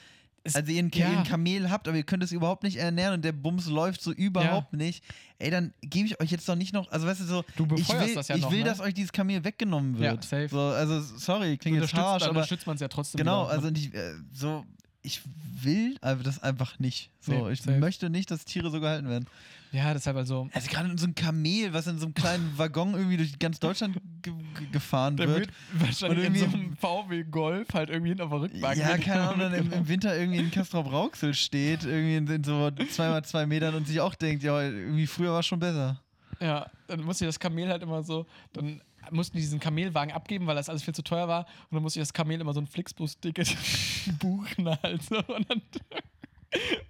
[0.54, 1.06] also ihr ein, ja.
[1.06, 4.10] ein Kamel habt, aber ihr könnt es überhaupt nicht ernähren und der Bums läuft so
[4.10, 5.04] überhaupt nicht.
[5.38, 7.88] Ey, dann gebe ich euch jetzt doch nicht noch, also weißt du so, Du ich
[7.88, 8.64] will, das ja ich noch, will ne?
[8.64, 10.24] dass euch dieses Kamel weggenommen Ja, wird.
[10.24, 10.48] safe.
[10.48, 13.18] So, also sorry, klingt jetzt harsch, dann aber unterstützt man es ja trotzdem.
[13.18, 13.52] genau, wieder.
[13.52, 14.64] also nicht, äh, so,
[15.02, 15.22] ich
[15.62, 17.10] will aber das einfach nicht.
[17.20, 17.78] So, Nee, ich safe.
[17.78, 19.26] möchte nicht, dass Tiere so gehalten werden.
[19.72, 20.48] Ja, deshalb also.
[20.52, 23.60] Also gerade in so einem Kamel, was in so einem kleinen Waggon irgendwie durch ganz
[23.60, 25.38] Deutschland ge ge gefahren Der wird.
[25.38, 28.76] wird wahrscheinlich Und in so irgendwie- einem VW Golf halt irgendwie hinten auf der Rückbank.
[28.78, 32.42] Ja, keine Ahnung, dann im, im Winter irgendwie in Castrop Rauxel steht, irgendwie in, in
[32.44, 36.00] so zweimal zwei Metern und sich auch denkt, ja, irgendwie früher war es schon besser.
[36.40, 38.80] Ja, dann musste das Kamel halt immer so, dann
[39.10, 41.46] mussten die diesen Kamelwagen abgeben, weil das alles viel zu teuer war.
[41.70, 43.56] Und dann musste ich das Kamel immer so ein Flixbus-Ticket
[44.18, 44.68] buchen
[45.00, 45.18] so.
[45.18, 45.62] Und dann,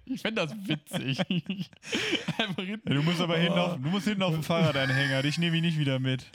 [0.05, 1.19] ich fände das witzig.
[2.37, 2.89] Einfach hinten.
[2.89, 5.21] Ja, du musst aber hinten auf, du musst hinten auf dem Fahrradanhänger.
[5.21, 6.31] Dich nehme ich nicht wieder mit.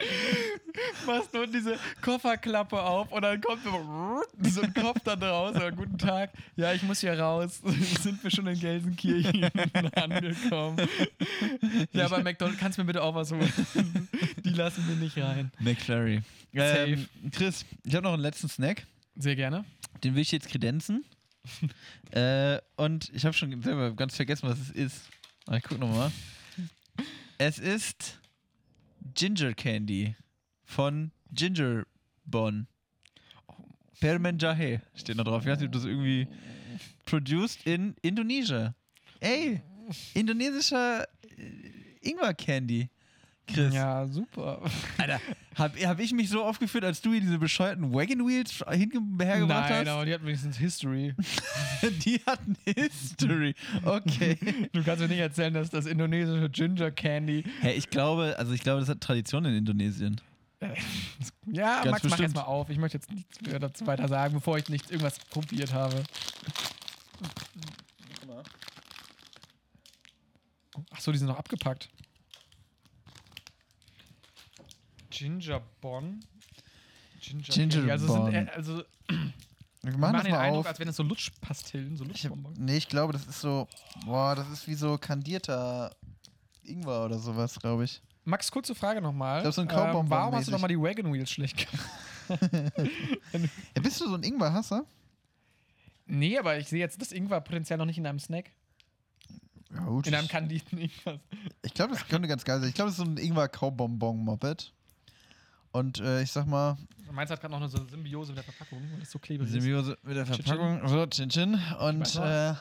[1.06, 3.62] machst nur diese Kofferklappe auf und dann kommt
[4.42, 5.54] so ein Kopf da draus.
[5.54, 6.32] Ja, guten Tag.
[6.56, 7.60] Ja, ich muss hier raus.
[8.02, 9.44] Sind wir schon in Gelsenkirchen
[9.94, 10.88] angekommen?
[11.92, 14.08] Ja, bei McDonald's kannst du mir bitte auch was holen.
[14.44, 15.50] Die lassen wir nicht rein.
[15.60, 16.22] McFlurry.
[16.52, 18.86] Ähm, Chris, ich habe noch einen letzten Snack.
[19.16, 19.64] Sehr gerne.
[20.02, 21.04] Den will ich jetzt kredenzen.
[22.10, 25.08] äh, und ich habe schon selber ganz vergessen, was es ist.
[25.46, 26.10] Aber ich guck nochmal.
[27.38, 28.19] Es ist
[29.14, 30.16] Ginger Candy
[30.64, 31.84] von Ginger
[32.24, 32.66] Bon.
[34.00, 35.42] Permenjahe steht da drauf.
[35.42, 36.26] Ich weiß nicht, ob das irgendwie
[37.04, 38.74] produced in Indonesia.
[39.20, 39.60] Ey,
[40.14, 42.88] indonesischer äh, Ingwer Candy.
[43.52, 43.74] Chris.
[43.74, 44.60] Ja, super.
[44.98, 45.20] Alter,
[45.56, 49.86] hab, hab ich mich so aufgeführt, als du hier diese bescheuerten Wagon Wheels hergebracht Nein,
[49.86, 49.88] hast?
[49.88, 51.14] aber die hat wenigstens History.
[52.04, 53.54] Die hatten History.
[53.84, 54.38] Okay.
[54.72, 57.44] Du kannst mir nicht erzählen, dass das indonesische Ginger Candy.
[57.60, 60.20] hey, ich glaube, also ich glaube, das hat Tradition in Indonesien.
[61.46, 62.20] Ja, Ganz Max, mach bestimmt.
[62.20, 62.68] jetzt mal auf.
[62.68, 66.02] Ich möchte jetzt nichts mehr dazu weiter sagen, bevor ich nichts irgendwas probiert habe.
[70.90, 71.88] Achso, die sind noch abgepackt.
[75.20, 76.20] Ginger Bon.
[77.20, 77.90] Ginger, Ginger Candy.
[77.90, 78.24] also Bon.
[78.32, 78.82] Sind, äh, also
[79.82, 80.66] Wir machen machen das den mal Eindruck, auf.
[80.66, 82.58] als wären das so Lutschpastillen, so Ich Lutschbonbons.
[82.58, 83.66] nee, ich glaube, das ist so,
[84.04, 85.94] boah, das ist wie so kandierter
[86.64, 88.02] Ingwer oder sowas, glaube ich.
[88.24, 89.38] Max, kurze Frage nochmal.
[89.38, 91.88] Ich glaub, so ein ähm, Warum hast du nochmal die Wagon Wheels schlecht gemacht?
[93.74, 94.84] Ja, bist du so ein Ingwer-Hasser?
[96.06, 98.50] Nee, aber ich sehe jetzt das Ingwer potenziell noch nicht in einem Snack.
[99.72, 100.06] Ja, gut.
[100.06, 101.20] In einem kandiden Ingwer.
[101.62, 102.68] Ich glaube, das könnte ganz geil sein.
[102.68, 104.72] Ich glaube, das ist so ein Ingwer-Kaubonbon-Moped.
[105.72, 106.76] Und äh, ich sag mal,
[107.12, 109.54] Meins hat gerade noch eine so Symbiose mit der Verpackung, weil es so klebrig ist.
[109.54, 110.88] Symbiose mit der Chin Verpackung.
[110.88, 111.60] So, Chin Chin.
[111.80, 112.54] Und, äh,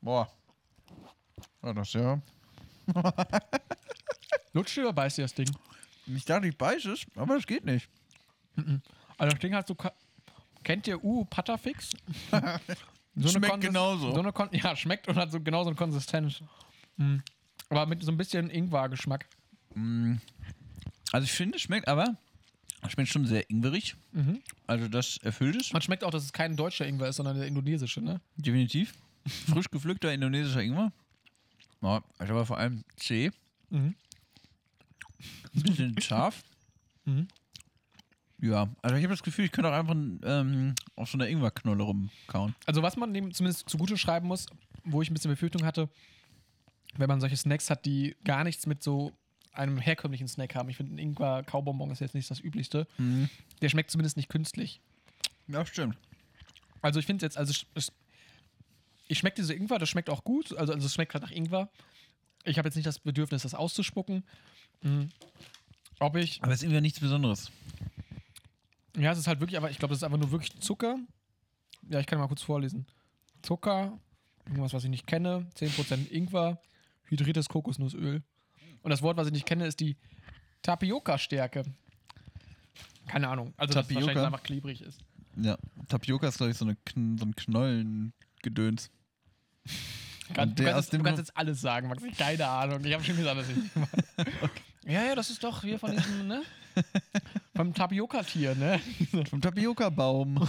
[0.00, 0.30] boah.
[1.62, 2.20] Ja, das ja.
[4.52, 5.50] Lutscht oder beißt dir das Ding?
[6.06, 7.88] Ich dachte, ich beiße es, aber das geht nicht.
[9.18, 9.76] Also das Ding hat so...
[10.62, 11.90] Kennt ihr U Patafix?
[13.14, 14.12] So Schmeckt Konsis- genauso.
[14.14, 16.42] So eine Kon ja, schmeckt und hat so genauso eine Konsistenz.
[16.96, 17.22] Mhm.
[17.68, 19.26] Aber mit so ein bisschen Ingwer-Geschmack.
[21.12, 22.16] Also ich finde, es schmeckt aber,
[22.82, 23.96] es schmeckt schon sehr ingwerig.
[24.12, 24.40] Mhm.
[24.66, 25.72] Also das erfüllt es.
[25.72, 28.20] Man schmeckt auch, dass es kein deutscher Ingwer ist, sondern der indonesische, ne?
[28.36, 28.94] Definitiv.
[29.48, 30.92] Frisch gepflückter indonesischer Ingwer.
[31.82, 33.30] Ja, ist aber vor allem zäh.
[33.70, 33.94] Mhm.
[35.54, 36.42] Ein bisschen scharf.
[37.04, 37.28] Mhm.
[38.40, 41.82] Ja, also ich habe das Gefühl, ich könnte auch einfach ähm, auf so einer Ingwerknolle
[41.82, 42.54] rumkauen.
[42.66, 44.46] Also was man dem zumindest zugute schreiben muss,
[44.84, 45.88] wo ich ein bisschen Befürchtung hatte,
[46.96, 49.12] wenn man solche Snacks hat, die gar nichts mit so
[49.58, 50.68] einem herkömmlichen Snack haben.
[50.68, 52.86] Ich finde, ein Ingwer-Kaubonbon ist jetzt nicht das Üblichste.
[53.60, 54.80] Der schmeckt zumindest nicht künstlich.
[55.48, 55.96] Ja, stimmt.
[56.82, 57.92] Also ich finde jetzt, also es- es,
[59.08, 60.56] ich schmecke diese Ingwer, das schmeckt auch gut.
[60.56, 61.68] Also, also es schmeckt halt nach Ingwer.
[62.44, 64.22] Ich habe jetzt nicht das Bedürfnis, das auszuspucken.
[64.82, 65.10] Mhm.
[65.98, 67.50] Ob ich, Aber es ist irgendwie nichts Besonderes.
[68.96, 70.98] ja, es ist halt wirklich, aber ich glaube, das ist einfach nur wirklich Zucker.
[71.90, 72.86] Ja, ich kann mal kurz vorlesen.
[73.42, 73.98] Zucker,
[74.46, 76.60] irgendwas, was ich nicht kenne, 10% Ingwer,
[77.04, 78.22] hydriertes Kokosnussöl.
[78.88, 79.98] Und das Wort, was ich nicht kenne, ist die
[80.62, 81.62] Tapioca-Stärke.
[83.06, 83.52] Keine Ahnung.
[83.58, 84.06] Also, dass es Tapioca?
[84.06, 85.00] wahrscheinlich einfach klebrig ist.
[85.36, 85.58] Ja,
[85.88, 88.88] Tapioca ist, glaube ich, so, eine, Kn so ein Knollengedöns.
[90.32, 92.02] Kann, Und du, der kannst, aus dem du kannst jetzt alles sagen, Max.
[92.16, 92.82] Keine Ahnung.
[92.82, 93.56] Ich habe schon gesagt, dass ich.
[94.90, 96.42] Ja, ja, das ist doch hier von diesem, ne?
[97.54, 98.80] Vom Tapioca-Tier, ne?
[99.28, 100.48] Vom Tapioca-Baum.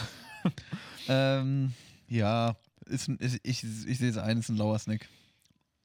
[1.09, 1.73] ähm,
[2.07, 5.09] ja, ist, ein- ist, ich, ich sehe es ein, ist ein lauer Snack.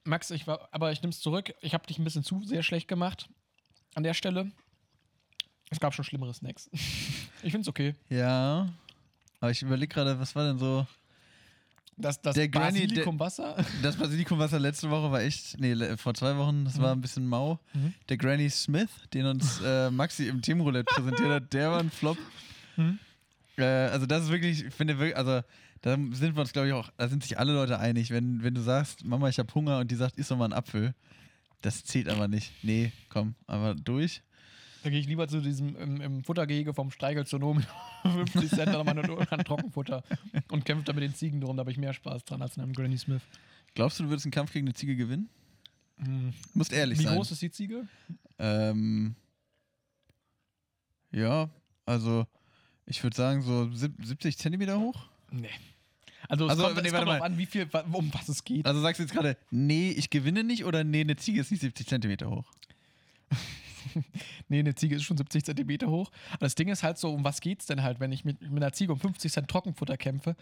[0.05, 1.55] Max, ich war, aber ich nehme es zurück.
[1.61, 3.29] Ich habe dich ein bisschen zu sehr schlecht gemacht
[3.95, 4.51] an der Stelle.
[5.71, 6.71] Es gab schon schlimmere Snacks.
[7.43, 7.95] Ich finde es okay.
[8.09, 8.73] Ja,
[9.39, 10.87] aber ich überlege gerade, was war denn so.
[11.99, 13.57] Das, das Der Granny- der- Basilikumwasser.
[13.83, 17.61] Das Basilikumwasser letzte Woche war echt, nee, vor zwei Wochen, das war ein bisschen mau.
[17.75, 17.93] Mhm.
[18.09, 22.17] Der Granny Smith, den uns äh, Maxi im Teamroulette präsentiert hat, der war ein Flop.
[22.77, 22.99] Mhm.
[23.59, 25.43] Äh, also das ist wirklich, ich finde wirklich, also
[25.85, 28.09] da sind wir uns, glaube ich, auch, da sind sich alle Leute einig.
[28.09, 30.55] Wenn, wenn du sagst, Mama, ich habe Hunger und die sagt, iss doch mal einen
[30.55, 30.95] Apfel,
[31.61, 32.53] das zählt aber nicht.
[32.63, 34.23] Nee, komm, aber durch.
[34.83, 37.59] Da gehe ich lieber zu diesem im, im Futtergehege vom Steigelzonom
[38.17, 40.03] mit 50 Cent nochmal nur an Trockenfutter
[40.51, 41.55] und kämpfe da mit den Ziegen drum.
[41.59, 43.21] Da habe ich mehr Spaß dran als in einem Granny Smith.
[43.75, 45.29] Glaubst du, du würdest einen Kampf gegen eine Ziege gewinnen?
[45.99, 46.33] Hm.
[46.55, 47.15] Musst ehrlich Wie sein.
[47.17, 47.87] groß ist die Ziege?
[48.39, 49.17] Ähm,
[51.13, 51.51] ja,
[51.85, 52.27] also
[52.87, 55.11] ich würde sagen so sieb- 70 Zentimeter hoch.
[55.31, 55.51] Nee.
[56.29, 57.23] Also es Also, kommt, nee, es kommt mal.
[57.23, 58.67] an, wie viel, um was es geht.
[58.67, 61.61] Also sagst du jetzt gerade, nee, ich gewinne nicht oder nee, eine Ziege ist nicht
[61.61, 62.45] 70 Zentimeter hoch?
[64.49, 66.11] Nee, eine Ziege ist schon 70 Zentimeter hoch.
[66.31, 68.57] Aber das Ding ist halt so, um was geht's denn halt, wenn ich mit, mit
[68.57, 70.37] einer Ziege um 50 Cent Trockenfutter kämpfe,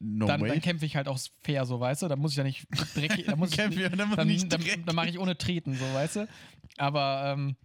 [0.00, 2.08] No dann, dann kämpfe ich halt auch fair, so weißt du.
[2.08, 5.08] Da muss ich ja nicht dreckig, da muss ich, dann dann, nicht dann, dann mache
[5.08, 6.28] ich ohne Treten, so weißt du.
[6.78, 7.56] Aber ähm,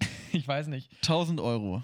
[0.32, 0.90] ich weiß nicht.
[1.02, 1.82] 1000 Euro.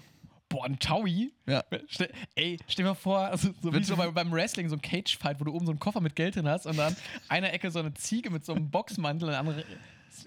[0.55, 1.33] Boah, ein Taui?
[1.47, 1.65] Ja.
[1.89, 4.81] Stell, ey, stell dir mal vor, also, so wie so bei, beim Wrestling, so ein
[4.81, 6.95] Cage-Fight, wo du oben so einen Koffer mit Geld drin hast und dann
[7.27, 9.65] einer Ecke so eine Ziege mit so einem Boxmantel und der andere.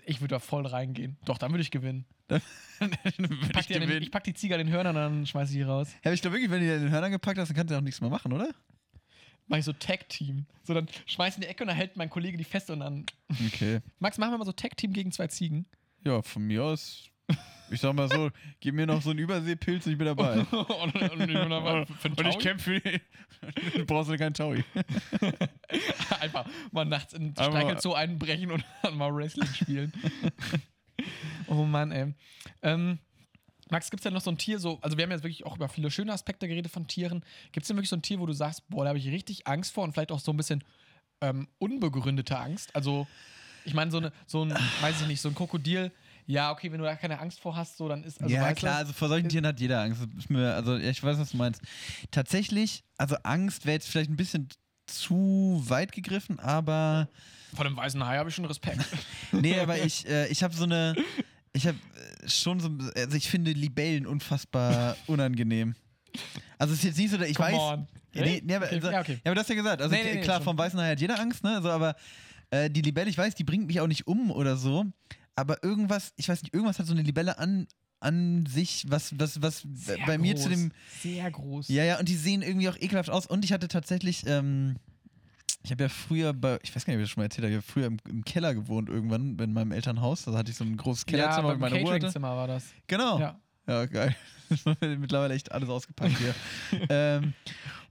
[0.04, 1.16] Ich würde da voll reingehen.
[1.24, 2.04] Doch, dann würde ich gewinnen.
[2.28, 2.94] Würde
[3.40, 5.50] Ich pack, die an den, ich pack die Ziege an den Hörnern und dann schmeiße
[5.50, 5.88] ich die raus.
[6.04, 7.78] Ja, ich glaube wirklich, wenn du dir den Hörner gepackt hast, dann kannst du ja
[7.78, 8.50] auch nichts mehr machen, oder?
[9.46, 10.44] Mach ich so Tag-Team.
[10.62, 13.06] So, dann schmeiß in die Ecke und dann hält mein Kollege die fest und dann.
[13.46, 13.80] Okay.
[13.98, 15.66] Max, machen wir mal so Tag-Team gegen zwei Ziegen.
[16.04, 17.08] Ja, von mir aus.
[17.70, 20.40] Ich sag mal so, gib mir noch so einen Überseepilz und ich bin dabei.
[20.50, 23.00] und, und, ich bin für Und ich kämpfe für
[23.74, 24.64] Du brauchst du keinen Taui.
[26.20, 29.92] Einfach mal nachts in den Streichelzoo einbrechen und dann mal Wrestling spielen.
[31.46, 32.14] oh Mann, ey.
[32.62, 32.98] Ähm,
[33.70, 35.56] Max, gibt es denn noch so ein Tier, so, also wir haben jetzt wirklich auch
[35.56, 37.22] über viele schöne Aspekte geredet von Tieren.
[37.52, 39.46] Gibt es denn wirklich so ein Tier, wo du sagst, boah, da habe ich richtig
[39.46, 40.64] Angst vor und vielleicht auch so ein bisschen
[41.20, 42.74] ähm, unbegründete Angst?
[42.74, 43.06] Also,
[43.64, 44.50] ich meine, so, eine, so ein,
[44.80, 45.92] weiß ich nicht, so ein Krokodil,
[46.28, 48.74] ja, okay, wenn du da keine Angst vor hast, so, dann ist, also ja, klar,
[48.74, 50.02] du, also vor solchen Tieren hat jeder Angst.
[50.28, 51.62] Mir, also ich weiß, was du meinst.
[52.10, 54.46] Tatsächlich, also Angst wäre jetzt vielleicht ein bisschen
[54.84, 57.08] zu weit gegriffen, aber
[57.54, 58.84] vor dem weißen Hai habe ich schon Respekt.
[59.32, 60.94] nee, aber ich, äh, ich habe so eine,
[61.54, 61.78] ich habe
[62.22, 65.76] äh, schon so, also ich finde Libellen unfassbar unangenehm.
[66.58, 67.88] Also es ist jetzt nicht so, dass ich Come weiß, on.
[68.12, 69.12] Nee, nee, aber, Okay, also, ja, okay.
[69.12, 69.80] ja, aber das hast du ja gesagt.
[69.80, 71.56] Also Nee, nee, klar, vom weißen Hai hat jeder Angst, ne?
[71.56, 71.96] Also, aber
[72.50, 74.84] äh, die Libelle, ich weiß, die bringt mich auch nicht um oder so.
[75.38, 77.68] Aber irgendwas, ich weiß nicht, irgendwas hat so eine Libelle an,
[78.00, 80.42] an sich, was, was, was Sehr bei mir groß.
[80.42, 80.72] zu dem.
[81.00, 81.68] Sehr groß.
[81.68, 83.24] Ja, ja, und die sehen irgendwie auch ekelhaft aus.
[83.24, 84.78] Und ich hatte tatsächlich, ähm,
[85.62, 87.44] ich habe ja früher bei, ich weiß gar nicht, ob ich das schon mal erzählt
[87.44, 90.24] habe, ich habe früher im, im Keller gewohnt irgendwann in meinem Elternhaus.
[90.24, 91.84] Da hatte ich so ein großes Kellerzimmer, ja, mit meiner hatte.
[91.84, 92.64] Catering-Zimmer war das.
[92.88, 93.20] Genau.
[93.20, 93.40] Ja.
[93.68, 94.16] Ja, geil.
[94.80, 96.34] Mittlerweile echt alles ausgepackt hier.
[96.88, 97.34] ähm,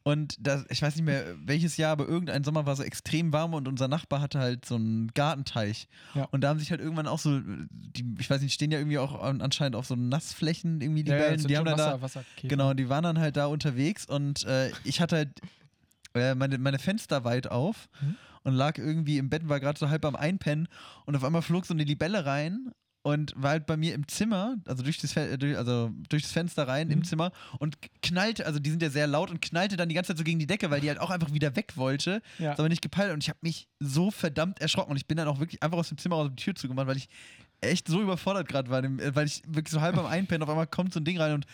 [0.07, 3.53] und das, ich weiß nicht mehr welches Jahr, aber irgendein Sommer war so extrem warm
[3.53, 5.87] und unser Nachbar hatte halt so einen Gartenteich.
[6.15, 6.25] Ja.
[6.31, 8.99] Und da haben sich halt irgendwann auch so, die, ich weiß nicht, stehen ja irgendwie
[8.99, 11.39] auch an, anscheinend auf so Nassflächen irgendwie die Ja, ja, Wellen.
[11.39, 12.47] sind die haben dann da, Wasser, Wasserkäfer.
[12.47, 15.29] genau, die waren dann halt da unterwegs und äh, ich hatte halt
[16.13, 18.15] äh, meine, meine Fenster weit auf Mhm.
[18.43, 20.67] und lag irgendwie im Bett, war gerade so halb am Einpennen
[21.05, 22.71] und auf einmal flog so eine Libelle rein
[23.07, 26.67] und war halt bei mir im Zimmer, also durch das, äh, also durch das Fenster
[26.67, 27.03] rein im Mhm.
[27.05, 30.17] Zimmer und knallte, also die sind ja sehr laut und knallte dann die ganze Zeit
[30.17, 32.21] so gegen die Decke, weil die halt auch einfach wieder weg wollte.
[32.37, 32.51] Ja.
[32.51, 35.39] Aber nicht gepeilt und ich habe mich so verdammt erschrocken und ich bin dann auch
[35.39, 37.07] wirklich einfach aus dem Zimmer aus die Tür zugemacht, weil ich
[37.61, 40.67] echt so überfordert gerade war, äh, weil ich wirklich so halb am Einpennen auf einmal
[40.67, 41.45] kommt so ein Ding rein und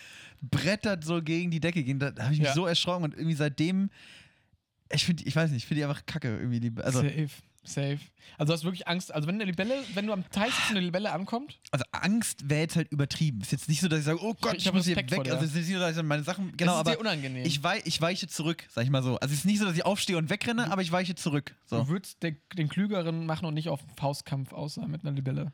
[0.41, 1.99] brettert so gegen die Decke gehen.
[1.99, 2.53] Da habe ich mich Ja.
[2.53, 3.89] so erschrocken und irgendwie seitdem,
[4.91, 6.59] ich finde, ich weiß nicht, ich finde die einfach kacke irgendwie.
[6.59, 7.29] Die, also, safe,
[7.63, 7.99] safe.
[8.37, 9.13] Also du hast wirklich Angst.
[9.13, 12.49] Also wenn eine Libelle, wenn du am Teich sitzt und eine Libelle ankommt, also Angst
[12.49, 13.41] wäre jetzt halt übertrieben.
[13.41, 15.09] Ist jetzt nicht so, dass ich sage, oh Gott, Ich ich, muss hier weg.
[15.13, 15.23] vor.
[15.25, 17.45] Also es ist nicht so, dass ich meine Sachen, genau, das ist aber dir unangenehm.
[17.45, 19.17] ich, wei ich weiche zurück, sag ich mal so.
[19.19, 21.55] Also es ist nicht so, dass ich aufstehe und wegrenne, aber ich weiche zurück.
[21.65, 21.83] So.
[21.83, 25.51] Du würdest den, den Klügeren machen und nicht auf Faustkampf aus sein mit einer Libelle.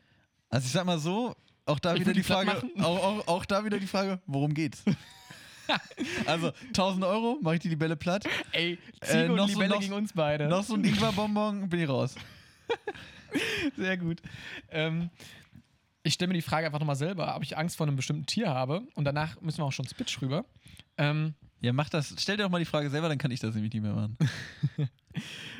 [0.49, 1.35] Also ich sag mal so,
[1.65, 4.83] auch da Ich wieder die Frage, auch, auch, auch da wieder die Frage, worum geht's?
[6.25, 8.25] also 1000 Euro, mache ich die Libelle platt.
[8.51, 10.47] Ey, Äh, Ziege noch und so- Libelle noch- gegen uns beide.
[10.47, 12.15] Noch so ein Ingwerbonbon, bin ich raus.
[13.77, 14.21] Sehr gut.
[14.69, 15.09] Ähm,
[16.03, 18.49] ich stelle mir die Frage einfach nochmal selber, ob ich Angst vor einem bestimmten Tier
[18.49, 18.81] habe.
[18.95, 20.45] Und danach müssen wir auch schon Spitch rüber.
[20.97, 22.15] Ähm, Ja, mach das.
[22.17, 24.17] Stell dir doch mal die Frage selber, dann kann ich das nämlich nicht mehr machen.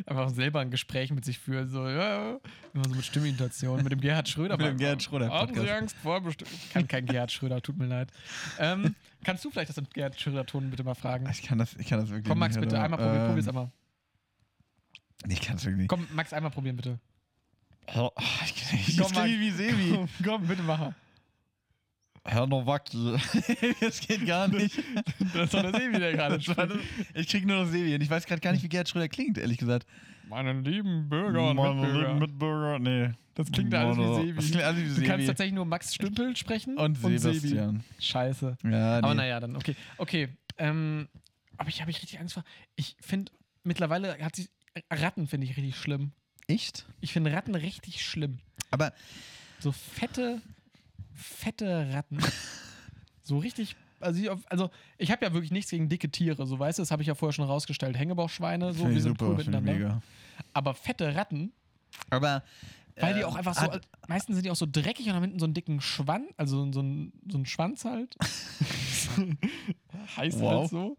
[0.06, 1.68] einfach selber ein Gespräch mit sich führen.
[1.68, 2.40] So, ja,
[2.74, 3.84] immer so mit Stimmimitation.
[3.84, 4.56] Mit dem Gerhard Schröder.
[4.58, 5.70] Mit dem Gerhard Schröder Haben Sie.
[5.70, 6.52] Angst vor bestimmt.
[6.72, 8.12] Kann kein Gerhard Schröder, tut mir leid.
[8.60, 8.96] Ähm,
[9.26, 11.28] kannst du vielleicht das mit Gerhard Schröder-Ton bitte mal fragen?
[11.30, 12.62] Ich kann das, ich kann das wirklich Komm, Max, nicht.
[12.64, 12.86] bitte, Alter.
[12.86, 13.22] einmal probieren.
[13.22, 13.72] Ähm, Probier's einmal.
[15.28, 15.90] Ich kann das wirklich nicht.
[15.90, 17.00] Komm, Max, einmal probieren, bitte.
[17.88, 18.12] Herr,
[18.46, 19.24] ich, ich, ich Komm, Max.
[19.26, 19.92] klinge wie Sebi.
[19.96, 20.96] Komm, komm, bitte mach mal.
[22.30, 23.16] Herr Nowacki.
[23.82, 24.78] das geht gar nicht.
[25.34, 26.60] Das ist doch der Sebi, der gerade spricht.
[27.16, 29.38] ich krieg nur noch Sebi und ich weiß gerade gar nicht, wie Gerhard Schröder klingt,
[29.38, 29.88] ehrlich gesagt.
[30.28, 32.08] Meine lieben Bürger und Meine Mitbürger.
[32.08, 33.12] lieben Mitbürger, nee.
[33.34, 34.16] Das klingt alles wie.
[34.16, 34.34] Sebi.
[34.36, 35.08] Das klingt alles wie Du Sebi.
[35.08, 37.18] kannst tatsächlich nur Max Stümpel sprechen Und Sebi.
[37.18, 37.84] Sebastian.
[38.00, 38.58] Scheiße.
[38.64, 39.22] Ja, Aber nee.
[39.22, 39.76] naja, dann, okay.
[39.98, 41.08] Okay, ähm,
[41.58, 42.44] aber ich habe ich richtig Angst vor.
[42.76, 43.32] Ich finde,
[43.64, 44.50] mittlerweile hat sich,
[44.92, 46.12] Ratten finde ich richtig schlimm.
[46.48, 46.86] Echt?
[47.02, 48.40] Ich finde Ratten richtig schlimm.
[48.72, 48.94] Aber
[49.60, 50.42] So fette,
[51.20, 52.18] fette Ratten.
[53.24, 56.80] so richtig, also ich, also ich habe ja wirklich nichts gegen dicke Tiere, so weißt
[56.80, 57.98] du, das habe ich ja vorher schon rausgestellt.
[57.98, 59.74] Hängebauchschweine, so, wir sind super, cool miteinander.
[59.74, 60.02] mega.
[60.54, 61.52] Aber fette Ratten,
[62.10, 62.44] Aber.
[63.02, 65.22] Weil die äh, auch einfach so, hat- meistens sind die auch so dreckig und haben
[65.24, 68.18] hinten so einen dicken Schwanz, also so einen, so einen Schwanz halt.
[70.18, 70.60] heißt Wow.
[70.62, 70.98] halt so.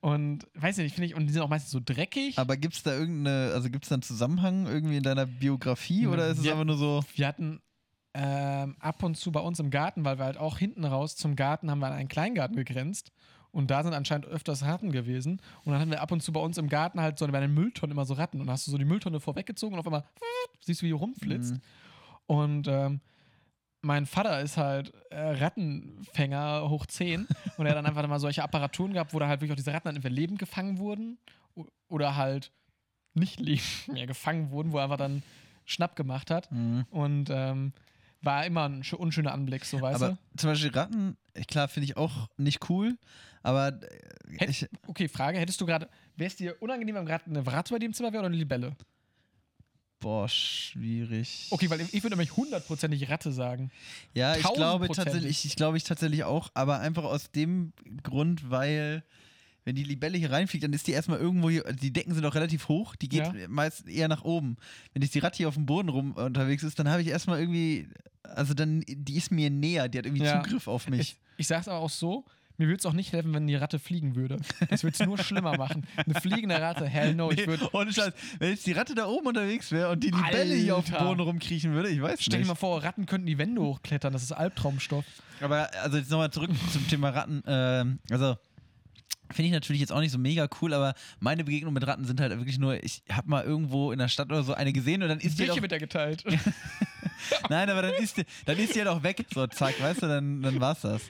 [0.00, 2.38] Und weiß ich nicht, finde ich, und die sind auch meistens so dreckig.
[2.38, 6.02] Aber gibt es da irgendeine, also gibt es da einen Zusammenhang irgendwie in deiner Biografie
[6.02, 7.60] Ja, oder ist es einfach nur so, Wir hatten
[8.14, 11.36] ähm, ab und zu bei uns im Garten, weil wir halt auch hinten raus zum
[11.36, 13.12] Garten haben wir an einen Kleingarten gegrenzt.
[13.50, 15.40] Und da sind anscheinend öfters Ratten gewesen.
[15.64, 17.52] Und dann hatten wir ab und zu bei uns im Garten halt so bei den
[17.52, 18.40] Mülltonnen immer so Ratten.
[18.40, 20.04] Und dann hast du so die Mülltonne vorweggezogen und auf einmal
[20.60, 21.54] siehst du, wie die rumflitzt.
[21.54, 21.60] Mhm.
[22.26, 23.00] Und ähm,
[23.82, 27.26] mein Vater ist halt äh, Rattenfänger hoch 10
[27.58, 29.72] und er hat dann einfach mal solche Apparaturen gehabt, wo da halt wirklich auch diese
[29.72, 31.18] Ratten dann entweder lebend gefangen wurden
[31.88, 32.52] oder halt
[33.14, 35.22] nicht lebend mehr gefangen wurden, wo er einfach dann
[35.66, 36.50] Schnapp gemacht hat.
[36.50, 36.86] Mhm.
[36.90, 37.72] Und ähm,
[38.22, 40.38] war immer ein sch- unschöner Anblick, so weißt aber du.
[40.38, 41.16] zum Beispiel Ratten,
[41.48, 42.96] klar, finde ich auch nicht cool,
[43.42, 47.26] aber äh, Hätt- ich, Okay, Frage: Hättest du gerade, wäre es dir unangenehm, wenn gerade
[47.26, 48.74] eine Ratte bei dir im Zimmer wäre oder eine Libelle?
[50.00, 51.46] boah, schwierig.
[51.50, 53.70] Okay, weil ich würde nämlich hundertprozentig Ratte sagen.
[54.14, 59.04] Ja, ich glaube tatsächlich, ich glaube ich tatsächlich auch, aber einfach aus dem Grund, weil
[59.64, 62.34] wenn die Libelle hier reinfliegt, dann ist die erstmal irgendwo hier, die Decken sind auch
[62.34, 63.32] relativ hoch, die geht Ja.
[63.48, 64.56] meist eher nach oben.
[64.92, 67.38] Wenn jetzt die Ratte hier auf dem Boden rum unterwegs ist, dann habe ich erstmal
[67.40, 67.88] irgendwie,
[68.22, 70.42] also dann, die ist mir näher, die hat irgendwie Ja.
[70.42, 71.00] Zugriff auf mich.
[71.00, 72.24] Ich, ich sag's aber auch so:
[72.58, 74.38] Mir würde es auch nicht helfen, wenn die Ratte fliegen würde.
[74.68, 75.86] Das würde es nur schlimmer machen.
[75.96, 77.30] Eine fliegende Ratte, hell no.
[77.30, 77.68] Ich Nee, würde.
[77.72, 78.12] ohne Scheiß.
[78.38, 80.98] Wenn jetzt die Ratte da oben unterwegs wäre und die Libelle hier auf dem.
[80.98, 82.48] Boden rumkriechen würde, ich weiß Stell dir nicht.
[82.48, 84.12] mal vor, Ratten könnten die Wände hochklettern.
[84.12, 85.04] Das ist Albtraumstoff.
[85.40, 87.42] Aber also jetzt nochmal zurück zum Thema Ratten.
[87.46, 88.36] Ähm, also
[89.32, 92.20] finde ich natürlich jetzt auch nicht so mega cool, aber meine Begegnungen mit Ratten sind
[92.20, 95.08] halt wirklich nur, ich habe mal irgendwo in der Stadt oder so eine gesehen und
[95.08, 96.24] dann ist die Welche halt wird er geteilt?
[96.26, 96.32] auch,
[97.50, 99.24] Nein, aber dann ist die, dann ist die halt auch weg.
[99.32, 101.02] So, zack, weißt du, dann, dann war's das.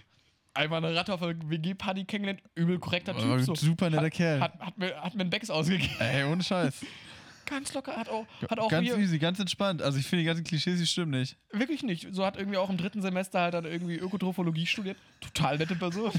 [0.54, 2.42] Einmal eine Ratte auf der WG-Party kennengelernt.
[2.54, 3.24] Übel korrekter Typ.
[3.24, 3.54] Oh, so.
[3.54, 4.40] super netter hat, Kerl.
[4.40, 5.96] Hat, hat, mir, hat mir einen Becks ausgegeben.
[5.98, 6.74] Ey, ohne Scheiß.
[7.53, 7.94] Ganz locker.
[7.96, 9.82] Hat auch, hat auch ganz hier, easy, ganz entspannt.
[9.82, 11.36] Also ich finde die ganzen Klischees, die stimmen nicht.
[11.53, 12.09] Wirklich nicht.
[12.12, 14.96] So hat irgendwie auch im dritten Semester halt dann irgendwie Ökotrophologie studiert.
[15.20, 16.11] Total nette Person.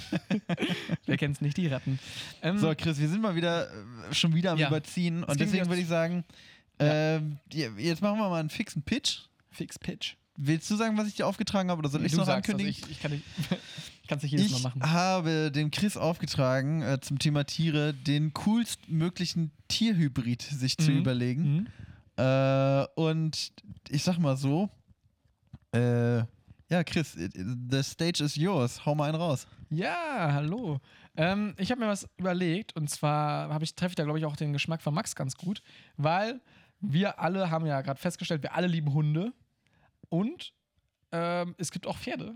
[1.08, 1.98] Wer kennt's nicht, die Ratten.
[2.44, 4.68] Ähm, So, Chris, wir sind mal wieder äh, schon wieder am Ja.
[4.68, 6.24] Überziehen und deswegen würde ich sagen,
[6.80, 7.16] Ja.
[7.52, 9.22] ja, jetzt machen wir mal einen fixen Pitch.
[9.52, 10.14] Fix Pitch.
[10.36, 12.54] Willst du sagen, was ich dir aufgetragen habe oder soll ich es noch sagst das,
[12.56, 12.84] ankündigen?
[12.86, 13.24] ich, ich kann nicht.
[14.08, 14.92] Kannst nicht jedes Ich Mal machen.
[14.92, 20.98] habe dem Chris aufgetragen, äh, zum Thema Tiere den coolstmöglichen Tierhybrid sich zu Mhm.
[20.98, 21.54] überlegen.
[21.56, 21.68] Mhm.
[22.18, 23.54] Äh, und
[23.90, 24.70] ich sag mal so,
[25.74, 26.18] äh,
[26.70, 27.34] ja, Chris, it-
[27.70, 28.86] the stage is yours.
[28.86, 29.48] Hau mal einen raus.
[29.70, 30.80] Ja, hallo.
[31.16, 34.26] Ähm, ich habe mir was überlegt und zwar habe ich treffe ich da glaube ich
[34.26, 35.62] auch den Geschmack von Max ganz gut,
[35.96, 36.42] weil
[36.80, 39.32] wir alle haben ja gerade festgestellt, wir alle lieben Hunde
[40.14, 40.54] und
[41.12, 42.36] ähm, es gibt auch Pferde.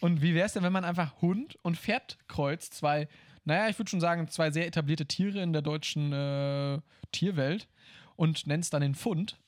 [0.00, 2.72] Und wie wäre es denn, wenn man einfach Hund und Pferd kreuzt?
[2.72, 3.08] Zwei,
[3.44, 6.80] naja, ich würde schon sagen, zwei sehr etablierte Tiere in der deutschen äh,
[7.12, 7.68] Tierwelt
[8.16, 9.38] und nennt es dann den Fund.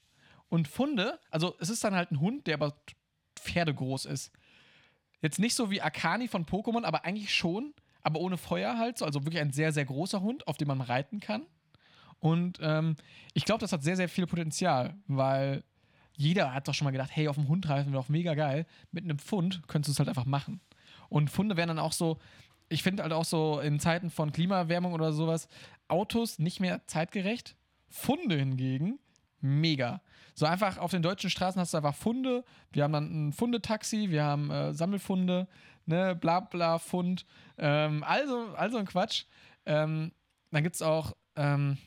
[0.50, 2.76] Und Funde, also es ist dann halt ein Hund, der aber
[3.40, 4.32] pferdegroß ist.
[5.22, 9.06] Jetzt nicht so wie Akani von Pokémon, aber eigentlich schon, aber ohne Feuer halt so.
[9.06, 11.46] Also wirklich ein sehr, sehr großer Hund, auf dem man reiten kann.
[12.18, 12.96] Und ähm,
[13.32, 15.64] ich glaube, das hat sehr, sehr viel Potenzial, weil
[16.16, 18.66] jeder hat doch schon mal gedacht, hey, auf dem Hund reiten wäre doch mega geil.
[18.90, 20.60] Mit einem Pfund könntest du es halt einfach machen.
[21.08, 22.18] Und Funde wären dann auch so,
[22.68, 25.48] ich finde halt auch so in Zeiten von Klimaerwärmung oder sowas,
[25.88, 27.56] Autos nicht mehr zeitgerecht.
[27.88, 28.98] Funde hingegen,
[29.40, 30.00] mega.
[30.34, 32.44] So einfach auf den deutschen Straßen hast du einfach Funde.
[32.72, 35.48] Wir haben dann ein Fundetaxi, wir haben äh, Sammelfunde,
[35.86, 37.24] ne, bla bla Fund.
[37.56, 39.24] Ähm, also, also ein Quatsch.
[39.64, 40.12] Ähm,
[40.50, 41.78] dann gibt es auch ähm,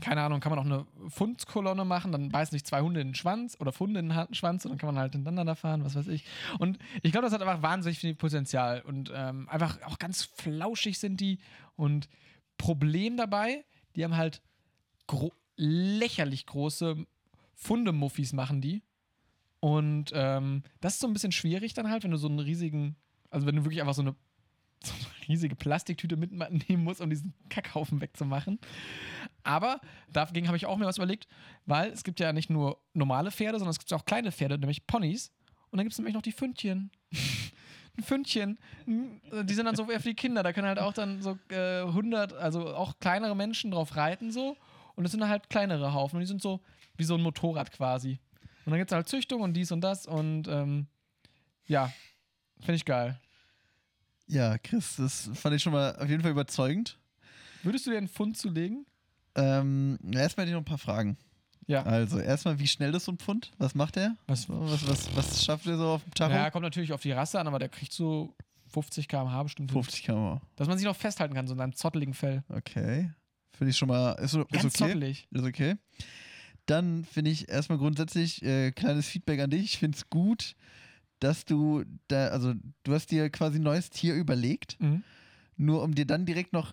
[0.00, 3.14] keine Ahnung, kann man auch eine Fundkolonne machen, dann beißen sich zwei Hunde in den
[3.14, 6.08] Schwanz oder Funde in den Schwanz und dann kann man halt hintereinander fahren, was weiß
[6.08, 6.24] ich.
[6.58, 10.98] Und ich glaube, das hat einfach wahnsinnig viel Potenzial und ähm, einfach auch ganz flauschig
[10.98, 11.38] sind die
[11.76, 12.08] und
[12.58, 13.64] Problem dabei,
[13.96, 14.42] die haben halt
[15.06, 17.06] gro lächerlich große
[17.54, 18.82] Fundemuffis machen die
[19.60, 22.96] und ähm, das ist so ein bisschen schwierig dann halt, wenn du so einen riesigen,
[23.28, 24.16] also wenn du wirklich einfach so eine
[25.30, 28.58] riesige Plastiktüte mitnehmen musst, um diesen Kackhaufen wegzumachen.
[29.42, 29.80] Aber
[30.12, 31.28] dagegen habe ich auch mir was überlegt,
[31.66, 34.86] weil es gibt ja nicht nur normale Pferde, sondern es gibt auch kleine Pferde, nämlich
[34.86, 35.32] Ponys.
[35.70, 36.90] Und dann gibt es nämlich noch die Fündchen.
[37.96, 38.58] Ein Fündchen.
[38.86, 40.42] Die sind dann so eher für die Kinder.
[40.42, 44.56] Da können halt auch dann so äh, 100, also auch kleinere Menschen drauf reiten so.
[44.94, 46.16] Und das sind halt kleinere Haufen.
[46.16, 46.60] Und die sind so
[46.96, 48.20] wie so ein Motorrad quasi.
[48.64, 50.06] Und dann gibt es halt Züchtung und dies und das.
[50.06, 50.86] Und ähm,
[51.66, 51.92] ja,
[52.60, 53.18] finde ich geil.
[54.30, 56.98] Ja, Chris, das fand ich schon mal auf jeden Fall überzeugend.
[57.62, 58.86] Würdest du dir einen Pfund zulegen?
[59.34, 61.16] Ähm, erstmal hätte ich noch ein paar Fragen.
[61.66, 61.82] Ja.
[61.82, 63.52] Also, erstmal, wie schnell ist so ein Pfund?
[63.58, 64.16] Was macht er?
[64.26, 66.32] Was, Was, was, was schafft er so auf dem Tacho?
[66.34, 68.34] ja, kommt natürlich auf die Rasse an, aber der kriegt so
[68.68, 69.70] 50 km/h bestimmt.
[69.70, 69.82] hin.
[69.82, 70.40] 50 km.
[70.56, 72.42] Dass man sich noch festhalten kann, so in einem zotteligen Fell.
[72.48, 73.10] Okay.
[73.56, 74.12] Finde ich schon mal.
[74.14, 74.70] Ist, ist Ganz okay.
[74.70, 75.28] zottelig.
[75.30, 75.76] Ist okay.
[76.66, 79.64] Dann finde ich erstmal grundsätzlich äh, kleines Feedback an dich.
[79.64, 80.54] Ich finde es gut,
[81.20, 85.04] dass du da, also du hast dir quasi ein neues Tier überlegt, Mhm.
[85.56, 86.72] nur um dir dann direkt noch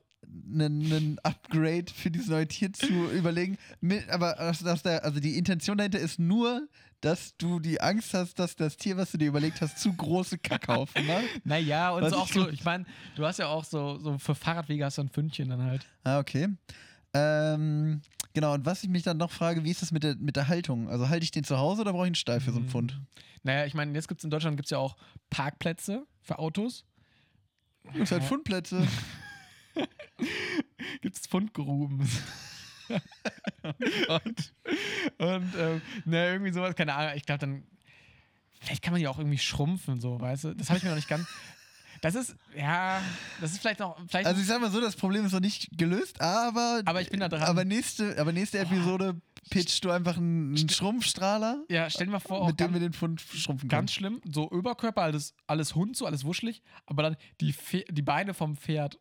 [0.53, 3.57] einen Upgrade für dieses neue Tier zu überlegen.
[3.81, 6.67] Mit, aber dass, dass der, also die Intention dahinter ist nur,
[7.01, 10.37] dass du die Angst hast, dass das Tier, was du dir überlegt hast, zu große
[10.39, 11.25] Kackhaufen macht.
[11.43, 14.35] Naja, und Was so auch so, ich meine, du hast ja auch so, so für
[14.35, 15.85] Fahrradwege hast du ein Fündchen dann halt.
[16.03, 16.49] Ah, okay.
[17.13, 18.01] Ähm,
[18.33, 20.47] genau, und was ich mich dann noch frage, wie ist das mit der, mit der
[20.47, 20.89] Haltung?
[20.89, 22.99] Also halte ich den zu Hause oder brauche ich einen Stall für so einen Pfund?
[23.47, 24.97] Naja, ich meine, jetzt gibt es in Deutschland gibt's ja auch
[25.29, 26.85] Parkplätze für Autos.
[27.85, 28.85] Das ist halt Fundplätze.
[31.01, 32.01] Gibt es Fundgruben.
[32.89, 34.53] und
[35.17, 37.63] und ähm, ne, irgendwie sowas, keine Ahnung, ich glaube dann,
[38.59, 40.53] vielleicht kann man die auch irgendwie schrumpfen, so, weißt du?
[40.53, 41.25] Das habe ich mir noch nicht ganz.
[42.13, 43.01] Das ist, ja,
[43.41, 45.67] das ist vielleicht noch, vielleicht Also ich sag mal so, das Problem ist noch nicht
[45.77, 47.41] gelöst, aber, Aber ich bin da dran.
[47.43, 49.19] aber nächste, aber nächste Episode
[49.49, 52.93] pitchst du einfach einen, einen Schrumpfstrahler, ja, stell dir mal vor, mit dem wir den
[52.93, 53.79] Pfund schrumpfen können.
[53.81, 57.53] ganz schlimm, so Überkörper, alles, alles Hund, so alles wuschelig, aber dann die,
[57.89, 58.99] die Beine vom Pferd.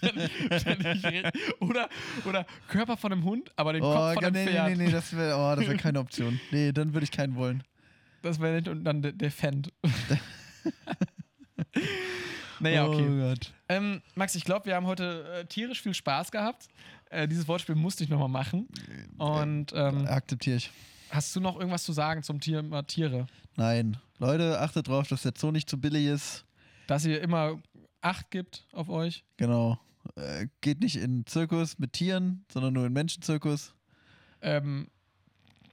[1.60, 1.88] oder,
[2.24, 4.68] oder Körper von einem Hund, aber den Oh, Kopf von nee, einem nee, Pferd.
[4.78, 6.40] nee, nee, das wäre oh, das wär keine Option.
[6.52, 7.62] Nee, dann würde ich keinen wollen.
[8.22, 9.72] Das wäre nicht und dann der, der Fend.
[12.60, 13.06] naja, okay.
[13.08, 13.52] Oh Gott.
[13.68, 16.68] Ähm, Max, ich glaube, wir haben heute äh, tierisch viel Spaß gehabt.
[17.10, 18.68] Äh, dieses Wortspiel musste ich nochmal machen.
[19.18, 20.70] Und ähm, Akzeptiere ich.
[21.10, 23.26] hast du noch irgendwas zu sagen zum Thema Tiere?
[23.56, 23.96] Nein.
[24.18, 26.44] Leute, achtet drauf, dass der Zoo nicht zu billig ist.
[26.86, 27.58] Dass ihr immer
[28.02, 29.24] Acht gibt auf euch.
[29.36, 29.78] Genau.
[30.16, 33.74] Äh, geht nicht in Zirkus mit Tieren, sondern nur in Menschenzirkus.
[34.40, 34.88] Ähm,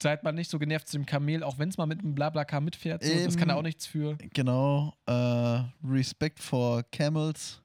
[0.04, 2.62] seid mal nicht so genervt zu dem Kamel, auch wenn es mal mit einem Blablacar
[2.62, 3.04] mitfährt.
[3.04, 3.60] So, das kann da Eben.
[3.60, 4.18] auch nichts für.
[4.34, 4.94] Genau.
[5.06, 7.62] Äh, Respect for Camels.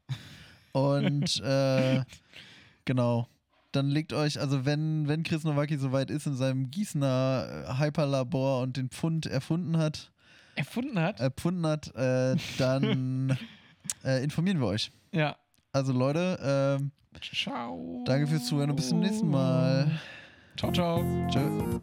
[0.73, 2.03] Und äh,
[2.85, 3.29] genau.
[3.73, 8.63] Dann legt euch, also wenn, wenn Chris Nowacki soweit ist in seinem Gießener äh, Hyperlabor
[8.63, 10.13] und den Pfund erfunden hat,
[10.57, 11.21] Erfunden hat.
[11.21, 13.39] erfunden hat, äh, dann
[14.05, 14.91] äh, informieren wir euch.
[15.13, 15.37] ja.
[15.75, 16.91] Also Leute, ähm,
[17.23, 18.03] Ciao.
[18.05, 19.91] danke fürs Zuhören und bis zum nächsten Mal.
[20.55, 21.03] Ciao, ciao.
[21.31, 21.81] Tschö.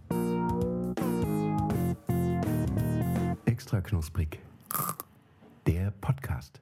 [3.60, 4.40] Extra knusprig.
[5.68, 6.62] Der Podcast.